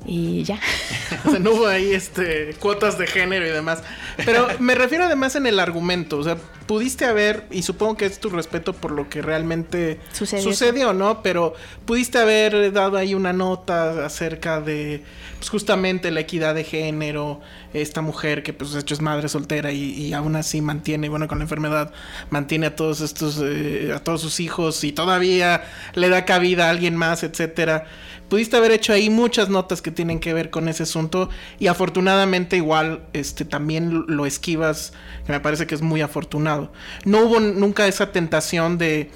y 0.07 0.43
ya. 0.45 0.61
o 1.25 1.31
sea, 1.31 1.39
no 1.39 1.53
hubo 1.53 1.67
ahí 1.67 1.93
este, 1.93 2.55
cuotas 2.59 2.99
de 2.99 3.07
género 3.07 3.47
y 3.47 3.51
demás. 3.51 3.83
Pero 4.25 4.49
me 4.59 4.75
refiero 4.75 5.05
además 5.05 5.37
en 5.37 5.47
el 5.47 5.59
argumento. 5.59 6.19
O 6.19 6.25
sea, 6.25 6.37
pudiste 6.67 7.05
haber, 7.05 7.47
y 7.51 7.63
supongo 7.63 7.97
que 7.97 8.07
es 8.07 8.19
tu 8.19 8.31
respeto 8.31 8.73
por 8.73 8.91
lo 8.91 9.09
que 9.09 9.23
realmente 9.23 10.01
sucedió, 10.13 10.93
¿no? 10.93 11.23
Pero 11.23 11.55
pudiste 11.85 12.19
haber 12.19 12.73
dado 12.73 12.97
ahí 12.97 13.15
una 13.15 13.33
nota 13.33 14.05
acerca 14.05 14.61
de 14.61 15.03
pues, 15.39 15.51
justamente 15.51 16.11
la 16.11 16.21
equidad 16.21 16.55
de 16.55 16.65
género, 16.65 17.41
esta 17.73 18.01
mujer 18.01 18.43
que 18.43 18.53
pues 18.53 18.73
de 18.73 18.81
hecho 18.81 18.95
es 18.95 19.01
madre 19.01 19.29
soltera 19.29 19.73
y, 19.73 20.13
aún 20.13 20.37
así 20.37 20.61
mantiene, 20.61 21.09
bueno, 21.09 21.29
con 21.29 21.39
la 21.39 21.45
enfermedad, 21.45 21.93
mantiene 22.31 22.67
a 22.67 22.77
todos 22.77 23.01
estos, 23.01 23.41
eh, 23.43 23.93
a 23.95 23.99
todos 23.99 24.21
sus 24.21 24.41
hijos 24.41 24.85
y 24.85 24.93
todavía 24.93 25.65
le 25.95 26.09
da 26.09 26.25
cabida 26.25 26.67
a 26.67 26.71
alguien 26.71 26.97
más, 26.97 27.23
etcétera 27.23 27.87
pudiste 28.29 28.57
haber 28.57 28.73
hecho 28.73 28.93
ahí 28.93 29.11
muchas 29.11 29.49
notas 29.49 29.83
que 29.83 29.91
tienen 29.91 30.21
que 30.21 30.35
ver 30.35 30.51
con 30.51 30.69
ese 30.69 30.85
asunto 30.85 31.29
y 31.59 31.67
afortunadamente 31.67 32.57
igual 32.57 33.05
este 33.13 33.45
también 33.45 34.05
lo 34.09 34.27
esquivas, 34.27 34.93
que 35.27 35.33
me 35.33 35.41
parece 35.41 35.67
que 35.67 35.75
es 35.75 35.83
muy 35.83 36.01
afortunado. 36.01 36.73
No 37.05 37.25
hubo 37.25 37.41
nunca 37.41 37.87
esa 37.87 38.13
tentación 38.13 38.79
de 38.79 39.11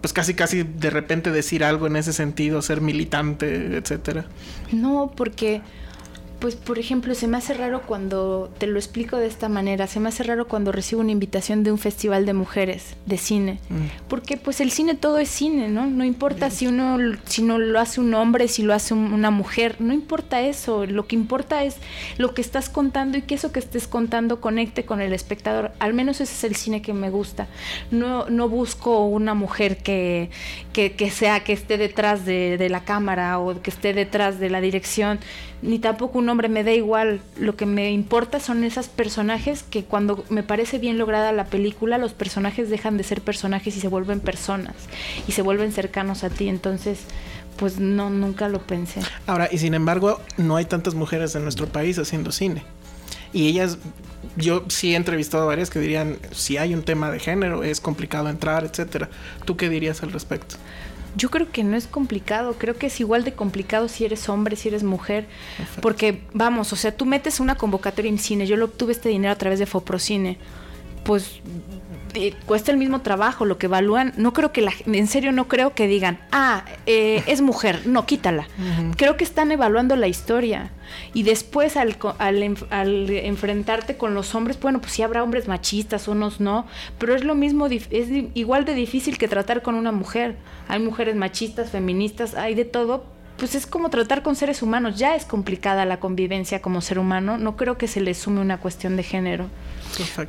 pues 0.00 0.12
casi 0.12 0.34
casi 0.34 0.64
de 0.64 0.90
repente 0.90 1.30
decir 1.30 1.64
algo 1.64 1.86
en 1.86 1.96
ese 1.96 2.12
sentido, 2.12 2.60
ser 2.60 2.82
militante, 2.82 3.78
etcétera? 3.78 4.26
No, 4.70 5.10
porque 5.16 5.62
pues 6.38 6.56
por 6.56 6.78
ejemplo, 6.78 7.14
se 7.14 7.26
me 7.26 7.36
hace 7.36 7.54
raro 7.54 7.82
cuando, 7.82 8.50
te 8.58 8.66
lo 8.66 8.78
explico 8.78 9.16
de 9.16 9.26
esta 9.26 9.48
manera, 9.48 9.86
se 9.86 10.00
me 10.00 10.08
hace 10.08 10.22
raro 10.22 10.46
cuando 10.46 10.72
recibo 10.72 11.00
una 11.00 11.12
invitación 11.12 11.62
de 11.62 11.72
un 11.72 11.78
festival 11.78 12.26
de 12.26 12.34
mujeres, 12.34 12.96
de 13.06 13.18
cine, 13.18 13.60
mm. 13.68 14.08
porque 14.08 14.36
pues 14.36 14.60
el 14.60 14.70
cine 14.70 14.94
todo 14.94 15.18
es 15.18 15.28
cine, 15.28 15.68
¿no? 15.68 15.86
No 15.86 16.04
importa 16.04 16.50
si 16.50 16.66
uno, 16.66 16.98
si 17.24 17.42
no 17.42 17.58
lo 17.58 17.80
hace 17.80 18.00
un 18.00 18.12
hombre, 18.14 18.48
si 18.48 18.62
lo 18.62 18.74
hace 18.74 18.94
una 18.94 19.30
mujer, 19.30 19.76
no 19.80 19.94
importa 19.94 20.42
eso, 20.42 20.86
lo 20.86 21.06
que 21.06 21.16
importa 21.16 21.64
es 21.64 21.76
lo 22.18 22.34
que 22.34 22.42
estás 22.42 22.68
contando 22.68 23.16
y 23.18 23.22
que 23.22 23.34
eso 23.34 23.52
que 23.52 23.60
estés 23.60 23.86
contando 23.86 24.40
conecte 24.40 24.84
con 24.84 25.00
el 25.00 25.12
espectador, 25.12 25.72
al 25.78 25.94
menos 25.94 26.20
ese 26.20 26.34
es 26.34 26.44
el 26.44 26.56
cine 26.56 26.82
que 26.82 26.92
me 26.92 27.10
gusta, 27.10 27.46
no, 27.90 28.28
no 28.28 28.48
busco 28.48 29.06
una 29.06 29.34
mujer 29.34 29.78
que, 29.78 30.30
que, 30.72 31.10
sea, 31.10 31.44
que 31.44 31.52
esté 31.52 31.78
detrás 31.78 32.24
de, 32.24 32.58
de 32.58 32.68
la 32.68 32.84
cámara 32.84 33.38
o 33.38 33.60
que 33.62 33.70
esté 33.70 33.94
detrás 33.94 34.38
de 34.38 34.50
la 34.50 34.60
dirección, 34.60 35.20
ni 35.62 35.78
tampoco 35.78 36.18
un 36.18 36.28
hombre, 36.28 36.33
me 36.34 36.64
da 36.64 36.72
igual. 36.72 37.20
Lo 37.38 37.56
que 37.56 37.66
me 37.66 37.92
importa 37.92 38.40
son 38.40 38.64
esos 38.64 38.88
personajes 38.88 39.62
que 39.62 39.84
cuando 39.84 40.24
me 40.28 40.42
parece 40.42 40.78
bien 40.78 40.98
lograda 40.98 41.32
la 41.32 41.46
película, 41.46 41.98
los 41.98 42.12
personajes 42.12 42.70
dejan 42.70 42.96
de 42.96 43.04
ser 43.04 43.20
personajes 43.20 43.76
y 43.76 43.80
se 43.80 43.88
vuelven 43.88 44.20
personas 44.20 44.74
y 45.26 45.32
se 45.32 45.42
vuelven 45.42 45.72
cercanos 45.72 46.24
a 46.24 46.30
ti. 46.30 46.48
Entonces, 46.48 47.00
pues 47.56 47.78
no, 47.78 48.10
nunca 48.10 48.48
lo 48.48 48.60
pensé. 48.60 49.00
Ahora, 49.26 49.48
y 49.50 49.58
sin 49.58 49.74
embargo, 49.74 50.20
no 50.36 50.56
hay 50.56 50.64
tantas 50.64 50.94
mujeres 50.94 51.34
en 51.34 51.42
nuestro 51.42 51.66
país 51.66 51.98
haciendo 51.98 52.32
cine. 52.32 52.62
Y 53.32 53.48
ellas, 53.48 53.78
yo 54.36 54.64
sí 54.68 54.92
he 54.92 54.96
entrevistado 54.96 55.42
a 55.42 55.46
varias 55.46 55.68
que 55.68 55.80
dirían, 55.80 56.18
si 56.30 56.56
hay 56.56 56.72
un 56.72 56.84
tema 56.84 57.10
de 57.10 57.18
género, 57.18 57.64
es 57.64 57.80
complicado 57.80 58.28
entrar, 58.28 58.64
etcétera. 58.64 59.10
¿Tú 59.44 59.56
qué 59.56 59.68
dirías 59.68 60.02
al 60.04 60.12
respecto? 60.12 60.56
Yo 61.16 61.30
creo 61.30 61.50
que 61.50 61.62
no 61.64 61.76
es 61.76 61.86
complicado, 61.86 62.56
creo 62.58 62.76
que 62.76 62.86
es 62.86 63.00
igual 63.00 63.24
de 63.24 63.32
complicado 63.32 63.88
si 63.88 64.04
eres 64.04 64.28
hombre, 64.28 64.56
si 64.56 64.68
eres 64.68 64.82
mujer, 64.82 65.26
porque 65.80 66.22
vamos, 66.32 66.72
o 66.72 66.76
sea, 66.76 66.96
tú 66.96 67.06
metes 67.06 67.40
una 67.40 67.54
convocatoria 67.54 68.08
en 68.08 68.18
cine, 68.18 68.46
yo 68.46 68.56
lo 68.56 68.66
obtuve 68.66 68.92
este 68.92 69.08
dinero 69.08 69.32
a 69.32 69.38
través 69.38 69.58
de 69.58 69.66
Foprocine, 69.66 70.38
pues 71.04 71.40
eh, 72.14 72.34
cuesta 72.46 72.70
el 72.70 72.78
mismo 72.78 73.00
trabajo, 73.00 73.44
lo 73.44 73.58
que 73.58 73.66
evalúan, 73.66 74.12
no 74.16 74.32
creo 74.32 74.52
que 74.52 74.62
la, 74.62 74.72
en 74.86 75.06
serio 75.06 75.32
no 75.32 75.48
creo 75.48 75.74
que 75.74 75.86
digan, 75.86 76.18
ah, 76.32 76.64
eh, 76.86 77.22
es 77.26 77.42
mujer, 77.42 77.86
no, 77.86 78.06
quítala. 78.06 78.46
Creo 78.96 79.16
que 79.16 79.24
están 79.24 79.52
evaluando 79.52 79.96
la 79.96 80.08
historia. 80.08 80.70
Y 81.12 81.24
después 81.24 81.76
al, 81.76 81.96
al, 82.18 83.10
enfrentarte 83.10 83.96
con 83.96 84.14
los 84.14 84.34
hombres, 84.34 84.58
bueno, 84.60 84.80
pues 84.80 84.92
sí 84.92 85.02
habrá 85.02 85.22
hombres 85.22 85.48
machistas, 85.48 86.08
unos 86.08 86.40
no, 86.40 86.66
pero 86.98 87.14
es 87.14 87.24
lo 87.24 87.34
mismo, 87.34 87.66
es 87.66 88.08
igual 88.34 88.64
de 88.64 88.74
difícil 88.74 89.18
que 89.18 89.28
tratar 89.28 89.62
con 89.62 89.74
una 89.74 89.92
mujer. 89.92 90.36
Hay 90.68 90.80
mujeres 90.80 91.16
machistas, 91.16 91.70
feministas, 91.70 92.34
hay 92.34 92.54
de 92.54 92.64
todo, 92.64 93.04
pues 93.36 93.54
es 93.54 93.66
como 93.66 93.90
tratar 93.90 94.22
con 94.22 94.36
seres 94.36 94.62
humanos. 94.62 94.98
Ya 94.98 95.16
es 95.16 95.24
complicada 95.24 95.84
la 95.84 95.98
convivencia 95.98 96.62
como 96.62 96.80
ser 96.80 96.98
humano. 96.98 97.38
No 97.38 97.56
creo 97.56 97.76
que 97.76 97.88
se 97.88 98.00
le 98.00 98.14
sume 98.14 98.40
una 98.40 98.58
cuestión 98.58 98.96
de 98.96 99.02
género. 99.02 99.48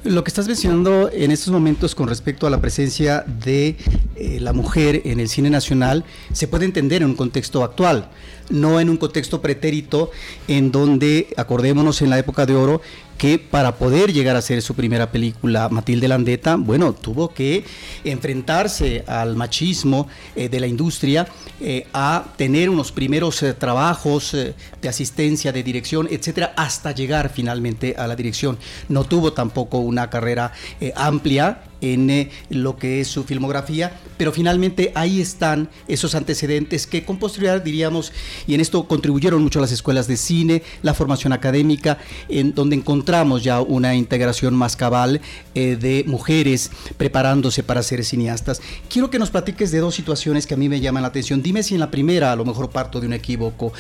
Lo 0.04 0.24
que 0.24 0.30
estás 0.30 0.48
mencionando 0.48 1.10
en 1.12 1.32
estos 1.32 1.52
momentos 1.52 1.96
con 1.96 2.08
respecto 2.08 2.48
a 2.48 2.50
la 2.50 2.62
presencia 2.62 3.26
de 3.44 3.76
eh, 4.16 4.40
la 4.40 4.54
mujer 4.54 5.02
en 5.06 5.20
el 5.20 5.30
cine 5.30 5.50
nacional 5.50 6.06
se 6.34 6.48
puede 6.48 6.66
entender 6.66 7.02
en 7.02 7.10
un 7.10 7.16
contexto 7.16 7.64
actual, 7.64 8.10
no 8.50 8.80
en 8.80 8.90
un 8.90 8.98
contexto 8.98 9.42
pretérito 9.42 10.12
en 10.48 10.72
donde, 10.72 11.28
acordémonos 11.38 12.02
en 12.02 12.10
la 12.10 12.20
época 12.20 12.46
de 12.46 12.56
oro, 12.56 12.82
que 13.18 13.40
para 13.40 13.76
poder 13.76 14.12
llegar 14.12 14.36
a 14.36 14.40
hacer 14.40 14.62
su 14.62 14.76
primera 14.76 15.12
película, 15.12 15.70
Matilde 15.70 16.08
Landeta, 16.08 16.56
bueno, 16.58 16.94
tuvo 16.94 17.30
que 17.30 17.64
enfrentarse 18.04 19.04
al 19.08 19.36
machismo 19.36 20.08
eh, 20.36 20.50
de 20.50 20.60
la 20.60 20.68
industria, 20.68 21.28
eh, 21.62 21.88
a 21.94 22.26
tener 22.36 22.70
unos 22.70 22.92
primeros 22.92 23.42
eh, 23.44 23.54
trabajos 23.54 24.34
de 24.34 24.90
asistencia, 24.90 25.52
de 25.52 25.64
dirección, 25.64 26.08
etcétera, 26.12 26.54
hasta 26.58 26.92
llegar 26.92 27.32
finalmente 27.34 27.96
a 27.98 28.08
la 28.08 28.16
dirección. 28.16 28.58
No 28.90 29.06
tuvo 29.06 29.34
tampoco 29.34 29.80
una 29.80 30.10
carrera 30.10 30.52
amplia 30.96 31.62
en 31.82 32.10
eh, 32.10 32.30
lo 32.50 32.78
que 32.78 33.02
es 33.02 33.08
su 33.08 33.24
filmografía, 33.24 34.00
pero 34.18 34.32
finalmente 34.32 34.92
ahí 34.96 35.22
están 35.22 35.70
esos 35.88 36.16
antecedentes 36.16 36.88
que 36.88 37.04
con 37.04 37.18
posterioridad 37.18 37.62
diríamos, 37.62 38.12
y 38.48 38.54
en 38.54 38.62
esto 38.62 38.88
contribuyeron 38.88 39.42
mucho 39.42 39.60
las 39.60 39.72
escuelas 39.72 40.08
de 40.08 40.18
cine, 40.18 40.64
la 40.82 40.94
formación 40.94 41.34
académica, 41.34 41.98
en 42.30 42.54
donde 42.54 42.76
encontramos 42.76 43.44
ya 43.44 43.62
una 43.62 43.96
integración 43.96 44.56
más 44.56 44.76
cabal 44.76 45.22
eh, 45.54 45.78
de 45.80 46.04
mujeres 46.08 46.72
preparándose 46.98 47.64
para 47.64 47.84
ser 47.84 48.04
cineastas. 48.04 48.62
Quiero 48.90 49.10
que 49.10 49.20
nos 49.20 49.30
platiques 49.30 49.72
de 49.72 49.80
dos 49.80 49.96
situaciones 49.96 50.48
que 50.48 50.54
a 50.54 50.58
mí 50.58 50.70
me 50.70 50.80
llaman 50.80 51.04
la 51.04 51.10
atención. 51.10 51.42
Dime 51.42 51.64
si 51.64 51.74
en 51.74 51.80
la 51.80 51.92
primera, 51.92 52.32
a 52.32 52.36
lo 52.36 52.46
mejor 52.46 52.70
parto 52.70 53.00
de 53.00 53.08
un 53.08 53.14
equívoco, 53.14 53.74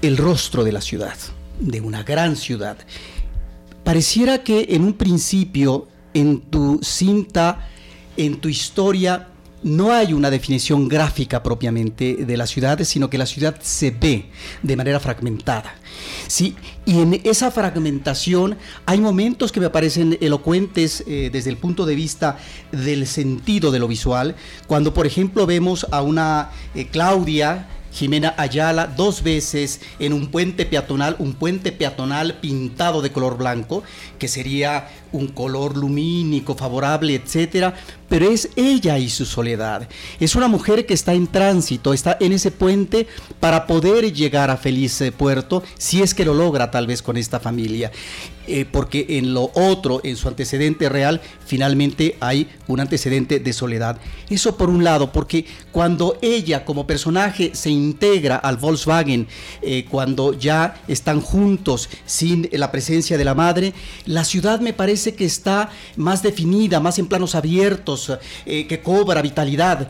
el 0.00 0.16
rostro 0.16 0.64
de 0.64 0.72
la 0.72 0.80
ciudad, 0.80 1.16
de 1.60 1.80
una 1.80 2.02
gran 2.02 2.36
ciudad. 2.36 2.76
Pareciera 3.84 4.44
que 4.44 4.68
en 4.70 4.84
un 4.84 4.92
principio 4.94 5.88
en 6.14 6.40
tu 6.40 6.80
cinta, 6.82 7.68
en 8.16 8.40
tu 8.40 8.48
historia, 8.48 9.28
no 9.62 9.92
hay 9.92 10.12
una 10.12 10.30
definición 10.30 10.88
gráfica 10.88 11.42
propiamente 11.42 12.24
de 12.24 12.36
las 12.36 12.50
ciudades, 12.50 12.88
sino 12.88 13.08
que 13.08 13.18
la 13.18 13.26
ciudad 13.26 13.56
se 13.62 13.90
ve 13.90 14.26
de 14.62 14.76
manera 14.76 14.98
fragmentada. 14.98 15.74
¿sí? 16.26 16.56
Y 16.84 17.00
en 17.00 17.20
esa 17.24 17.50
fragmentación 17.50 18.56
hay 18.86 19.00
momentos 19.00 19.52
que 19.52 19.60
me 19.60 19.70
parecen 19.70 20.18
elocuentes 20.20 21.04
eh, 21.06 21.30
desde 21.32 21.50
el 21.50 21.56
punto 21.56 21.86
de 21.86 21.94
vista 21.94 22.38
del 22.72 23.06
sentido 23.06 23.70
de 23.70 23.78
lo 23.78 23.88
visual, 23.88 24.34
cuando 24.66 24.92
por 24.92 25.06
ejemplo 25.06 25.46
vemos 25.46 25.86
a 25.90 26.02
una 26.02 26.50
eh, 26.74 26.88
Claudia 26.90 27.68
Jimena 27.92 28.34
Ayala 28.38 28.86
dos 28.86 29.22
veces 29.22 29.80
en 29.98 30.12
un 30.12 30.28
puente 30.28 30.64
peatonal, 30.64 31.14
un 31.18 31.34
puente 31.34 31.72
peatonal 31.72 32.38
pintado 32.40 33.02
de 33.02 33.12
color 33.12 33.36
blanco, 33.36 33.82
que 34.18 34.28
sería 34.28 34.88
un 35.12 35.28
color 35.28 35.76
lumínico, 35.76 36.54
favorable, 36.54 37.14
etcétera, 37.14 37.74
pero 38.08 38.30
es 38.30 38.50
ella 38.56 38.98
y 38.98 39.08
su 39.08 39.24
soledad. 39.24 39.88
Es 40.20 40.34
una 40.34 40.48
mujer 40.48 40.84
que 40.84 40.94
está 40.94 41.14
en 41.14 41.26
tránsito, 41.26 41.92
está 41.92 42.16
en 42.20 42.32
ese 42.32 42.50
puente 42.50 43.06
para 43.40 43.66
poder 43.66 44.12
llegar 44.12 44.50
a 44.50 44.56
feliz 44.56 45.00
eh, 45.00 45.12
puerto, 45.12 45.62
si 45.78 46.02
es 46.02 46.12
que 46.12 46.24
lo 46.24 46.34
logra 46.34 46.70
tal 46.70 46.86
vez 46.86 47.02
con 47.02 47.16
esta 47.16 47.40
familia. 47.40 47.90
Eh, 48.48 48.66
porque 48.70 49.06
en 49.08 49.34
lo 49.34 49.52
otro, 49.54 50.00
en 50.02 50.16
su 50.16 50.26
antecedente 50.26 50.88
real, 50.88 51.20
finalmente 51.46 52.16
hay 52.18 52.48
un 52.66 52.80
antecedente 52.80 53.38
de 53.38 53.52
soledad. 53.52 53.98
Eso 54.30 54.56
por 54.56 54.68
un 54.68 54.82
lado, 54.82 55.12
porque 55.12 55.46
cuando 55.70 56.18
ella 56.22 56.64
como 56.64 56.86
personaje 56.86 57.52
se 57.54 57.70
integra 57.70 58.36
al 58.36 58.56
Volkswagen, 58.56 59.28
eh, 59.62 59.86
cuando 59.88 60.36
ya 60.36 60.74
están 60.88 61.20
juntos 61.20 61.88
sin 62.04 62.48
la 62.52 62.72
presencia 62.72 63.16
de 63.16 63.24
la 63.24 63.34
madre, 63.34 63.74
la 64.06 64.24
ciudad 64.24 64.60
me 64.60 64.72
parece 64.72 65.01
que 65.10 65.24
está 65.24 65.70
más 65.96 66.22
definida, 66.22 66.78
más 66.78 66.98
en 67.00 67.08
planos 67.08 67.34
abiertos, 67.34 68.12
eh, 68.46 68.66
que 68.68 68.80
cobra 68.80 69.20
vitalidad. 69.20 69.88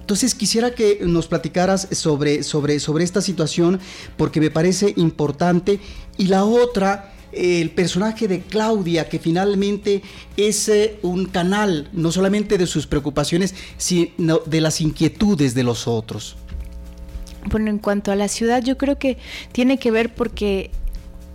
Entonces 0.00 0.34
quisiera 0.34 0.72
que 0.72 1.00
nos 1.02 1.28
platicaras 1.28 1.86
sobre, 1.92 2.42
sobre, 2.42 2.80
sobre 2.80 3.04
esta 3.04 3.20
situación 3.20 3.78
porque 4.16 4.40
me 4.40 4.50
parece 4.50 4.94
importante. 4.96 5.78
Y 6.16 6.26
la 6.26 6.44
otra 6.44 7.12
el 7.32 7.70
personaje 7.70 8.26
de 8.26 8.40
Claudia, 8.40 9.08
que 9.08 9.18
finalmente 9.18 10.02
es 10.36 10.68
eh, 10.68 10.98
un 11.02 11.26
canal 11.26 11.88
no 11.92 12.10
solamente 12.10 12.58
de 12.58 12.66
sus 12.66 12.86
preocupaciones, 12.86 13.54
sino 13.76 14.38
de 14.38 14.60
las 14.60 14.80
inquietudes 14.80 15.54
de 15.54 15.62
los 15.62 15.86
otros. 15.86 16.36
Bueno, 17.50 17.70
en 17.70 17.78
cuanto 17.78 18.12
a 18.12 18.16
la 18.16 18.28
ciudad, 18.28 18.62
yo 18.62 18.76
creo 18.76 18.98
que 18.98 19.18
tiene 19.52 19.78
que 19.78 19.90
ver 19.90 20.14
porque 20.14 20.70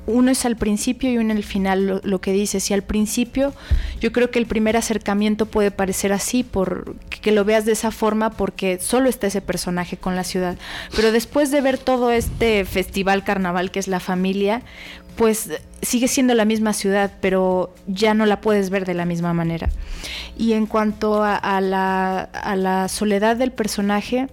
uno 0.06 0.32
es 0.32 0.46
al 0.46 0.56
principio 0.58 1.12
y 1.12 1.18
uno 1.18 1.34
al 1.34 1.44
final 1.44 2.02
lo, 2.04 2.22
que 2.22 2.34
dice. 2.34 2.60
Si 2.60 2.74
al 2.74 2.84
principio, 2.84 3.54
yo 4.02 4.12
creo 4.12 4.32
que 4.32 4.40
el 4.40 4.46
primer 4.46 4.76
acercamiento 4.76 5.46
puede 5.46 5.72
parecer 5.72 6.12
así, 6.12 6.44
por 6.44 6.96
que 7.10 7.32
lo 7.32 7.46
veas 7.46 7.66
de 7.66 7.72
esa 7.72 7.92
forma, 7.92 8.32
porque 8.32 8.80
solo 8.80 9.10
está 9.10 9.28
ese 9.28 9.42
personaje 9.42 9.98
con 9.98 10.16
la 10.16 10.24
ciudad. 10.24 10.58
Pero 10.96 11.12
después 11.12 11.52
de 11.52 11.62
ver 11.62 11.78
todo 11.78 12.12
este 12.12 12.66
festival 12.66 13.24
carnaval 13.24 13.72
que 13.72 13.80
es 13.80 13.88
la 13.88 14.00
familia, 14.00 14.62
pues 15.16 15.52
sigue 15.82 16.08
siendo 16.08 16.34
la 16.34 16.46
misma 16.46 16.74
ciudad, 16.74 17.14
pero 17.22 17.74
ya 17.88 18.14
no 18.14 18.26
la 18.26 18.42
puedes 18.42 18.70
ver 18.70 18.86
de 18.86 18.94
la 18.94 19.06
misma 19.06 19.34
manera. 19.34 19.70
Y 20.38 20.54
en 20.54 20.66
cuanto 20.66 21.24
a, 21.24 21.62
la, 21.62 22.88
soledad 22.90 23.36
del 23.36 23.52
personaje, 23.52 24.28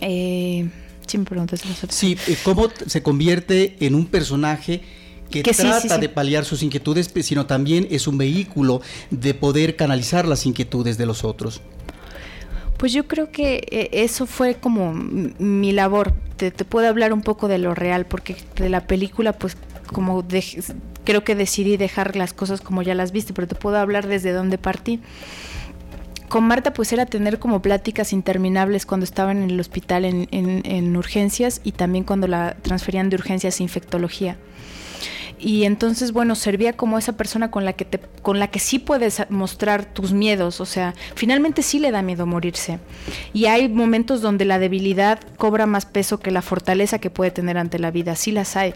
eh, 0.00 0.68
sí 1.06 1.18
me 1.18 1.24
preguntas 1.24 1.62
Sí, 1.88 2.16
eh, 2.28 2.36
¿cómo 2.42 2.68
se 2.86 3.02
convierte 3.02 3.76
en 3.80 3.94
un 3.94 4.06
personaje 4.06 4.82
que, 5.30 5.42
trata 5.42 5.98
de 5.98 6.08
paliar 6.08 6.44
sus 6.44 6.62
inquietudes, 6.62 7.10
sino 7.22 7.46
también 7.46 7.88
es 7.90 8.06
un 8.06 8.18
vehículo 8.18 8.80
de 9.10 9.34
poder 9.34 9.76
canalizar 9.76 10.26
las 10.26 10.46
inquietudes 10.46 10.98
de 10.98 11.06
los 11.06 11.24
otros? 11.24 11.60
Pues 12.76 12.92
yo 12.92 13.06
creo 13.06 13.30
que 13.30 13.66
eh, 13.70 13.90
eso 13.92 14.26
fue 14.26 14.56
como 14.56 14.92
mi 14.92 15.72
labor. 15.72 16.12
Te, 16.36 16.50
puedo 16.50 16.88
hablar 16.88 17.12
un 17.12 17.22
poco 17.22 17.48
de 17.48 17.58
lo 17.58 17.74
real, 17.74 18.06
porque 18.06 18.36
de 18.56 18.68
la 18.68 18.86
película, 18.86 19.32
pues 19.32 19.56
como 19.92 20.24
creo 21.04 21.24
que 21.24 21.34
decidí 21.34 21.76
dejar 21.76 22.16
las 22.16 22.32
cosas 22.32 22.60
como 22.60 22.82
ya 22.82 22.94
las 22.94 23.12
viste, 23.12 23.32
pero 23.32 23.46
te 23.46 23.54
puedo 23.54 23.78
hablar 23.78 24.06
desde 24.06 24.32
dónde 24.32 24.58
partí. 24.58 25.00
Con 26.34 26.48
Marta 26.48 26.72
pues 26.72 26.92
era 26.92 27.06
tener 27.06 27.38
como 27.38 27.62
pláticas 27.62 28.12
interminables 28.12 28.86
cuando 28.86 29.04
estaban 29.04 29.40
en 29.40 29.50
el 29.50 29.60
hospital 29.60 30.04
en, 30.04 30.26
en 30.32 30.96
urgencias 30.96 31.60
y 31.62 31.70
también 31.70 32.02
cuando 32.02 32.26
la 32.26 32.56
transferían 32.60 33.08
de 33.08 33.14
urgencias 33.14 33.60
a 33.60 33.62
infectología. 33.62 34.36
Y 35.38 35.62
entonces 35.62 36.10
bueno 36.10 36.34
servía 36.34 36.72
como 36.72 36.98
esa 36.98 37.16
persona 37.16 37.52
con 37.52 37.64
la 37.64 37.74
que 37.74 37.86
con 38.22 38.40
la 38.40 38.48
que 38.48 38.58
sí 38.58 38.80
puedes 38.80 39.22
mostrar 39.30 39.84
tus 39.84 40.12
miedos 40.12 40.60
o 40.60 40.66
sea 40.66 40.94
finalmente 41.14 41.62
sí 41.62 41.78
le 41.78 41.92
da 41.92 42.02
miedo 42.02 42.26
morirse. 42.26 42.80
Y 43.32 43.46
hay 43.46 43.68
momentos 43.68 44.20
donde 44.20 44.44
la 44.44 44.58
debilidad 44.58 45.20
cobra 45.36 45.66
más 45.66 45.86
peso 45.86 46.18
que 46.18 46.32
la 46.32 46.42
fortaleza 46.42 46.98
que 46.98 47.10
puede 47.10 47.30
tener 47.30 47.58
ante 47.58 47.78
la 47.78 47.92
vida 47.92 48.16
sí 48.16 48.32
las 48.32 48.56
hay 48.56 48.74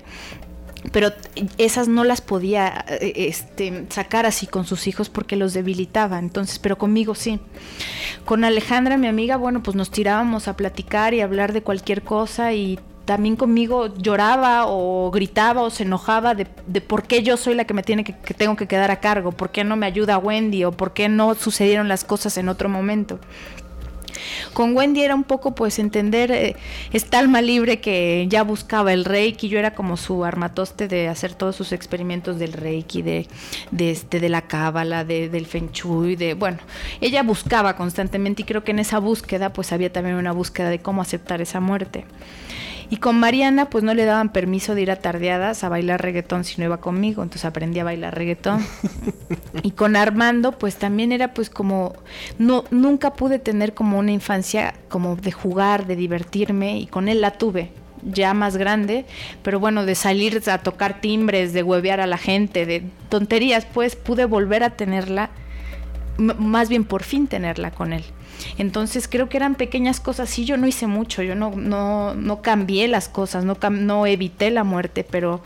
pero 0.93 1.13
esas 1.59 1.89
no 1.89 2.05
las 2.05 2.21
podía 2.21 2.85
eh, 2.89 3.13
este, 3.17 3.87
sacar 3.89 4.27
así 4.27 4.47
con 4.47 4.65
sus 4.65 4.87
hijos 4.87 5.09
porque 5.09 5.37
los 5.37 5.53
debilitaba, 5.55 6.19
entonces, 6.19 6.59
pero 6.59 6.79
conmigo 6.79 7.15
sí. 7.15 7.41
Con 8.25 8.45
Alejandra, 8.45 8.97
mi 8.97 9.07
amiga, 9.07 9.37
bueno, 9.37 9.63
pues 9.63 9.77
nos 9.77 9.91
tirábamos 9.91 10.49
a 10.49 10.57
platicar 10.57 11.15
y 11.15 11.21
hablar 11.21 11.53
de 11.53 11.63
cualquier 11.63 12.03
cosa 12.03 12.53
y 12.53 12.79
también 13.05 13.37
conmigo 13.37 13.95
lloraba 13.97 14.67
o 14.67 15.11
gritaba 15.11 15.63
o 15.63 15.71
se 15.71 15.85
enojaba 15.85 16.35
de, 16.35 16.45
por 16.83 17.05
qué 17.05 17.23
yo 17.23 17.39
soy 17.39 17.55
la 17.55 17.65
que 17.65 17.73
me 17.73 17.83
tiene 17.83 18.05
que, 18.05 18.15
que, 18.15 18.35
tengo 18.35 18.55
que 18.55 18.67
quedar 18.67 18.91
a 18.91 19.01
cargo, 19.01 19.33
por 19.33 19.51
qué 19.51 19.65
no 19.65 19.77
me 19.77 19.87
ayuda 19.87 20.19
Wendy 20.19 20.65
o 20.65 20.73
por 20.73 20.93
qué 20.93 21.09
no 21.09 21.35
sucedieron 21.35 21.89
las 21.89 22.05
cosas 22.05 22.37
en 22.37 22.51
otro 22.51 22.69
momento. 22.69 23.19
Con 24.53 24.77
Wendy 24.77 25.03
era 25.03 25.15
un 25.15 25.25
poco 25.25 25.55
pues 25.55 25.79
entender 25.79 26.31
eh, 26.31 26.57
esta 26.93 27.19
alma 27.19 27.41
libre 27.43 27.81
que 27.81 28.27
ya 28.29 28.43
buscaba 28.43 28.93
el 28.93 29.05
reiki, 29.05 29.49
yo 29.49 29.59
era 29.59 29.75
como 29.75 29.97
su 29.97 30.25
armatoste 30.25 30.89
de 30.89 31.09
hacer 31.09 31.35
todos 31.35 31.57
sus 31.57 31.73
experimentos 31.73 32.39
del 32.39 32.53
reiki, 32.53 33.03
de, 33.03 33.27
de, 33.71 33.91
este, 33.91 34.21
de 34.21 34.29
la 34.29 34.43
cábala, 34.43 35.05
de, 35.05 35.29
del 35.29 35.47
feng 35.47 35.71
shui, 35.73 36.17
de 36.17 36.35
bueno, 36.35 36.59
ella 37.01 37.23
buscaba 37.23 37.77
constantemente 37.77 38.43
y 38.43 38.45
creo 38.45 38.65
que 38.65 38.73
en 38.73 38.79
esa 38.79 38.99
búsqueda 38.99 39.53
pues 39.53 39.73
había 39.73 39.93
también 39.93 40.17
una 40.17 40.33
búsqueda 40.33 40.71
de 40.71 40.81
cómo 40.81 41.03
aceptar 41.03 41.41
esa 41.41 41.61
muerte. 41.61 42.05
Y 42.91 42.97
con 42.97 43.21
Mariana, 43.21 43.69
pues 43.69 43.85
no 43.85 43.93
le 43.93 44.05
daban 44.07 44.31
permiso 44.31 44.75
de 44.75 44.83
ir 44.83 44.91
a 44.91 44.97
tardeadas 44.97 45.63
a 45.63 45.69
bailar 45.69 46.01
reggaetón 46.01 46.45
si 46.45 46.59
no 46.59 46.65
iba 46.65 46.81
conmigo, 46.81 47.23
entonces 47.23 47.45
aprendí 47.45 47.81
a 47.81 47.85
bailar 47.85 48.17
reggaetón. 48.17 48.65
y 49.63 49.73
con 49.73 49.95
Armando, 49.95 50.53
pues 50.53 50.77
también 50.77 51.13
era 51.13 51.35
pues 51.35 51.51
como, 51.51 51.95
no, 52.39 52.65
nunca 52.71 53.13
pude 53.13 53.39
tener 53.39 53.75
como 53.75 53.99
una 53.99 54.13
infancia 54.13 54.75
como 54.89 55.17
de 55.17 55.33
jugar, 55.33 55.87
de 55.87 55.97
divertirme, 55.97 56.79
y 56.79 56.87
con 56.87 57.09
él 57.09 57.21
la 57.21 57.33
tuve 57.33 57.73
ya 58.03 58.35
más 58.35 58.57
grande, 58.57 59.05
pero 59.43 59.61
bueno, 59.61 59.85
de 59.85 59.95
salir 59.95 60.43
a 60.49 60.59
tocar 60.59 61.01
timbres, 61.01 61.53
de 61.53 61.63
huevear 61.63 62.01
a 62.01 62.07
la 62.07 62.19
gente, 62.19 62.67
de 62.67 62.85
tonterías, 63.09 63.67
pues 63.67 63.97
pude 63.97 64.25
volver 64.25 64.63
a 64.63 64.71
tenerla, 64.71 65.31
más 66.17 66.69
bien 66.69 66.85
por 66.85 67.03
fin 67.03 67.27
tenerla 67.27 67.71
con 67.71 67.93
él. 67.93 68.05
Entonces 68.59 69.07
creo 69.09 69.29
que 69.29 69.37
eran 69.37 69.55
pequeñas 69.55 70.01
cosas, 70.01 70.29
sí, 70.29 70.45
yo 70.45 70.57
no 70.57 70.67
hice 70.67 70.89
mucho, 70.89 71.23
yo 71.23 71.37
no, 71.37 71.53
no, 71.55 72.15
no 72.15 72.43
cambié 72.43 72.89
las 72.89 73.09
cosas, 73.09 73.45
no, 73.45 73.57
no 73.71 74.05
evité 74.07 74.51
la 74.51 74.65
muerte, 74.65 75.07
pero 75.09 75.41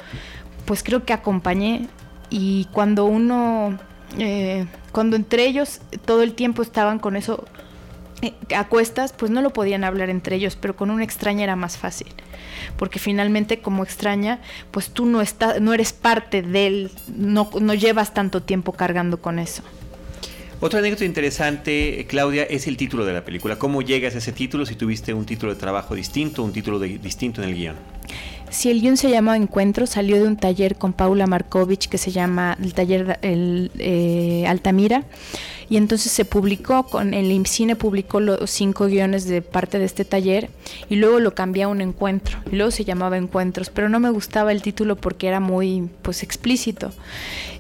pues 0.65 0.83
creo 0.83 1.05
que 1.05 1.13
acompañé. 1.13 1.89
Y 2.31 2.67
cuando 2.73 3.05
uno, 3.05 3.79
eh, 4.19 4.67
cuando 4.93 5.17
entre 5.17 5.45
ellos 5.47 5.83
todo 6.07 6.23
el 6.23 6.33
tiempo 6.33 6.63
estaban 6.63 6.99
con 6.99 7.15
eso 7.17 7.45
eh, 8.23 8.33
a 8.57 8.69
cuestas, 8.69 9.13
pues 9.13 9.31
no 9.31 9.43
lo 9.43 9.51
podían 9.51 9.85
hablar 9.85 10.09
entre 10.09 10.37
ellos, 10.37 10.57
pero 10.57 10.75
con 10.75 10.91
una 10.91 11.05
extraña 11.05 11.45
era 11.45 11.55
más 11.55 11.77
fácil, 11.77 12.09
porque 12.79 12.99
finalmente 12.99 13.61
como 13.61 13.83
extraña, 13.83 14.41
pues 14.71 14.89
tú 14.89 15.05
no, 15.05 15.21
estás, 15.21 15.61
no 15.61 15.75
eres 15.75 15.93
parte 15.93 16.41
de 16.41 16.67
él, 16.67 16.91
no, 17.15 17.51
no 17.61 17.75
llevas 17.75 18.15
tanto 18.15 18.43
tiempo 18.43 18.73
cargando 18.73 19.21
con 19.21 19.39
eso. 19.39 19.63
Otra 20.65 20.79
anécdota 20.79 21.05
interesante, 21.05 21.99
eh, 21.99 22.07
Claudia, 22.07 22.45
es 22.45 22.69
el 22.69 22.77
título 22.77 23.05
de 23.05 23.13
la 23.13 23.25
película. 23.25 23.59
¿Cómo 23.59 23.83
llegas 23.83 24.15
a 24.15 24.19
ese 24.19 24.31
título 24.31 24.65
si 24.65 24.77
tuviste 24.77 25.13
un 25.13 25.27
título 25.27 25.53
de 25.53 25.59
trabajo 25.59 25.97
distinto, 25.97 26.45
un 26.45 26.53
título 26.53 26.79
distinto 26.79 27.43
en 27.43 27.49
el 27.49 27.57
guion? 27.57 27.75
Si 28.49 28.71
el 28.71 28.81
guion 28.81 28.97
se 28.97 29.11
llama 29.11 29.37
Encuentro, 29.37 29.89
salió 29.89 30.15
de 30.23 30.29
un 30.29 30.37
taller 30.37 30.77
con 30.77 30.93
Paula 30.93 31.27
Markovich 31.27 31.89
que 31.89 31.99
se 31.99 32.13
llama 32.13 32.57
el 32.63 32.75
taller 32.75 33.19
eh, 33.23 34.45
Altamira. 34.47 35.03
Y 35.69 35.79
entonces 35.79 36.13
se 36.13 36.25
publicó, 36.25 36.85
con 36.85 37.13
el 37.13 37.33
IMCINE 37.33 37.75
publicó 37.75 38.21
los 38.21 38.49
cinco 38.49 38.87
guiones 38.87 39.25
de 39.25 39.43
parte 39.43 39.81
de 39.81 39.87
este 39.87 40.05
taller 40.05 40.49
y 40.89 40.95
luego 40.95 41.19
lo 41.19 41.35
cambié 41.35 41.65
a 41.65 41.69
un 41.69 41.81
encuentro. 41.81 42.39
Y 42.53 42.55
luego 42.55 42.71
se 42.71 42.85
llamaba 42.85 43.17
Encuentros, 43.17 43.71
pero 43.71 43.89
no 43.89 43.99
me 43.99 44.11
gustaba 44.11 44.53
el 44.53 44.63
título 44.63 44.95
porque 44.95 45.27
era 45.27 45.41
muy 45.41 45.89
pues 46.03 46.23
explícito. 46.23 46.93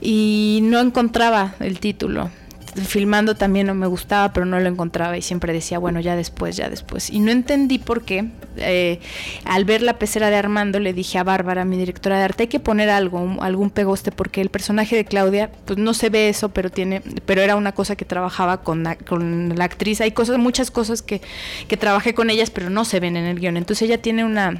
Y 0.00 0.60
no 0.62 0.78
encontraba 0.78 1.56
el 1.58 1.80
título 1.80 2.30
filmando 2.74 3.34
también 3.34 3.66
no 3.66 3.74
me 3.74 3.86
gustaba, 3.86 4.32
pero 4.32 4.46
no 4.46 4.58
lo 4.58 4.68
encontraba 4.68 5.16
y 5.16 5.22
siempre 5.22 5.52
decía, 5.52 5.78
bueno, 5.78 6.00
ya 6.00 6.16
después, 6.16 6.56
ya 6.56 6.68
después. 6.68 7.10
Y 7.10 7.20
no 7.20 7.30
entendí 7.30 7.78
por 7.78 8.02
qué. 8.04 8.30
Eh, 8.56 9.00
al 9.44 9.64
ver 9.64 9.82
la 9.82 9.98
pecera 9.98 10.30
de 10.30 10.36
Armando 10.36 10.78
le 10.78 10.92
dije 10.92 11.18
a 11.18 11.24
Bárbara, 11.24 11.64
mi 11.64 11.76
directora 11.76 12.18
de 12.18 12.24
arte, 12.24 12.44
hay 12.44 12.48
que 12.48 12.60
poner 12.60 12.90
algo, 12.90 13.36
algún 13.40 13.70
pegoste, 13.70 14.12
porque 14.12 14.40
el 14.40 14.50
personaje 14.50 14.96
de 14.96 15.04
Claudia, 15.04 15.50
pues 15.64 15.78
no 15.78 15.94
se 15.94 16.10
ve 16.10 16.28
eso, 16.28 16.50
pero 16.50 16.70
tiene, 16.70 17.02
pero 17.26 17.42
era 17.42 17.56
una 17.56 17.72
cosa 17.72 17.96
que 17.96 18.04
trabajaba 18.04 18.62
con 18.62 18.84
la, 18.84 18.96
con 18.96 19.54
la 19.56 19.64
actriz. 19.64 20.00
Hay 20.00 20.12
cosas, 20.12 20.38
muchas 20.38 20.70
cosas 20.70 21.02
que, 21.02 21.20
que 21.68 21.76
trabajé 21.76 22.14
con 22.14 22.30
ellas, 22.30 22.50
pero 22.50 22.70
no 22.70 22.84
se 22.84 23.00
ven 23.00 23.16
en 23.16 23.24
el 23.24 23.40
guion. 23.40 23.56
Entonces 23.56 23.88
ella 23.88 24.00
tiene 24.00 24.24
una 24.24 24.58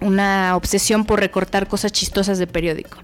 una 0.00 0.56
obsesión 0.56 1.04
por 1.04 1.20
recortar 1.20 1.68
cosas 1.68 1.92
chistosas 1.92 2.38
de 2.38 2.46
periódico. 2.46 2.98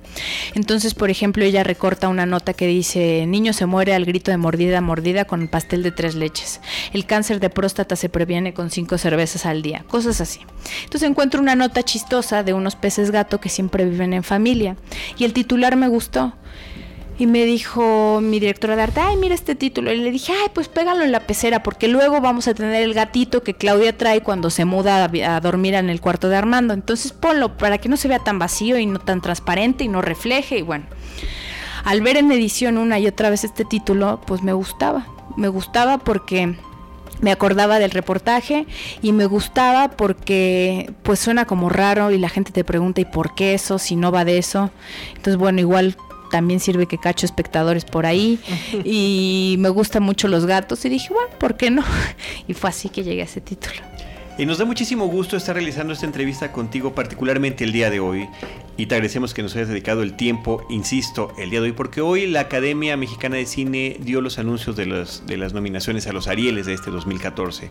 Entonces, 0.55 0.95
por 0.95 1.11
ejemplo, 1.11 1.45
ella 1.45 1.65
recorta 1.65 2.09
una 2.09 2.27
nota 2.27 2.53
que 2.53 2.67
dice, 2.67 3.25
niño 3.27 3.53
se 3.53 3.67
muere 3.67 3.95
al 3.95 4.05
grito 4.05 4.31
de 4.31 4.37
mordida 4.37 4.81
mordida 4.81 5.25
con 5.25 5.49
pastel 5.49 5.83
de 5.83 5.93
tres 5.93 6.15
leches. 6.15 6.61
El 6.93 7.07
cáncer 7.07 7.41
de 7.41 7.51
próstata 7.51 7.97
se 7.97 8.09
previene 8.09 8.55
con 8.55 8.71
cinco 8.71 8.99
cervezas 8.99 9.47
al 9.47 9.63
día. 9.63 9.85
Cosas 9.89 10.21
así. 10.21 10.41
Entonces 10.85 11.09
encuentro 11.09 11.41
una 11.41 11.55
nota 11.55 11.83
chistosa 11.83 12.43
de 12.43 12.53
unos 12.53 12.77
peces 12.77 13.11
gato 13.11 13.41
que 13.41 13.49
siempre 13.49 13.85
viven 13.85 14.13
en 14.13 14.23
familia. 14.23 14.77
Y 15.17 15.25
el 15.25 15.33
titular 15.33 15.77
me 15.77 15.89
gustó. 15.89 16.35
Y 17.21 17.27
me 17.27 17.45
dijo 17.45 18.21
mi 18.23 18.41
directora 18.41 18.77
de 18.77 18.83
arte, 18.83 19.01
ay, 19.01 19.19
mira 19.19 19.35
este 19.35 19.55
título. 19.55 19.93
Y 19.93 19.99
le 19.99 20.11
dije, 20.11 20.33
ay, 20.33 20.49
pues 20.55 20.69
pégalo 20.69 21.05
en 21.05 21.13
la 21.13 21.21
pecera, 21.21 21.63
porque 21.63 21.87
luego 21.87 22.23
vamos 22.23 22.49
a 22.49 22.55
tener 22.55 22.83
el 22.83 22.95
gatito 22.95 23.43
que 23.43 23.53
Claudia 23.53 23.95
trae 23.95 24.23
cuando 24.23 24.49
se 24.49 24.65
muda 24.65 25.05
a, 25.05 25.41
dormir 25.43 25.75
en 25.75 25.91
el 25.91 26.01
cuarto 26.01 26.31
de 26.31 26.37
Armando. 26.37 26.73
Entonces 26.73 27.13
ponlo 27.13 27.59
para 27.59 27.77
que 27.77 27.91
no 27.91 27.99
se 27.99 28.09
vea 28.09 28.21
tan 28.21 28.39
vacío 28.39 28.79
y 28.79 28.87
no 28.87 29.01
tan 29.01 29.21
transparente 29.21 29.85
y 29.85 29.89
no 29.89 30.01
refleje. 30.01 30.61
Y 30.61 30.63
bueno, 30.63 30.87
al 31.85 32.01
ver 32.01 32.17
en 32.17 32.33
edición 32.33 32.79
una 32.79 32.99
y 32.99 33.07
otra 33.07 33.29
vez 33.29 33.45
este 33.45 33.67
título, 33.67 34.23
pues 34.27 34.43
me 34.43 34.55
gustaba. 34.55 35.07
Me 35.37 35.49
gustaba 35.49 35.99
porque 35.99 36.55
me 37.21 37.33
acordaba 37.33 37.79
del 37.79 37.91
reportaje 37.91 38.67
y 39.03 39.13
me 39.13 39.27
gustaba 39.27 39.91
porque 39.91 40.91
pues 41.03 41.21
suena 41.21 41.45
como 41.45 41.69
raro 41.69 42.13
y 42.13 42.17
la 42.17 42.31
gente 42.31 42.51
te 42.51 42.65
pregunta 42.65 43.03
¿y 43.03 43.05
por 43.05 43.35
qué 43.35 43.53
eso? 43.53 43.79
Si 43.79 43.95
no 43.95 44.11
va 44.11 44.25
de 44.25 44.39
eso. 44.39 44.71
Entonces 45.17 45.37
bueno, 45.37 45.61
igual 45.61 45.99
también 46.31 46.61
sirve 46.61 46.87
que 46.87 46.99
cacho 46.99 47.27
espectadores 47.27 47.85
por 47.85 48.07
ahí 48.07 48.39
y 48.85 49.57
me 49.59 49.69
gustan 49.69 50.03
mucho 50.03 50.29
los 50.29 50.47
gatos 50.47 50.85
y 50.85 50.89
dije, 50.89 51.13
bueno, 51.13 51.31
¿por 51.39 51.57
qué 51.57 51.71
no? 51.71 51.85
Y 52.49 52.55
fue 52.55 52.71
así 52.71 52.89
que 52.89 53.03
llegué 53.03 53.23
a 53.23 53.25
ese 53.25 53.41
título. 53.41 53.81
Y 54.41 54.47
nos 54.47 54.57
da 54.57 54.65
muchísimo 54.65 55.07
gusto 55.07 55.37
estar 55.37 55.55
realizando 55.55 55.93
esta 55.93 56.07
entrevista 56.07 56.51
contigo, 56.51 56.95
particularmente 56.95 57.63
el 57.63 57.73
día 57.73 57.91
de 57.91 58.01
hoy. 58.01 58.27
Y 58.79 58.87
te 58.87 58.95
agradecemos 58.95 59.35
que 59.35 59.43
nos 59.43 59.55
hayas 59.55 59.69
dedicado 59.69 60.03
el 60.03 60.17
tiempo, 60.17 60.65
insisto, 60.71 61.31
el 61.37 61.51
día 61.51 61.61
de 61.61 61.67
hoy, 61.67 61.73
porque 61.73 62.01
hoy 62.01 62.27
la 62.27 62.41
Academia 62.41 62.97
Mexicana 62.97 63.37
de 63.37 63.45
Cine 63.45 63.99
dio 64.01 64.23
los 64.23 64.39
anuncios 64.39 64.77
de, 64.77 64.87
los, 64.87 65.27
de 65.27 65.37
las 65.37 65.53
nominaciones 65.53 66.07
a 66.07 66.13
los 66.13 66.27
Arieles 66.27 66.65
de 66.65 66.73
este 66.73 66.91
2014, 66.91 67.71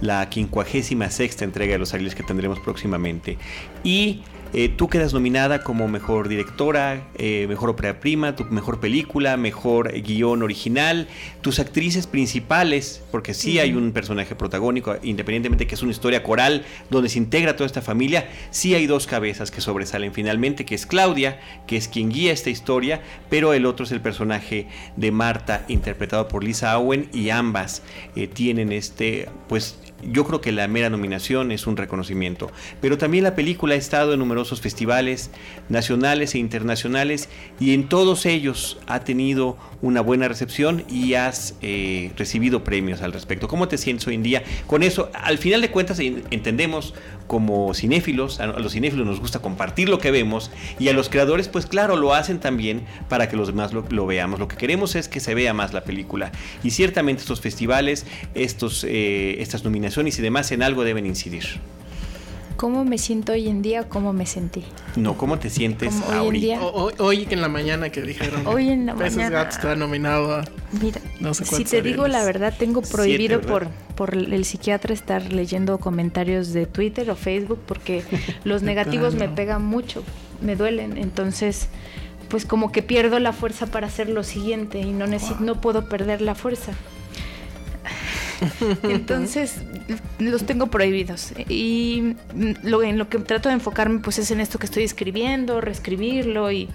la 0.00 0.28
56 0.28 1.40
entrega 1.42 1.74
de 1.74 1.78
los 1.78 1.94
Arieles 1.94 2.16
que 2.16 2.24
tendremos 2.24 2.58
próximamente. 2.58 3.38
Y 3.84 4.22
eh, 4.52 4.68
tú 4.68 4.88
quedas 4.88 5.12
nominada 5.12 5.62
como 5.62 5.88
mejor 5.88 6.28
directora, 6.28 7.08
eh, 7.16 7.46
mejor 7.48 7.70
ópera 7.70 8.00
prima, 8.00 8.34
tu 8.34 8.44
mejor 8.46 8.80
película, 8.80 9.36
mejor 9.36 9.92
guion 10.02 10.42
original, 10.42 11.08
tus 11.40 11.58
actrices 11.58 12.06
principales, 12.06 13.02
porque 13.10 13.34
sí 13.34 13.58
hay 13.58 13.72
un 13.72 13.92
personaje 13.92 14.34
protagónico, 14.34 14.96
independientemente 15.02 15.66
que 15.66 15.74
es 15.74 15.82
una 15.82 15.92
historia 15.92 16.22
coral 16.22 16.64
donde 16.90 17.08
se 17.08 17.18
integra 17.18 17.56
toda 17.56 17.66
esta 17.66 17.82
familia, 17.82 18.28
sí 18.50 18.74
hay 18.74 18.86
dos 18.86 19.06
cabezas 19.06 19.50
que 19.50 19.60
sobresalen 19.60 20.12
finalmente, 20.12 20.64
que 20.64 20.74
es 20.74 20.86
Claudia, 20.86 21.40
que 21.66 21.76
es 21.76 21.88
quien 21.88 22.10
guía 22.10 22.32
esta 22.32 22.50
historia, 22.50 23.02
pero 23.28 23.52
el 23.52 23.66
otro 23.66 23.84
es 23.84 23.92
el 23.92 24.00
personaje 24.00 24.66
de 24.96 25.12
Marta, 25.12 25.64
interpretado 25.68 26.28
por 26.28 26.44
Lisa 26.44 26.78
Owen, 26.78 27.08
y 27.12 27.30
ambas 27.30 27.82
eh, 28.16 28.26
tienen 28.28 28.72
este, 28.72 29.28
pues, 29.48 29.78
yo 30.02 30.24
creo 30.24 30.40
que 30.40 30.52
la 30.52 30.68
mera 30.68 30.90
nominación 30.90 31.50
es 31.52 31.66
un 31.66 31.76
reconocimiento. 31.76 32.50
Pero 32.80 32.98
también 32.98 33.24
la 33.24 33.34
película 33.34 33.74
ha 33.74 33.78
estado 33.78 34.12
en 34.12 34.18
numerosos 34.18 34.60
festivales 34.60 35.30
nacionales 35.68 36.34
e 36.34 36.38
internacionales 36.38 37.28
y 37.58 37.74
en 37.74 37.88
todos 37.88 38.26
ellos 38.26 38.78
ha 38.86 39.00
tenido 39.00 39.56
una 39.82 40.00
buena 40.00 40.28
recepción 40.28 40.84
y 40.88 41.14
has 41.14 41.54
eh, 41.62 42.12
recibido 42.16 42.64
premios 42.64 43.02
al 43.02 43.12
respecto. 43.12 43.48
¿Cómo 43.48 43.68
te 43.68 43.78
sientes 43.78 44.06
hoy 44.06 44.14
en 44.14 44.22
día? 44.22 44.42
Con 44.66 44.82
eso, 44.82 45.10
al 45.14 45.38
final 45.38 45.60
de 45.60 45.70
cuentas, 45.70 45.98
entendemos 45.98 46.94
como 47.26 47.74
cinéfilos, 47.74 48.40
a 48.40 48.46
los 48.46 48.72
cinéfilos 48.72 49.06
nos 49.06 49.20
gusta 49.20 49.40
compartir 49.40 49.90
lo 49.90 49.98
que 49.98 50.10
vemos 50.10 50.50
y 50.78 50.88
a 50.88 50.94
los 50.94 51.10
creadores, 51.10 51.48
pues 51.48 51.66
claro, 51.66 51.96
lo 51.96 52.14
hacen 52.14 52.40
también 52.40 52.86
para 53.10 53.28
que 53.28 53.36
los 53.36 53.48
demás 53.48 53.72
lo, 53.72 54.06
veamos. 54.06 54.40
Lo 54.40 54.48
que 54.48 54.56
queremos 54.56 54.94
es 54.94 55.08
que 55.08 55.20
se 55.20 55.34
vea 55.34 55.52
más 55.52 55.74
la 55.74 55.84
película 55.84 56.32
y 56.62 56.70
ciertamente 56.70 57.20
estos 57.20 57.42
festivales, 57.42 58.06
estos, 58.34 58.84
eh, 58.84 59.36
estas 59.40 59.62
nominaciones 59.62 59.87
y 59.96 60.22
demás 60.22 60.52
en 60.52 60.62
algo 60.62 60.84
deben 60.84 61.06
incidir. 61.06 61.44
¿Cómo 62.56 62.84
me 62.84 62.98
siento 62.98 63.32
hoy 63.32 63.46
en 63.46 63.62
día 63.62 63.82
o 63.82 63.88
cómo 63.88 64.12
me 64.12 64.26
sentí? 64.26 64.64
No, 64.96 65.16
¿cómo 65.16 65.38
te 65.38 65.48
sientes 65.48 65.94
hoy 66.08 66.26
en 66.26 66.40
día? 66.40 66.60
hoy, 66.60 67.26
en 67.30 67.40
la 67.40 67.48
mañana 67.48 67.90
que 67.90 68.02
dijeron. 68.02 68.44
Hoy 68.48 68.70
en 68.70 68.86
la 68.86 68.94
mañana. 68.94 69.30
Gato 69.30 69.50
está 69.50 69.76
nominado 69.76 70.34
a 70.34 70.44
Mira, 70.82 71.00
si 71.32 71.64
te 71.64 71.82
digo 71.82 72.08
la 72.08 72.24
verdad, 72.24 72.52
tengo 72.58 72.82
prohibido 72.82 73.40
por, 73.40 73.68
por 73.94 74.14
el 74.14 74.44
psiquiatra 74.44 74.92
estar 74.92 75.32
leyendo 75.32 75.78
comentarios 75.78 76.52
de 76.52 76.66
Twitter 76.66 77.08
o 77.10 77.14
Facebook 77.14 77.60
porque 77.64 78.02
los 78.44 78.62
negativos 78.62 79.14
me 79.14 79.28
pegan 79.28 79.64
mucho, 79.64 80.02
me 80.40 80.56
duelen. 80.56 80.98
Entonces, 80.98 81.68
pues 82.28 82.44
como 82.44 82.72
que 82.72 82.82
pierdo 82.82 83.20
la 83.20 83.32
fuerza 83.32 83.66
para 83.66 83.86
hacer 83.86 84.08
lo 84.08 84.24
siguiente 84.24 84.80
y 84.80 84.90
no, 84.90 85.06
necesito, 85.06 85.40
no 85.40 85.60
puedo 85.60 85.88
perder 85.88 86.20
la 86.22 86.34
fuerza. 86.34 86.72
Entonces, 88.84 89.56
los 90.18 90.44
tengo 90.44 90.68
prohibidos. 90.68 91.32
Y 91.48 92.16
lo, 92.62 92.82
en 92.82 92.98
lo 92.98 93.08
que 93.08 93.18
trato 93.18 93.48
de 93.48 93.56
enfocarme, 93.56 94.00
pues 94.00 94.18
es 94.18 94.30
en 94.30 94.40
esto 94.40 94.58
que 94.58 94.66
estoy 94.66 94.84
escribiendo, 94.84 95.60
reescribirlo. 95.60 96.50
Y, 96.50 96.68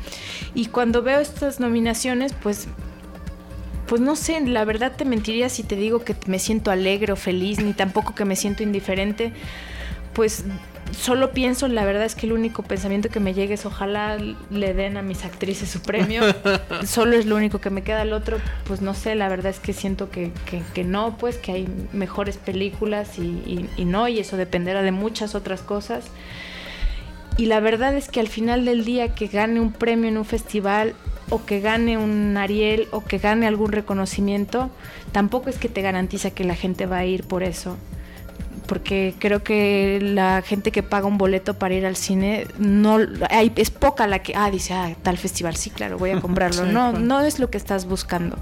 y 0.54 0.68
cuando 0.68 1.02
veo 1.02 1.20
estas 1.20 1.60
nominaciones, 1.60 2.34
pues 2.34 2.68
pues 3.88 4.02
no 4.02 4.16
sé, 4.16 4.40
la 4.42 4.64
verdad 4.66 4.94
te 4.96 5.06
mentiría 5.06 5.50
si 5.50 5.62
te 5.62 5.76
digo 5.76 6.04
que 6.04 6.16
me 6.26 6.40
siento 6.40 6.72
alegre 6.72 7.12
o 7.14 7.16
feliz, 7.16 7.60
ni 7.60 7.74
tampoco 7.74 8.16
que 8.16 8.26
me 8.26 8.36
siento 8.36 8.64
indiferente. 8.64 9.34
Pues 10.14 10.46
solo 10.94 11.32
pienso, 11.32 11.68
la 11.68 11.86
verdad 11.86 12.04
es 12.04 12.16
que 12.16 12.26
el 12.26 12.34
único 12.34 12.64
pensamiento 12.64 13.10
que 13.10 13.20
me 13.20 13.34
llega 13.34 13.54
es 13.54 13.66
ojalá 13.66 14.18
le 14.50 14.74
den 14.74 14.98
a 14.98 15.02
mis 15.02 15.26
actrices 15.26 15.70
su 15.70 15.82
premio. 15.82 16.24
solo 16.86 17.16
es 17.16 17.26
lo 17.26 17.36
único 17.36 17.60
que 17.60 17.70
me 17.70 17.84
queda. 17.84 18.04
El 18.04 18.14
otro, 18.14 18.38
pues 18.66 18.82
no 18.82 18.94
sé, 18.94 19.16
la 19.16 19.30
verdad 19.30 19.52
es 19.52 19.60
que 19.60 19.74
siento 19.74 20.10
que, 20.10 20.32
que, 20.74 20.84
no, 20.84 21.18
pues 21.18 21.38
que 21.38 21.52
hay 21.52 21.68
mejores 21.94 22.38
películas 22.38 23.18
y, 23.20 23.70
y, 23.78 23.86
no, 23.86 24.08
y 24.08 24.20
eso 24.20 24.38
dependerá 24.38 24.82
de 24.82 24.92
muchas 24.92 25.36
otras 25.36 25.62
cosas. 25.62 26.06
Y 27.38 27.48
la 27.48 27.60
verdad 27.60 27.96
es 27.96 28.10
que 28.10 28.20
al 28.20 28.28
final 28.28 28.64
del 28.66 28.86
día 28.86 29.16
que 29.16 29.28
gane 29.28 29.60
un 29.60 29.72
premio 29.72 30.08
en 30.08 30.18
un 30.18 30.26
festival 30.26 30.94
o 31.30 31.46
que 31.46 31.62
gane 31.62 31.98
un 31.98 32.38
Ariel 32.38 32.88
o 32.92 33.04
que 33.04 33.18
gane 33.18 33.48
algún 33.48 33.72
reconocimiento, 33.72 34.70
tampoco 35.12 35.50
es 35.50 35.58
que 35.58 35.70
te 35.70 35.82
garantiza 35.82 36.32
que 36.32 36.44
la 36.44 36.54
gente 36.54 36.86
va 36.86 36.98
a 36.98 37.06
ir 37.06 37.24
por 37.24 37.42
eso 37.42 37.78
porque 38.64 39.14
creo 39.20 39.44
que 39.44 40.00
la 40.02 40.42
gente 40.42 40.72
que 40.72 40.84
paga 40.84 41.08
un 41.08 41.18
boleto 41.18 41.54
para 41.54 41.74
ir 41.74 41.86
al 41.86 41.96
cine 41.96 42.48
no 42.58 42.98
hay, 43.30 43.52
es 43.56 43.70
poca 43.70 44.08
la 44.08 44.20
que 44.20 44.34
ah 44.36 44.50
dice 44.50 44.74
ah 44.74 44.92
tal 45.04 45.18
festival 45.18 45.56
sí 45.56 45.70
claro 45.70 45.98
voy 45.98 46.12
a 46.12 46.22
comprarlo. 46.22 46.64
No 46.74 46.94
no 46.94 47.22
es 47.22 47.40
lo 47.40 47.50
que 47.50 47.58
estás 47.58 47.86
buscando. 47.86 48.38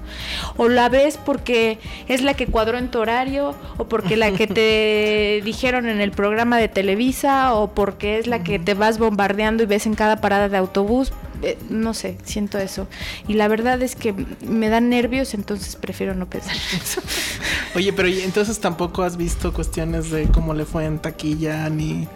O 0.57 0.69
la 0.69 0.89
ves 0.89 1.17
porque 1.17 1.79
es 2.07 2.21
la 2.21 2.33
que 2.33 2.47
cuadró 2.47 2.77
en 2.77 2.89
tu 2.89 2.99
horario 2.99 3.55
o 3.77 3.85
porque 3.87 4.15
la 4.15 4.31
que 4.31 4.47
te 4.47 5.41
dijeron 5.45 5.89
en 5.89 6.01
el 6.01 6.11
programa 6.11 6.57
de 6.57 6.67
Televisa 6.67 7.55
o 7.55 7.73
porque 7.73 8.19
es 8.19 8.27
la 8.27 8.43
que 8.43 8.59
te 8.59 8.73
vas 8.73 8.99
bombardeando 8.99 9.63
y 9.63 9.65
ves 9.65 9.85
en 9.85 9.95
cada 9.95 10.17
parada 10.21 10.49
de 10.49 10.57
autobús 10.57 11.11
eh, 11.41 11.57
no 11.69 11.93
sé, 11.93 12.17
siento 12.23 12.57
eso. 12.57 12.87
Y 13.27 13.33
la 13.33 13.47
verdad 13.47 13.81
es 13.81 13.95
que 13.95 14.13
me 14.41 14.69
dan 14.69 14.89
nervios, 14.89 15.33
entonces 15.33 15.75
prefiero 15.75 16.13
no 16.15 16.29
pensar 16.29 16.55
en 16.55 16.79
eso. 16.79 17.01
Oye, 17.75 17.93
pero 17.93 18.07
entonces 18.07 18.59
tampoco 18.59 19.03
has 19.03 19.17
visto 19.17 19.53
cuestiones 19.53 20.11
de 20.11 20.27
cómo 20.27 20.53
le 20.53 20.65
fue 20.65 20.85
en 20.85 20.99
taquilla, 20.99 21.69
ni, 21.69 22.07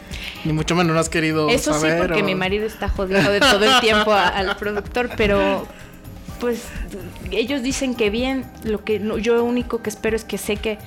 ni 0.43 0.53
mucho 0.53 0.75
menos 0.75 0.93
no 0.93 0.99
has 0.99 1.09
querido 1.09 1.49
Eso 1.49 1.73
sí, 1.79 1.87
porque 1.97 2.23
mi 2.23 2.35
marido 2.35 2.65
está 2.65 2.89
jodido 2.89 3.31
de 3.31 3.39
todo 3.39 3.63
el 3.63 3.79
tiempo 3.81 4.13
al 4.13 4.55
productor, 4.57 5.09
pero 5.17 5.67
pues 6.39 6.63
ellos 7.31 7.63
dicen 7.63 7.95
que 7.95 8.09
bien, 8.09 8.45
lo 8.63 8.83
que 8.83 8.99
yo 9.21 9.35
lo 9.35 9.43
único 9.43 9.81
que 9.81 9.89
espero 9.89 10.15
es 10.15 10.23
que 10.23 10.37
sé 10.37 10.57
que, 10.57 10.77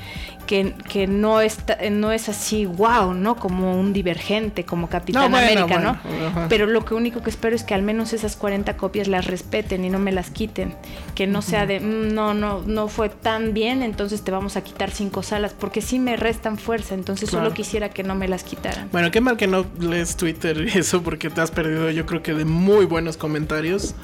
que, 0.48 1.06
no, 1.06 1.42
está, 1.42 1.76
no 1.90 2.10
es 2.10 2.30
así, 2.30 2.64
wow, 2.64 3.12
¿no? 3.12 3.36
Como 3.36 3.78
un 3.78 3.92
divergente, 3.92 4.64
como 4.64 4.88
Capitán 4.88 5.34
América, 5.34 5.78
¿no? 5.78 6.48
Pero 6.48 6.66
lo 6.66 6.86
que 6.86 6.94
único 6.94 7.22
que 7.22 7.28
espero 7.28 7.54
es 7.54 7.64
que 7.64 7.74
al 7.74 7.82
menos 7.82 8.14
esas 8.14 8.34
40 8.34 8.78
copias 8.78 9.08
las 9.08 9.26
respeten 9.26 9.84
y 9.84 9.90
no 9.90 9.98
me 9.98 10.10
las 10.10 10.30
quiten. 10.30 10.74
Que 11.14 11.26
no 11.26 11.42
sea 11.42 11.66
de, 11.66 11.80
mm, 11.80 12.14
no, 12.14 12.32
no, 12.32 12.62
no 12.62 12.88
fue 12.88 13.10
tan 13.10 13.52
bien, 13.52 13.82
entonces 13.82 14.22
te 14.22 14.30
vamos 14.30 14.56
a 14.56 14.64
quitar 14.64 14.90
cinco 14.90 15.22
salas, 15.22 15.52
porque 15.52 15.82
sí 15.82 15.98
me 15.98 16.16
restan 16.16 16.56
fuerza, 16.56 16.94
entonces 16.94 17.28
solo 17.28 17.52
quisiera 17.52 17.90
que 17.90 18.02
no 18.02 18.14
me 18.14 18.26
las 18.26 18.42
quitaran. 18.42 18.88
Bueno, 18.90 19.10
qué 19.10 19.20
mal 19.20 19.36
que 19.36 19.46
no 19.46 19.66
lees 19.78 20.16
Twitter 20.16 20.66
y 20.74 20.78
eso, 20.78 21.02
porque 21.02 21.28
te 21.28 21.42
has 21.42 21.50
perdido 21.50 21.90
yo 21.90 22.06
creo 22.06 22.22
que 22.22 22.32
de 22.32 22.46
muy 22.46 22.86
buenos 22.86 23.18
comentarios. 23.18 23.94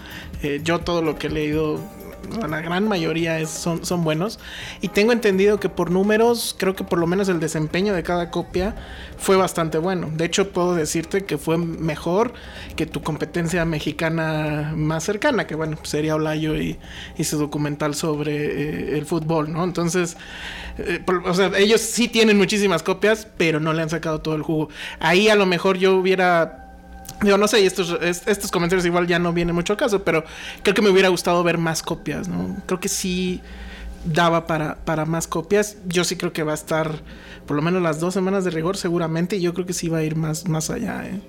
Eh, 0.43 0.61
yo 0.63 0.81
todo 0.81 1.01
lo 1.01 1.17
que 1.17 1.29
he 1.29 1.31
leído 1.31 1.81
la 2.49 2.61
gran 2.61 2.89
mayoría 2.89 3.45
son 3.47 4.05
buenos. 4.05 4.39
Y 4.81 4.89
tengo 4.89 5.13
entendido 5.13 5.61
que 5.61 5.69
por 5.69 5.91
números, 5.91 6.55
creo 6.59 6.75
que 6.75 6.85
por 6.85 6.99
lo 6.99 7.07
menos 7.07 7.29
el 7.29 7.41
desempeño 7.41 7.95
de 7.95 8.03
cada 8.03 8.31
copia 8.31 8.75
fue 9.17 9.37
bastante 9.37 9.79
bueno. 9.79 10.11
De 10.13 10.25
hecho, 10.25 10.51
puedo 10.51 10.75
decirte 10.75 11.25
que 11.25 11.39
fue 11.39 11.59
mejor 11.59 12.33
que 12.77 12.87
tu 12.87 13.03
competencia 13.03 13.65
mexicana 13.65 14.73
más 14.77 15.05
cercana, 15.05 15.47
que 15.47 15.55
bueno, 15.55 15.79
sería 15.83 16.15
Olayo 16.15 16.57
y, 16.57 16.79
su 17.25 17.39
documental 17.39 17.95
sobre 17.95 18.35
eh, 18.35 18.99
el 18.99 19.07
fútbol, 19.07 19.51
¿no? 19.51 19.65
Entonces, 19.65 20.17
eh, 20.79 21.03
o 21.25 21.35
sea, 21.35 21.51
ellos 21.57 21.81
sí 21.81 22.09
tienen 22.09 22.37
muchísimas 22.37 22.83
copias, 22.83 23.27
pero 23.37 23.61
no 23.61 23.73
le 23.73 23.83
han 23.83 23.91
sacado 23.91 24.21
todo 24.21 24.35
el 24.35 24.43
jugo. 24.43 24.69
Ahí 25.01 25.29
a 25.29 25.35
lo 25.35 25.47
mejor 25.47 25.79
yo 25.79 25.97
hubiera 25.97 26.64
Digo, 27.23 27.39
no 27.39 27.49
sé, 27.49 27.63
y 27.63 27.67
estos, 27.67 27.97
estos 28.03 28.51
comentarios 28.51 28.85
igual 28.85 29.07
ya 29.07 29.19
no 29.19 29.33
vienen 29.33 29.55
mucho 29.55 29.77
caso, 29.77 30.05
pero 30.05 30.25
creo 30.63 30.75
que 30.75 30.83
me 30.83 30.91
hubiera 30.91 31.09
gustado 31.09 31.43
ver 31.43 31.59
más 31.59 31.83
copias, 31.83 32.29
¿no? 32.29 32.57
Creo 32.67 32.81
que 32.81 32.89
sí 32.89 33.41
daba 34.05 34.47
para, 34.47 34.77
para 34.77 35.05
más 35.07 35.27
copias. 35.27 35.77
Yo 35.87 36.05
sí 36.05 36.17
creo 36.17 36.33
que 36.33 36.43
va 36.43 36.53
a 36.53 36.57
estar 36.57 37.01
por 37.47 37.57
lo 37.57 37.63
menos 37.63 37.83
las 37.83 38.01
dos 38.01 38.15
semanas 38.15 38.45
de 38.45 38.51
rigor 38.51 38.77
seguramente 38.77 39.37
y 39.37 39.41
yo 39.41 39.55
creo 39.55 39.67
que 39.67 39.73
sí 39.73 39.89
va 39.89 39.99
a 39.99 40.03
ir 40.03 40.17
más, 40.17 40.49
más 40.49 40.71
allá, 40.71 41.07
¿eh? 41.07 41.21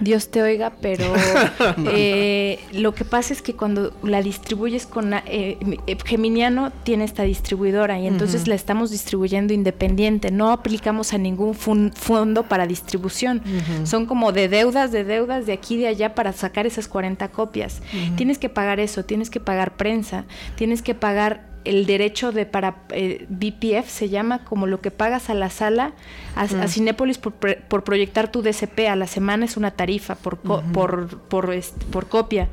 Dios 0.00 0.30
te 0.30 0.42
oiga, 0.42 0.72
pero 0.80 1.04
eh, 1.90 2.58
lo 2.72 2.94
que 2.94 3.04
pasa 3.04 3.32
es 3.32 3.42
que 3.42 3.54
cuando 3.54 3.92
la 4.02 4.22
distribuyes 4.22 4.86
con 4.86 5.12
eh, 5.12 5.22
eh, 5.26 5.96
Geminiano 6.04 6.70
tiene 6.84 7.04
esta 7.04 7.24
distribuidora 7.24 7.98
y 7.98 8.06
entonces 8.06 8.46
la 8.46 8.54
estamos 8.54 8.90
distribuyendo 8.90 9.52
independiente, 9.52 10.30
no 10.30 10.50
aplicamos 10.50 11.12
a 11.12 11.18
ningún 11.18 11.54
fondo 11.54 12.42
para 12.44 12.66
distribución. 12.66 13.42
Son 13.84 14.06
como 14.06 14.32
de 14.32 14.48
deudas, 14.48 14.92
de 14.92 15.04
deudas 15.04 15.46
de 15.46 15.52
aquí 15.52 15.74
y 15.74 15.78
de 15.78 15.88
allá 15.88 16.14
para 16.14 16.32
sacar 16.32 16.66
esas 16.66 16.88
40 16.88 17.28
copias. 17.28 17.82
Tienes 18.16 18.38
que 18.38 18.48
pagar 18.48 18.80
eso, 18.80 19.04
tienes 19.04 19.30
que 19.30 19.40
pagar 19.40 19.76
prensa, 19.76 20.24
tienes 20.56 20.82
que 20.82 20.94
pagar 20.94 21.47
el 21.64 21.86
derecho 21.86 22.32
de 22.32 22.46
para 22.46 22.76
eh, 22.90 23.26
BPF 23.28 23.88
se 23.88 24.08
llama 24.08 24.44
como 24.44 24.66
lo 24.66 24.80
que 24.80 24.90
pagas 24.90 25.30
a 25.30 25.34
la 25.34 25.50
sala 25.50 25.92
a, 26.34 26.44
mm. 26.44 26.68
Cinépolis 26.68 27.18
por, 27.18 27.32
por, 27.34 27.84
proyectar 27.84 28.30
tu 28.30 28.42
DCP 28.42 28.88
a 28.88 28.96
la 28.96 29.06
semana 29.06 29.44
es 29.44 29.56
una 29.56 29.72
tarifa 29.72 30.14
por 30.14 30.38
por, 30.38 31.18
por, 31.28 32.08
copia. 32.08 32.48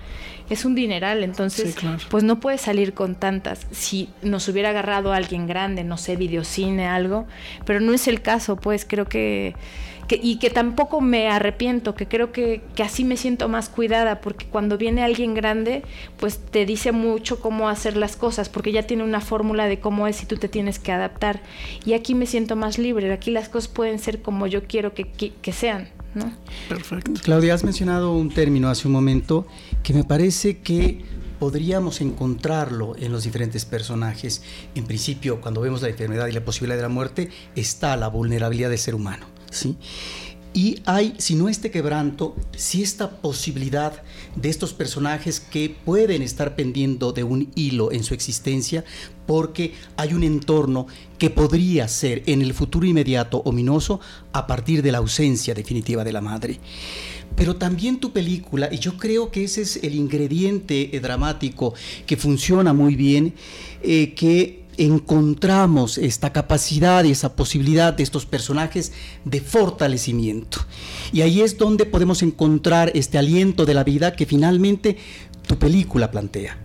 Es 0.50 0.66
un 0.66 0.76
dineral 0.76 1.24
entonces 1.24 1.76
pues 2.10 2.24
no 2.24 2.40
puedes 2.40 2.62
salir 2.62 2.94
con 2.94 3.16
tantas. 3.16 3.66
Si 3.72 4.10
nos 4.22 4.48
hubiera 4.48 4.70
agarrado 4.70 5.14
alguien 5.14 5.48
grande 5.48 5.84
no 5.84 5.98
sé 5.98 6.16
videocine 6.16 6.88
algo 6.88 7.28
pero 7.66 7.80
no 7.80 7.94
es 7.94 8.08
el 8.08 8.22
caso 8.22 8.56
pues 8.56 8.86
creo 8.86 9.06
que 9.06 9.56
y 10.10 10.38
que 10.38 10.50
tampoco 10.50 11.02
me 11.02 11.28
arrepiento, 11.28 11.96
que 11.96 12.08
creo 12.08 12.32
que, 12.32 12.62
que, 12.76 12.84
así 12.84 13.04
me 13.04 13.18
siento 13.18 13.50
más 13.50 13.70
cuidada, 13.70 14.22
porque 14.22 14.46
cuando 14.46 14.78
viene 14.78 15.04
alguien 15.04 15.34
grande, 15.34 15.84
pues 16.18 16.38
te 16.38 16.66
dice 16.66 16.92
mucho 16.92 17.40
cómo 17.40 17.70
hacer 17.70 17.98
las 17.98 18.16
cosas, 18.16 18.50
porque 18.50 18.72
ya 18.72 18.84
tiene 18.84 19.04
una 19.04 19.22
fórmula 19.22 19.66
de 19.68 19.80
cómo 19.80 20.08
es 20.08 20.22
y 20.22 20.26
tú 20.26 20.38
te 20.38 20.48
tienes 20.48 20.80
que 20.80 20.92
adaptar. 20.92 21.42
Y 21.86 21.94
aquí 21.94 22.14
me 22.14 22.28
siento 22.28 22.56
más 22.56 22.78
libre, 22.78 23.12
aquí 23.12 23.32
las 23.32 23.50
cosas 23.50 23.68
pueden 23.68 24.00
ser 24.00 24.22
como 24.22 24.48
yo 24.48 24.64
quiero 24.64 24.94
que, 24.94 25.06
que, 25.06 25.52
sean. 25.52 25.90
¿no? 26.14 26.32
Perfecto. 26.70 27.12
Claudia, 27.24 27.54
has 27.54 27.64
mencionado 27.64 28.14
un 28.16 28.30
término 28.30 28.70
hace 28.70 28.88
un 28.88 28.94
momento 28.94 29.46
que 29.84 29.94
me 29.94 30.04
parece 30.04 30.60
que 30.60 31.04
podríamos 31.40 32.00
encontrarlo 32.02 32.96
en 32.98 33.12
los 33.12 33.24
diferentes 33.24 33.66
personajes. 33.66 34.42
En 34.76 34.86
principio, 34.86 35.42
cuando 35.42 35.62
vemos 35.62 35.82
la 35.82 35.90
enfermedad 35.90 36.28
y 36.28 36.32
la 36.32 36.46
posibilidad 36.46 36.78
de 36.78 36.84
la 36.84 36.90
muerte, 36.90 37.30
está 37.56 37.98
la 37.98 38.08
vulnerabilidad 38.08 38.70
del 38.70 38.80
ser 38.80 38.96
humano. 38.96 39.35
¿Sí? 39.56 39.76
Y 40.56 40.80
hay, 40.86 41.16
si 41.18 41.36
no 41.36 41.50
este 41.50 41.70
quebranto, 41.70 42.34
si 42.56 42.82
esta 42.82 43.20
posibilidad 43.20 44.02
de 44.38 44.48
estos 44.48 44.72
personajes 44.72 45.42
que 45.42 45.76
pueden 45.84 46.22
estar 46.22 46.56
pendiendo 46.56 47.12
de 47.12 47.26
un 47.26 47.52
hilo 47.56 47.92
en 47.92 48.06
su 48.06 48.14
existencia, 48.14 48.86
porque 49.28 49.74
hay 49.98 50.14
un 50.14 50.24
entorno 50.24 50.88
que 51.18 51.30
podría 51.30 51.90
ser 51.90 52.24
en 52.26 52.42
el 52.42 52.54
futuro 52.54 52.88
inmediato 52.88 53.40
ominoso 53.40 54.00
a 54.32 54.48
partir 54.48 54.82
de 54.82 54.94
la 54.94 55.00
ausencia 55.00 55.54
definitiva 55.54 56.06
de 56.06 56.14
la 56.14 56.22
madre. 56.22 56.62
Pero 57.36 57.58
también 57.58 58.00
tu 58.00 58.14
película, 58.14 58.70
y 58.72 58.78
yo 58.78 58.96
creo 58.96 59.32
que 59.32 59.44
ese 59.44 59.62
es 59.62 59.84
el 59.84 59.96
ingrediente 59.96 60.96
eh, 60.96 61.02
dramático 61.02 61.74
que 62.06 62.16
funciona 62.16 62.72
muy 62.72 62.96
bien, 62.96 63.34
eh, 63.82 64.14
que 64.14 64.64
encontramos 64.78 65.98
esta 65.98 66.32
capacidad 66.34 67.04
y 67.04 67.12
esa 67.12 67.36
posibilidad 67.36 67.94
de 67.94 68.04
estos 68.04 68.26
personajes 68.26 68.92
de 69.24 69.42
fortalecimiento. 69.42 70.60
Y 71.12 71.22
ahí 71.22 71.42
es 71.42 71.58
donde 71.58 71.86
podemos 71.86 72.24
encontrar 72.24 72.92
este 72.96 73.18
aliento 73.18 73.66
de 73.66 73.74
la 73.74 73.84
vida 73.84 74.16
que 74.16 74.26
finalmente 74.26 74.98
tu 75.48 75.58
película 75.58 76.12
plantea. 76.12 76.58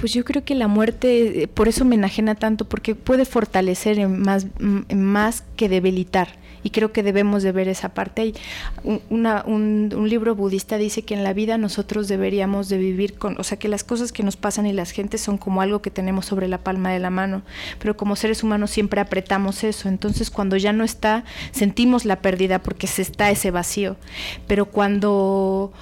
Pues 0.00 0.12
yo 0.12 0.24
creo 0.24 0.44
que 0.44 0.54
la 0.54 0.68
muerte, 0.68 1.42
eh, 1.42 1.48
por 1.48 1.68
eso 1.68 1.84
me 1.84 1.94
enajena 1.94 2.34
tanto, 2.34 2.68
porque 2.68 2.94
puede 2.94 3.24
fortalecer 3.24 4.08
más, 4.08 4.46
más 4.58 5.44
que 5.56 5.68
debilitar 5.68 6.40
y 6.62 6.70
creo 6.70 6.92
que 6.92 7.02
debemos 7.02 7.42
de 7.42 7.52
ver 7.52 7.68
esa 7.68 7.90
parte. 7.90 8.34
Un, 8.84 9.26
un, 9.46 10.08
libro 10.08 10.34
budista 10.34 10.76
dice 10.76 11.02
que 11.02 11.14
en 11.14 11.22
la 11.22 11.32
vida 11.32 11.58
nosotros 11.58 12.08
deberíamos 12.08 12.68
de 12.68 12.78
vivir 12.78 13.14
con, 13.14 13.38
o 13.38 13.44
sea, 13.44 13.58
que 13.58 13.68
las 13.68 13.84
cosas 13.84 14.12
que 14.12 14.22
nos 14.22 14.36
pasan 14.36 14.66
y 14.66 14.72
las 14.72 14.90
gentes 14.90 15.20
son 15.20 15.38
como 15.38 15.62
algo 15.62 15.82
que 15.82 15.90
tenemos 15.90 16.26
sobre 16.26 16.48
la 16.48 16.58
palma 16.58 16.90
de 16.90 16.98
la 16.98 17.10
mano, 17.10 17.42
pero 17.78 17.96
como 17.96 18.16
seres 18.16 18.42
humanos 18.42 18.70
siempre 18.70 19.00
apretamos 19.00 19.62
eso, 19.64 19.88
entonces 19.88 20.30
cuando 20.30 20.56
ya 20.56 20.72
no 20.72 20.84
está, 20.84 21.24
sentimos 21.52 22.04
la 22.04 22.20
pérdida 22.20 22.60
porque 22.60 22.86
se 22.86 23.02
está 23.02 23.30
ese 23.30 23.50
vacío, 23.50 23.96
pero 24.46 24.66
cuando 24.66 25.72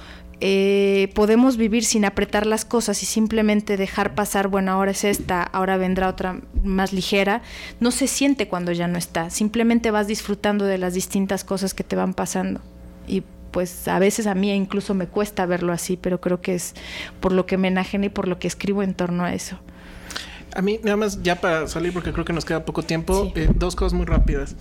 eh, 0.41 1.11
podemos 1.15 1.57
vivir 1.57 1.83
sin 1.83 2.05
apretar 2.05 2.45
las 2.45 2.63
cosas 2.63 3.03
y 3.03 3.05
simplemente 3.05 3.75
dejar 3.75 4.15
pasar, 4.15 4.47
bueno, 4.47 4.71
ahora 4.71 4.91
es 4.91 5.03
esta, 5.03 5.43
ahora 5.43 5.77
vendrá 5.77 6.07
otra 6.07 6.39
más 6.63 6.93
ligera, 6.93 7.41
no 7.79 7.91
se 7.91 8.07
siente 8.07 8.47
cuando 8.47 8.71
ya 8.71 8.87
no 8.87 8.97
está, 8.97 9.29
simplemente 9.29 9.91
vas 9.91 10.07
disfrutando 10.07 10.65
de 10.65 10.77
las 10.77 10.93
distintas 10.93 11.43
cosas 11.43 11.73
que 11.73 11.83
te 11.83 11.95
van 11.95 12.13
pasando. 12.13 12.61
Y 13.07 13.23
pues 13.51 13.87
a 13.87 13.99
veces 13.99 14.27
a 14.27 14.35
mí 14.35 14.51
incluso 14.51 14.93
me 14.93 15.07
cuesta 15.07 15.45
verlo 15.45 15.73
así, 15.73 15.97
pero 15.97 16.21
creo 16.21 16.39
que 16.39 16.55
es 16.55 16.73
por 17.19 17.31
lo 17.33 17.45
que 17.45 17.57
me 17.57 17.67
enajena 17.67 18.05
y 18.05 18.09
por 18.09 18.27
lo 18.27 18.39
que 18.39 18.47
escribo 18.47 18.83
en 18.83 18.93
torno 18.93 19.25
a 19.25 19.33
eso. 19.33 19.59
A 20.55 20.61
mí, 20.61 20.79
nada 20.83 20.97
más 20.97 21.21
ya 21.21 21.39
para 21.39 21.67
salir, 21.67 21.93
porque 21.93 22.11
creo 22.11 22.25
que 22.25 22.33
nos 22.33 22.43
queda 22.45 22.65
poco 22.65 22.81
tiempo, 22.81 23.31
eh, 23.35 23.49
dos 23.53 23.75
cosas 23.75 23.93
muy 23.93 24.05
rápidas. 24.05 24.55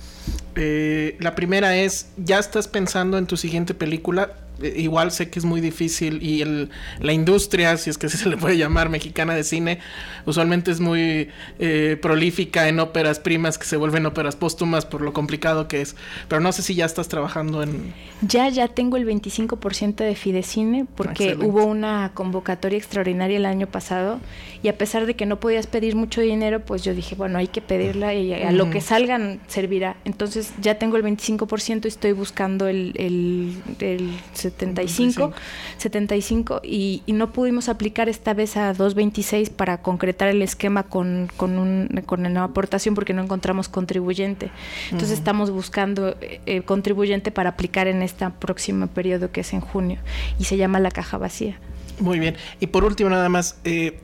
Eh, 0.55 1.17
la 1.21 1.35
primera 1.35 1.77
es, 1.77 2.09
¿ya 2.17 2.39
estás 2.39 2.69
pensando 2.69 3.17
en 3.17 3.27
tu 3.27 3.37
siguiente 3.37 3.75
película? 3.75 4.33
Eh, 4.63 4.75
igual 4.77 5.13
sé 5.13 5.31
que 5.31 5.39
es 5.39 5.45
muy 5.45 5.61
difícil 5.61 6.23
y 6.23 6.43
el, 6.43 6.71
la 7.01 7.13
industria, 7.13 7.77
si 7.77 7.91
es 7.91 7.99
que 7.99 8.09
se 8.09 8.29
le 8.29 8.37
puede 8.37 8.57
llamar 8.57 8.89
mexicana 8.89 9.35
de 9.35 9.45
cine, 9.45 9.79
usualmente 10.27 10.71
es 10.71 10.81
muy 10.81 11.29
eh, 11.59 11.99
prolífica 12.01 12.69
en 12.69 12.81
óperas 12.81 13.21
primas 13.21 13.59
que 13.59 13.67
se 13.67 13.77
vuelven 13.77 14.07
óperas 14.07 14.37
póstumas 14.37 14.87
por 14.87 15.01
lo 15.01 15.13
complicado 15.13 15.69
que 15.69 15.81
es. 15.81 15.97
Pero 16.29 16.41
no 16.41 16.53
sé 16.53 16.63
si 16.63 16.75
ya 16.75 16.85
estás 16.85 17.09
trabajando 17.09 17.63
en... 17.63 17.95
Ya, 18.23 18.49
ya 18.49 18.69
tengo 18.69 18.97
el 18.97 19.07
25% 19.07 19.97
de 19.97 20.15
Fidecine 20.15 20.87
porque 20.97 21.37
hubo 21.37 21.65
una 21.65 22.13
convocatoria 22.15 22.79
extraordinaria 22.79 23.37
el 23.37 23.47
año 23.47 23.67
pasado 23.67 24.21
y 24.63 24.69
a 24.69 24.77
pesar 24.77 25.07
de 25.07 25.15
que 25.15 25.27
no 25.27 25.39
podías 25.39 25.67
pedir 25.67 25.95
mucho 25.95 26.21
dinero, 26.21 26.61
pues 26.65 26.83
yo 26.83 26.95
dije, 26.95 27.15
bueno, 27.15 27.39
hay 27.39 27.47
que 27.47 27.61
pedirla 27.61 28.15
y 28.15 28.33
a 28.33 28.51
lo 28.51 28.71
que 28.71 28.81
salgan 28.81 29.41
servirá. 29.47 29.97
Entonces 30.05 30.53
ya 30.61 30.77
tengo 30.77 30.97
el 30.97 31.05
25% 31.05 31.85
y 31.85 31.89
estoy 31.89 32.13
buscando 32.13 32.67
el, 32.67 32.93
el, 32.97 33.63
el 33.81 34.11
75, 34.51 35.33
75 35.77 36.61
y, 36.63 37.03
y, 37.07 37.13
no 37.13 37.33
pudimos 37.33 37.69
aplicar 37.69 38.09
esta 38.09 38.35
vez 38.35 38.57
a 38.57 38.69
226 38.69 39.51
para 39.51 39.83
concretar 39.83 40.29
el 40.29 40.43
esquema 40.43 40.85
con, 40.85 41.29
con, 41.37 41.59
un, 41.59 42.03
con 42.07 42.25
una 42.25 42.45
aportación 42.45 42.95
porque 42.95 43.13
no 43.13 43.23
encontramos 43.23 43.69
contribuyente. 43.69 44.51
Entonces 44.91 45.19
estamos 45.19 45.51
buscando 45.51 46.17
eh, 46.21 46.63
contribuyente 46.63 47.31
para 47.31 47.51
aplicar 47.51 47.89
en 47.89 48.03
este 48.03 48.29
próximo 48.39 48.87
periodo 48.87 49.31
que 49.31 49.41
es 49.43 49.53
en 49.53 49.61
junio 49.61 49.99
y 50.39 50.45
se 50.45 50.57
llama 50.57 50.81
la 50.81 50.91
caja 50.91 51.19
vacía. 51.19 51.59
Muy 52.01 52.19
bien. 52.19 52.37
Y 52.61 52.69
por 52.69 52.85
último 52.85 53.11
nada 53.11 53.29
más, 53.29 53.59
eh, 53.65 54.01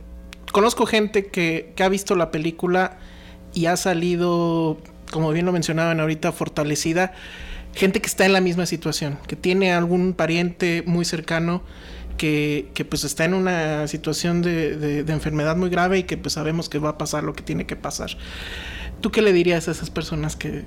conozco 0.53 0.86
gente 0.86 1.26
que, 1.26 1.72
que 1.76 1.82
ha 1.82 1.88
visto 1.88 2.14
la 2.16 2.30
película 2.30 2.99
y 3.53 3.66
ha 3.66 3.76
salido, 3.76 4.78
como 5.11 5.32
bien 5.32 5.47
lo 5.47 5.53
mencionaban 5.53 6.01
ahorita, 6.01 6.32
fortalecida 6.32 7.12
gente 7.75 8.01
que 8.01 8.07
está 8.07 8.25
en 8.27 8.33
la 8.33 8.41
misma 8.41 8.66
situación, 8.66 9.18
que 9.27 9.37
tiene 9.37 9.72
algún 9.72 10.14
pariente 10.14 10.83
muy 10.87 11.05
cercano 11.05 11.62
que, 12.16 12.70
que 12.75 12.85
pues 12.85 13.05
está 13.05 13.25
en 13.25 13.35
una 13.35 13.89
situación 13.89 14.43
de, 14.43 15.03
de, 15.03 15.12
enfermedad 15.12 15.57
muy 15.57 15.68
grave 15.68 15.99
y 15.99 16.03
que 16.05 16.16
pues 16.16 16.35
sabemos 16.35 16.68
que 16.68 16.79
va 16.79 16.91
a 16.91 16.99
pasar 16.99 17.25
lo 17.25 17.35
que 17.35 17.43
tiene 17.43 17.66
que 17.66 17.77
pasar. 17.77 18.11
¿Tú 19.01 19.11
qué 19.11 19.20
le 19.22 19.33
dirías 19.33 19.68
a 19.68 19.72
esas 19.72 19.91
personas 19.91 20.37
que, 20.37 20.64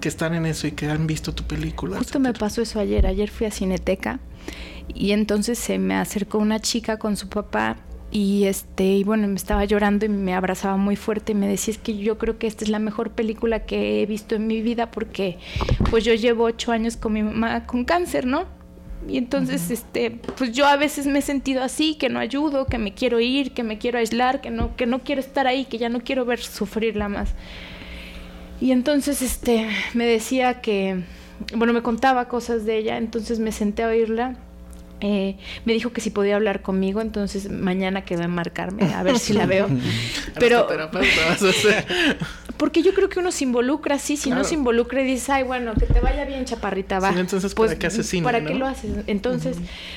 que 0.00 0.08
están 0.08 0.34
en 0.34 0.46
eso 0.46 0.66
y 0.66 0.72
que 0.72 0.86
han 0.86 1.06
visto 1.06 1.34
tu 1.34 1.44
película? 1.44 1.98
Justo 1.98 2.20
me 2.20 2.32
pasó 2.32 2.62
eso 2.62 2.78
ayer. 2.78 3.06
Ayer 3.06 3.30
fui 3.30 3.46
a 3.46 3.50
Cineteca 3.50 4.20
y 4.94 5.12
entonces 5.12 5.58
se 5.58 5.78
me 5.78 5.96
acercó 5.96 6.38
una 6.38 6.60
chica 6.60 6.98
con 6.98 7.16
su 7.16 7.28
papá 7.28 7.76
y 8.10 8.44
este 8.46 8.84
y 8.84 9.04
bueno 9.04 9.28
me 9.28 9.36
estaba 9.36 9.64
llorando 9.64 10.04
y 10.04 10.08
me 10.08 10.34
abrazaba 10.34 10.76
muy 10.76 10.96
fuerte 10.96 11.32
y 11.32 11.34
me 11.36 11.46
decía 11.46 11.72
es 11.72 11.78
que 11.78 11.96
yo 11.96 12.18
creo 12.18 12.38
que 12.38 12.46
esta 12.46 12.64
es 12.64 12.70
la 12.70 12.80
mejor 12.80 13.10
película 13.10 13.64
que 13.66 14.02
he 14.02 14.06
visto 14.06 14.34
en 14.34 14.46
mi 14.46 14.62
vida 14.62 14.90
porque 14.90 15.38
pues 15.90 16.04
yo 16.04 16.14
llevo 16.14 16.44
ocho 16.44 16.72
años 16.72 16.96
con 16.96 17.12
mi 17.12 17.22
mamá 17.22 17.66
con 17.66 17.84
cáncer 17.84 18.26
no 18.26 18.46
y 19.08 19.16
entonces 19.16 19.70
este 19.70 20.10
pues 20.36 20.52
yo 20.52 20.66
a 20.66 20.76
veces 20.76 21.06
me 21.06 21.20
he 21.20 21.22
sentido 21.22 21.62
así 21.62 21.94
que 21.94 22.08
no 22.08 22.18
ayudo 22.18 22.66
que 22.66 22.78
me 22.78 22.94
quiero 22.94 23.20
ir 23.20 23.52
que 23.52 23.62
me 23.62 23.78
quiero 23.78 23.98
aislar 23.98 24.40
que 24.40 24.50
no 24.50 24.76
que 24.76 24.86
no 24.86 25.00
quiero 25.00 25.20
estar 25.20 25.46
ahí 25.46 25.64
que 25.64 25.78
ya 25.78 25.88
no 25.88 26.00
quiero 26.00 26.24
ver 26.24 26.40
sufrirla 26.40 27.08
más 27.08 27.34
y 28.60 28.72
entonces 28.72 29.22
este 29.22 29.68
me 29.94 30.04
decía 30.04 30.60
que 30.60 31.04
bueno 31.54 31.72
me 31.72 31.82
contaba 31.82 32.26
cosas 32.26 32.66
de 32.66 32.76
ella 32.76 32.98
entonces 32.98 33.38
me 33.38 33.52
senté 33.52 33.84
a 33.84 33.88
oírla 33.88 34.36
eh, 35.00 35.36
me 35.64 35.72
dijo 35.72 35.92
que 35.92 36.00
si 36.00 36.10
podía 36.10 36.36
hablar 36.36 36.62
conmigo, 36.62 37.00
entonces 37.00 37.50
mañana 37.50 38.04
quedó 38.04 38.22
en 38.22 38.30
marcarme, 38.30 38.92
a 38.94 39.02
ver 39.02 39.18
si 39.18 39.32
la 39.32 39.46
veo. 39.46 39.68
Pero. 40.38 40.66
porque 42.56 42.82
yo 42.82 42.92
creo 42.92 43.08
que 43.08 43.18
uno 43.18 43.32
se 43.32 43.44
involucra, 43.44 43.98
sí, 43.98 44.18
si 44.18 44.28
no 44.28 44.44
se 44.44 44.52
involucra 44.52 45.00
y 45.00 45.06
dices, 45.06 45.30
ay, 45.30 45.44
bueno, 45.44 45.72
que 45.72 45.86
te 45.86 45.98
vaya 46.00 46.26
bien, 46.26 46.44
chaparrita, 46.44 47.00
va. 47.00 47.08
entonces, 47.08 47.54
¿para 47.54 47.68
pues, 47.68 47.78
qué 47.78 47.86
haces 47.86 48.06
cine? 48.06 48.22
¿Para 48.22 48.44
qué 48.44 48.54
lo 48.54 48.66
haces? 48.66 48.90
Entonces, 49.06 49.56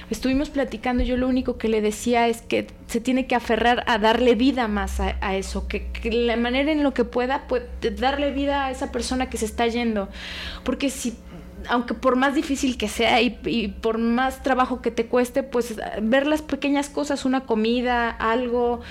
estuvimos 0.10 0.50
platicando, 0.50 1.04
yo 1.04 1.18
lo 1.18 1.28
único 1.28 1.58
que 1.58 1.68
le 1.68 1.82
decía 1.82 2.30
es 2.30 2.42
que 2.42 2.68
se 2.88 3.02
tiene 3.02 3.28
que 3.28 3.36
aferrar 3.36 3.84
a 3.88 3.98
darle 3.98 4.36
vida 4.36 4.70
más 4.70 5.02
a, 5.02 5.36
eso, 5.36 5.68
que, 5.68 5.88
que, 5.88 6.10
la 6.10 6.38
manera 6.38 6.72
en 6.72 6.84
lo 6.84 6.94
que 6.94 7.04
pueda, 7.04 7.48
pues, 7.50 7.64
darle 8.00 8.32
vida 8.32 8.68
a 8.68 8.72
esa 8.72 8.94
persona 8.94 9.30
que 9.30 9.38
se 9.38 9.46
está 9.46 9.68
yendo. 9.68 10.08
Porque 10.64 10.90
si 10.90 11.18
aunque 11.70 11.94
por 11.94 12.16
más 12.16 12.36
difícil 12.36 12.78
que 12.78 12.88
sea 12.88 13.22
y, 13.22 13.30
por 13.82 13.98
más 13.98 14.44
trabajo 14.44 14.82
que 14.82 14.92
te 14.92 15.06
cueste, 15.06 15.44
pues 15.44 15.76
ver 16.02 16.28
las 16.28 16.42
pequeñas 16.42 16.90
cosas, 16.90 17.26
una 17.26 17.46
comida, 17.46 18.10
algo. 18.10 18.82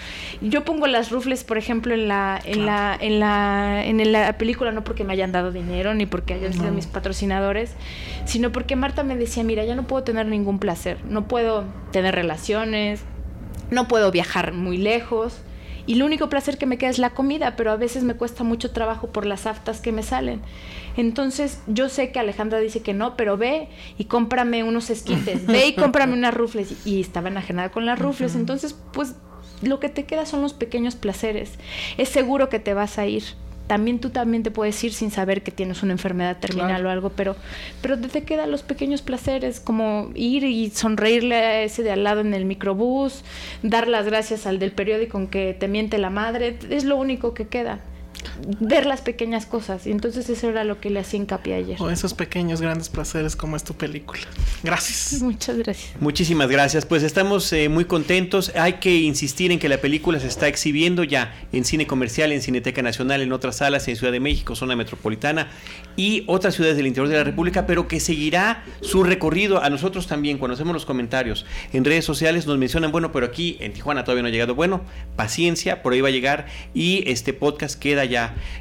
Yo 0.40 0.64
pongo 0.64 0.86
las 0.86 1.10
rufles, 1.10 1.44
por 1.44 1.58
ejemplo, 1.58 1.94
en 1.94 2.08
la, 2.08 2.40
en 2.44 2.66
la, 2.66 2.96
en 3.00 3.20
la, 3.20 3.84
en 3.84 4.12
la 4.12 4.38
película, 4.38 4.72
no 4.72 4.84
porque 4.84 5.04
me 5.04 5.12
hayan 5.12 5.32
dado 5.32 5.52
dinero 5.52 5.94
ni 5.94 6.06
porque 6.06 6.34
hayan 6.34 6.52
sido 6.52 6.70
mis 6.72 6.86
patrocinadores, 6.86 7.72
sino 8.24 8.52
porque 8.52 8.76
Marta 8.76 9.02
me 9.02 9.16
decía, 9.16 9.44
mira, 9.44 9.64
ya 9.64 9.74
no 9.74 9.86
puedo 9.86 10.04
tener 10.04 10.26
ningún 10.26 10.58
placer, 10.58 10.98
no 11.04 11.28
puedo 11.28 11.64
tener 11.90 12.14
relaciones, 12.14 13.02
no 13.70 13.88
puedo 13.88 14.10
viajar 14.10 14.52
muy 14.52 14.76
lejos 14.76 15.42
y 15.86 15.96
lo 15.96 16.06
único 16.06 16.28
placer 16.28 16.58
que 16.58 16.66
me 16.66 16.78
queda 16.78 16.90
es 16.90 16.98
la 16.98 17.10
comida, 17.10 17.56
pero 17.56 17.70
a 17.70 17.76
veces 17.76 18.04
me 18.04 18.14
cuesta 18.14 18.44
mucho 18.44 18.70
trabajo 18.70 19.08
por 19.08 19.26
las 19.26 19.46
aftas 19.46 19.80
que 19.80 19.92
me 19.92 20.02
salen. 20.02 20.40
Entonces, 20.96 21.60
yo 21.66 21.88
sé 21.88 22.12
que 22.12 22.18
Alejandra 22.18 22.58
dice 22.58 22.82
que 22.82 22.94
no, 22.94 23.16
pero 23.16 23.36
ve 23.36 23.68
y 23.98 24.04
cómprame 24.04 24.62
unos 24.62 24.90
esquites, 24.90 25.46
ve 25.46 25.66
y 25.68 25.74
cómprame 25.74 26.12
unas 26.12 26.34
rufles. 26.34 26.86
Y 26.86 27.00
estaba 27.00 27.28
enajenada 27.28 27.70
con 27.70 27.86
las 27.86 27.98
rufles. 27.98 28.34
Entonces, 28.34 28.76
pues 28.92 29.14
lo 29.62 29.80
que 29.80 29.88
te 29.88 30.04
queda 30.04 30.26
son 30.26 30.42
los 30.42 30.52
pequeños 30.52 30.94
placeres. 30.94 31.52
Es 31.96 32.08
seguro 32.08 32.48
que 32.48 32.58
te 32.58 32.74
vas 32.74 32.98
a 32.98 33.06
ir. 33.06 33.24
También 33.66 34.00
tú 34.00 34.10
también 34.10 34.42
te 34.42 34.50
puedes 34.50 34.82
ir 34.84 34.92
sin 34.92 35.10
saber 35.10 35.42
que 35.42 35.50
tienes 35.50 35.82
una 35.82 35.92
enfermedad 35.92 36.38
terminal 36.38 36.84
o 36.84 36.90
algo, 36.90 37.10
pero, 37.10 37.36
pero 37.80 37.98
te 37.98 38.22
quedan 38.24 38.50
los 38.50 38.62
pequeños 38.62 39.02
placeres, 39.02 39.60
como 39.60 40.10
ir 40.14 40.44
y 40.44 40.70
sonreírle 40.70 41.36
a 41.36 41.62
ese 41.62 41.82
de 41.82 41.92
al 41.92 42.04
lado 42.04 42.20
en 42.20 42.34
el 42.34 42.44
microbús, 42.44 43.22
dar 43.62 43.88
las 43.88 44.06
gracias 44.06 44.46
al 44.46 44.58
del 44.58 44.72
periódico 44.72 45.18
en 45.18 45.28
que 45.28 45.56
te 45.58 45.68
miente 45.68 45.98
la 45.98 46.10
madre, 46.10 46.58
es 46.68 46.84
lo 46.84 46.96
único 46.96 47.34
que 47.34 47.46
queda. 47.46 47.80
Ver 48.60 48.86
las 48.86 49.00
pequeñas 49.00 49.46
cosas. 49.46 49.86
Y 49.86 49.90
entonces 49.90 50.28
eso 50.28 50.48
era 50.48 50.64
lo 50.64 50.80
que 50.80 50.90
le 50.90 51.00
hacía 51.00 51.18
hincapié 51.18 51.54
ayer. 51.54 51.76
O 51.80 51.90
esos 51.90 52.14
pequeños 52.14 52.60
grandes 52.60 52.88
placeres 52.88 53.36
como 53.36 53.56
es 53.56 53.64
tu 53.64 53.74
película. 53.74 54.22
Gracias. 54.62 55.22
Muchas 55.22 55.56
gracias. 55.58 56.00
Muchísimas 56.00 56.48
gracias. 56.48 56.86
Pues 56.86 57.02
estamos 57.02 57.52
eh, 57.52 57.68
muy 57.68 57.84
contentos. 57.84 58.52
Hay 58.54 58.74
que 58.74 58.94
insistir 58.94 59.52
en 59.52 59.58
que 59.58 59.68
la 59.68 59.78
película 59.78 60.20
se 60.20 60.26
está 60.26 60.48
exhibiendo 60.48 61.04
ya 61.04 61.34
en 61.52 61.64
cine 61.64 61.86
comercial, 61.86 62.32
en 62.32 62.42
Cineteca 62.42 62.82
Nacional, 62.82 63.22
en 63.22 63.32
otras 63.32 63.56
salas, 63.56 63.88
en 63.88 63.96
Ciudad 63.96 64.12
de 64.12 64.20
México, 64.20 64.54
zona 64.54 64.76
metropolitana 64.76 65.48
y 65.96 66.24
otras 66.26 66.54
ciudades 66.54 66.76
del 66.76 66.86
interior 66.86 67.08
de 67.08 67.16
la 67.16 67.24
República, 67.24 67.66
pero 67.66 67.88
que 67.88 68.00
seguirá 68.00 68.64
su 68.80 69.02
recorrido. 69.04 69.62
A 69.62 69.70
nosotros 69.70 70.06
también, 70.06 70.38
cuando 70.38 70.54
hacemos 70.54 70.72
los 70.74 70.86
comentarios 70.86 71.46
en 71.72 71.84
redes 71.84 72.04
sociales, 72.04 72.46
nos 72.46 72.58
mencionan, 72.58 72.92
bueno, 72.92 73.12
pero 73.12 73.26
aquí 73.26 73.56
en 73.60 73.72
Tijuana 73.72 74.04
todavía 74.04 74.22
no 74.22 74.28
ha 74.28 74.32
llegado. 74.32 74.54
Bueno, 74.54 74.82
paciencia, 75.16 75.82
por 75.82 75.92
ahí 75.92 76.00
va 76.00 76.08
a 76.08 76.12
llegar 76.12 76.46
y 76.74 77.04
este 77.10 77.32
podcast 77.32 77.78
queda 77.78 78.04
ya, 78.04 78.11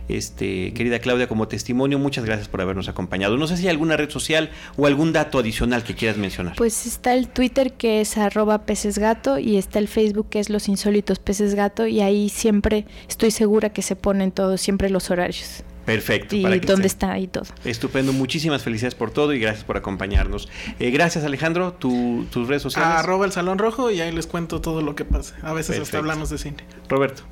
este, 0.08 0.74
querida 0.74 1.00
Claudia, 1.00 1.28
como 1.28 1.48
testimonio. 1.48 2.00
Muchas 2.00 2.26
gracias 2.26 2.48
por 2.48 2.62
habernos 2.62 2.88
acompañado. 2.88 3.38
No 3.38 3.48
sé 3.48 3.58
si 3.58 3.64
hay 3.64 3.70
alguna 3.70 3.98
red 3.98 4.10
social 4.10 4.50
o 4.78 4.88
algún 4.88 5.14
dato 5.14 5.40
adicional 5.40 5.84
que 5.84 5.96
quieras 5.96 6.18
mencionar. 6.18 6.56
Pues 6.56 6.86
está 6.86 7.14
el 7.14 7.28
Twitter 7.28 7.74
que 7.74 8.02
es 8.02 8.18
arroba 8.18 8.66
peces 8.66 8.98
gato 8.98 9.40
y 9.40 9.58
está 9.58 9.80
el 9.80 9.88
Facebook 9.88 10.30
que 10.30 10.40
es 10.40 10.50
los 10.50 10.68
insólitos 10.68 11.20
peces 11.20 11.56
gato 11.56 11.88
y 11.88 12.02
ahí 12.02 12.30
siempre 12.30 12.86
estoy 13.08 13.32
segura 13.32 13.70
que 13.70 13.82
se 13.82 13.96
ponen 13.96 14.32
todos, 14.32 14.62
siempre 14.62 14.90
los 14.90 15.10
horarios. 15.12 15.64
Perfecto. 15.86 16.36
Y 16.36 16.60
dónde 16.60 16.88
está 16.88 17.18
y 17.18 17.28
todo. 17.28 17.46
Estupendo. 17.66 18.14
Muchísimas 18.14 18.64
felicidades 18.64 18.96
por 18.96 19.12
todo 19.12 19.34
y 19.34 19.40
gracias 19.40 19.64
por 19.64 19.78
acompañarnos. 19.78 20.48
Eh, 20.80 20.92
gracias, 20.92 21.24
Alejandro. 21.24 21.74
Tu, 21.74 22.26
tus 22.32 22.48
redes 22.48 22.62
sociales. 22.62 22.98
Arroba 22.98 23.26
el 23.26 23.32
Salón 23.32 23.58
Rojo 23.58 23.90
y 23.90 24.00
ahí 24.02 24.12
les 24.12 24.28
cuento 24.28 24.62
todo 24.62 24.82
lo 24.82 24.96
que 24.96 25.06
pasa. 25.06 25.36
A 25.42 25.54
veces 25.54 25.80
hasta 25.80 25.98
hablamos 25.98 26.30
de 26.30 26.38
cine. 26.38 26.58
Roberto. 26.88 27.24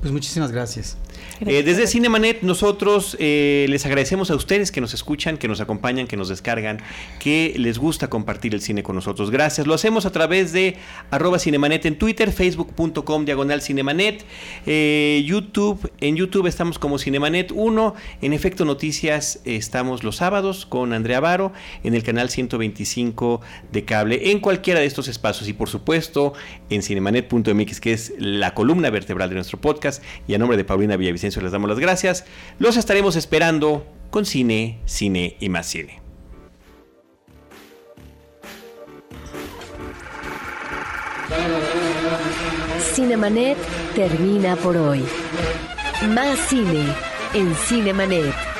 Pues 0.00 0.12
muchísimas 0.12 0.50
gracias. 0.50 0.98
Eh, 1.40 1.62
desde 1.62 1.86
Cinemanet 1.86 2.42
nosotros 2.42 3.16
eh, 3.18 3.66
les 3.68 3.84
agradecemos 3.86 4.30
a 4.30 4.36
ustedes 4.36 4.70
que 4.70 4.80
nos 4.80 4.94
escuchan, 4.94 5.36
que 5.36 5.48
nos 5.48 5.60
acompañan, 5.60 6.06
que 6.06 6.16
nos 6.16 6.28
descargan, 6.28 6.80
que 7.18 7.54
les 7.56 7.78
gusta 7.78 8.08
compartir 8.08 8.54
el 8.54 8.60
cine 8.60 8.82
con 8.82 8.94
nosotros. 8.94 9.30
Gracias. 9.30 9.66
Lo 9.66 9.74
hacemos 9.74 10.06
a 10.06 10.12
través 10.12 10.52
de 10.52 10.76
arroba 11.10 11.38
Cinemanet 11.38 11.86
en 11.86 11.98
Twitter, 11.98 12.32
facebook.com 12.32 13.24
diagonal 13.24 13.62
Cinemanet, 13.62 14.24
eh, 14.66 15.22
YouTube. 15.26 15.90
En 16.00 16.16
YouTube 16.16 16.46
estamos 16.46 16.78
como 16.78 16.98
Cinemanet 16.98 17.52
1. 17.52 17.94
En 18.22 18.32
Efecto 18.32 18.64
Noticias 18.64 19.40
estamos 19.44 20.04
los 20.04 20.16
sábados 20.16 20.66
con 20.66 20.92
Andrea 20.92 21.20
Varo 21.20 21.52
en 21.82 21.94
el 21.94 22.02
canal 22.02 22.30
125 22.30 23.40
de 23.72 23.84
cable, 23.84 24.30
en 24.30 24.40
cualquiera 24.40 24.80
de 24.80 24.86
estos 24.86 25.08
espacios. 25.08 25.48
Y 25.48 25.52
por 25.52 25.68
supuesto 25.68 26.32
en 26.70 26.82
cinemanet.mx, 26.82 27.80
que 27.80 27.92
es 27.92 28.12
la 28.18 28.54
columna 28.54 28.90
vertebral 28.90 29.28
de 29.28 29.34
nuestro 29.36 29.60
podcast. 29.60 30.02
Y 30.28 30.34
a 30.34 30.38
nombre 30.38 30.56
de 30.56 30.64
Paulina 30.64 30.96
Villavicencio 30.96 31.33
les 31.42 31.52
damos 31.52 31.68
las 31.68 31.78
gracias. 31.78 32.24
Los 32.58 32.76
estaremos 32.76 33.16
esperando 33.16 33.86
con 34.10 34.24
cine, 34.24 34.80
cine 34.84 35.36
y 35.40 35.48
más 35.48 35.66
cine. 35.66 36.00
Cinemanet 42.94 43.58
termina 43.94 44.56
por 44.56 44.76
hoy. 44.76 45.04
Más 46.08 46.38
cine 46.48 46.94
en 47.32 47.54
Cinemanet. 47.54 48.53